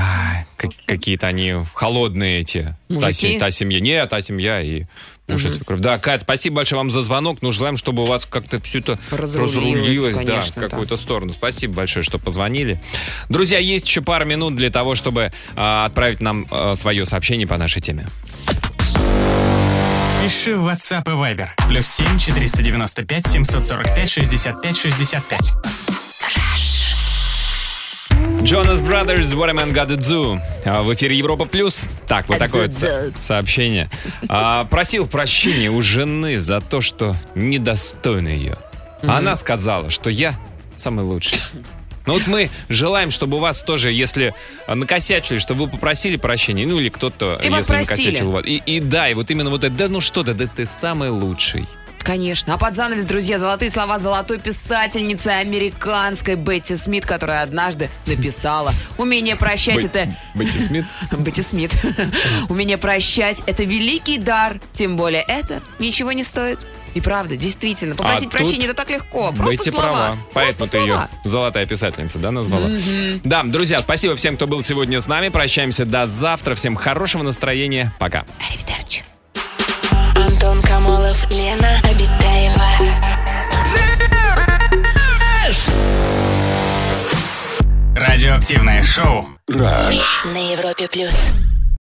Как- 0.57 0.71
какие-то 0.87 1.27
они 1.27 1.55
холодные 1.75 2.41
эти. 2.41 2.75
Мужики? 2.89 3.39
та 3.39 3.51
семья. 3.51 3.81
Нет, 3.81 4.09
та 4.09 4.23
семья 4.23 4.61
и 4.61 4.85
муж 5.29 5.45
и 5.45 5.51
свекровь. 5.51 5.81
Да, 5.81 5.99
Кать, 5.99 6.23
спасибо 6.23 6.57
большое 6.57 6.79
вам 6.79 6.91
за 6.91 7.03
звонок. 7.03 7.39
Ну, 7.43 7.53
желаем, 7.53 7.77
чтобы 7.77 8.03
у 8.03 8.07
вас 8.07 8.27
как-то 8.27 8.61
все 8.61 8.79
это 8.79 8.99
Разрулилось, 9.11 9.57
разрулилось, 9.57 10.17
конечно, 10.17 10.53
да, 10.55 10.61
да. 10.61 10.67
в 10.67 10.71
какую-то 10.71 10.97
сторону. 10.97 11.33
Спасибо 11.33 11.75
большое, 11.75 12.03
что 12.03 12.19
позвонили. 12.19 12.81
Друзья, 13.29 13.59
есть 13.59 13.87
еще 13.87 14.03
пара 14.03 14.25
минут 14.25 14.57
для 14.57 14.71
того, 14.71 14.95
чтобы 14.95 15.33
а, 15.57 15.87
отправить 15.87 16.21
нам 16.21 16.47
а, 16.51 16.75
свое 16.77 17.07
сообщение 17.07 17.47
по 17.47 17.57
нашей 17.57 17.83
теме. 17.83 18.07
Пиши 20.23 20.57
в 20.57 20.67
WhatsApp 20.67 21.03
и 21.07 21.11
Viber. 21.11 21.49
Плюс 21.69 21.87
7 21.87 22.19
495 22.19 23.27
745 23.27 24.11
65 24.11 24.77
65. 24.77 25.86
Jonas 28.47 28.81
Brothers, 28.81 29.35
What 29.35 29.51
a 29.51 29.53
Man 29.53 29.73
Gotta 29.73 29.97
Do. 29.97 30.39
А, 30.65 30.83
В 30.83 30.95
эфире 30.95 31.17
Европа 31.19 31.47
Плюс. 31.47 31.87
Так, 32.07 32.29
вот 32.29 32.39
такое 32.39 32.67
вот 32.69 32.75
со- 32.77 33.13
сообщение. 33.21 33.91
А, 34.29 34.65
Просил 34.67 35.07
прощения 35.07 35.71
у 35.71 35.83
жены 35.83 36.39
за 36.41 36.61
то, 36.61 36.81
что 36.81 37.17
недостойна 37.35 38.29
ее. 38.29 38.57
А 39.03 39.19
Она 39.19 39.35
сказала, 39.37 39.91
что 39.91 40.11
я 40.11 40.35
самый 40.77 41.05
лучший. 41.05 41.39
Ну 42.07 42.13
вот 42.13 42.29
мы 42.29 42.51
желаем, 42.69 43.11
чтобы 43.11 43.39
у 43.39 43.41
вас 43.41 43.63
тоже, 43.63 43.91
если 43.91 44.33
а, 44.69 44.77
накосячили, 44.77 45.41
чтобы 45.41 45.65
вы 45.65 45.71
попросили 45.71 46.17
прощения, 46.17 46.65
ну 46.67 46.79
или 46.79 46.89
кто-то, 46.89 47.41
И 47.43 47.51
если 47.51 47.73
накосячил. 47.73 48.31
вас. 48.31 48.45
И, 48.47 48.63
и 48.65 48.79
да, 48.81 49.09
и 49.09 49.15
вот 49.15 49.29
именно 49.33 49.51
вот 49.51 49.65
это, 49.65 49.75
да 49.75 49.89
ну 49.89 50.01
что 50.01 50.23
ты, 50.23 50.35
да 50.35 50.47
ты 50.47 50.67
самый 50.67 51.11
лучший. 51.11 51.67
Конечно. 52.07 52.55
А 52.55 52.57
под 52.57 52.77
занавес, 52.77 53.05
друзья, 53.05 53.37
золотые 53.37 53.69
слова 53.69 53.99
золотой 53.99 54.39
писательницы 54.39 55.27
американской 55.27 56.37
Бетти 56.37 56.77
Смит, 56.77 57.05
которая 57.05 57.43
однажды 57.43 57.91
написала 58.07 58.73
«Умение 58.97 59.35
прощать 59.35 59.79
Бет- 59.79 59.87
это...» 59.87 60.17
Бетти 60.37 60.61
Смит? 60.61 60.85
Бетти 61.19 61.43
Смит. 61.43 61.77
«Умение 62.49 62.79
прощать– 62.79 63.43
это 63.49 63.65
великий 63.65 64.19
дар, 64.19 64.61
тем 64.73 64.97
более 64.97 65.23
это 65.27 65.61
ничего 65.81 66.13
не 66.13 66.23
стоит». 66.23 66.61
И 66.95 67.01
правда, 67.01 67.37
действительно, 67.37 67.97
попросить 67.97 68.29
А 68.29 68.31
прощения 68.31 68.67
это 68.67 68.75
так 68.75 68.89
легко. 68.89 69.33
Просто 69.33 69.53
Бетти 69.57 69.71
слова. 69.73 69.85
права. 69.85 70.19
Поэтому 70.33 70.71
ты 70.71 70.79
ее 70.79 71.09
золотая 71.25 71.67
писательница, 71.67 72.21
да, 72.21 72.31
назвала? 72.31 72.71
Да, 73.25 73.43
друзья, 73.43 73.83
спасибо 73.83 74.15
всем, 74.15 74.37
кто 74.37 74.47
был 74.47 74.63
сегодня 74.63 75.01
с 75.01 75.09
нами. 75.09 75.29
Прощаемся 75.29 75.85
до 75.85 76.07
завтра. 76.07 76.55
Всем 76.55 76.77
хорошего 76.77 77.25
настроения. 77.25 77.93
Пока. 77.99 78.25
Аривидерчи. 78.49 79.03
Антон 80.37 80.61
Камолов, 80.61 81.27
Лена 81.31 81.81
Обитаева. 81.85 82.67
Радиоактивное 87.95 88.83
шоу. 88.83 89.27
Rush. 89.49 89.99
На 90.27 90.53
Европе 90.53 90.89
плюс. 90.89 91.15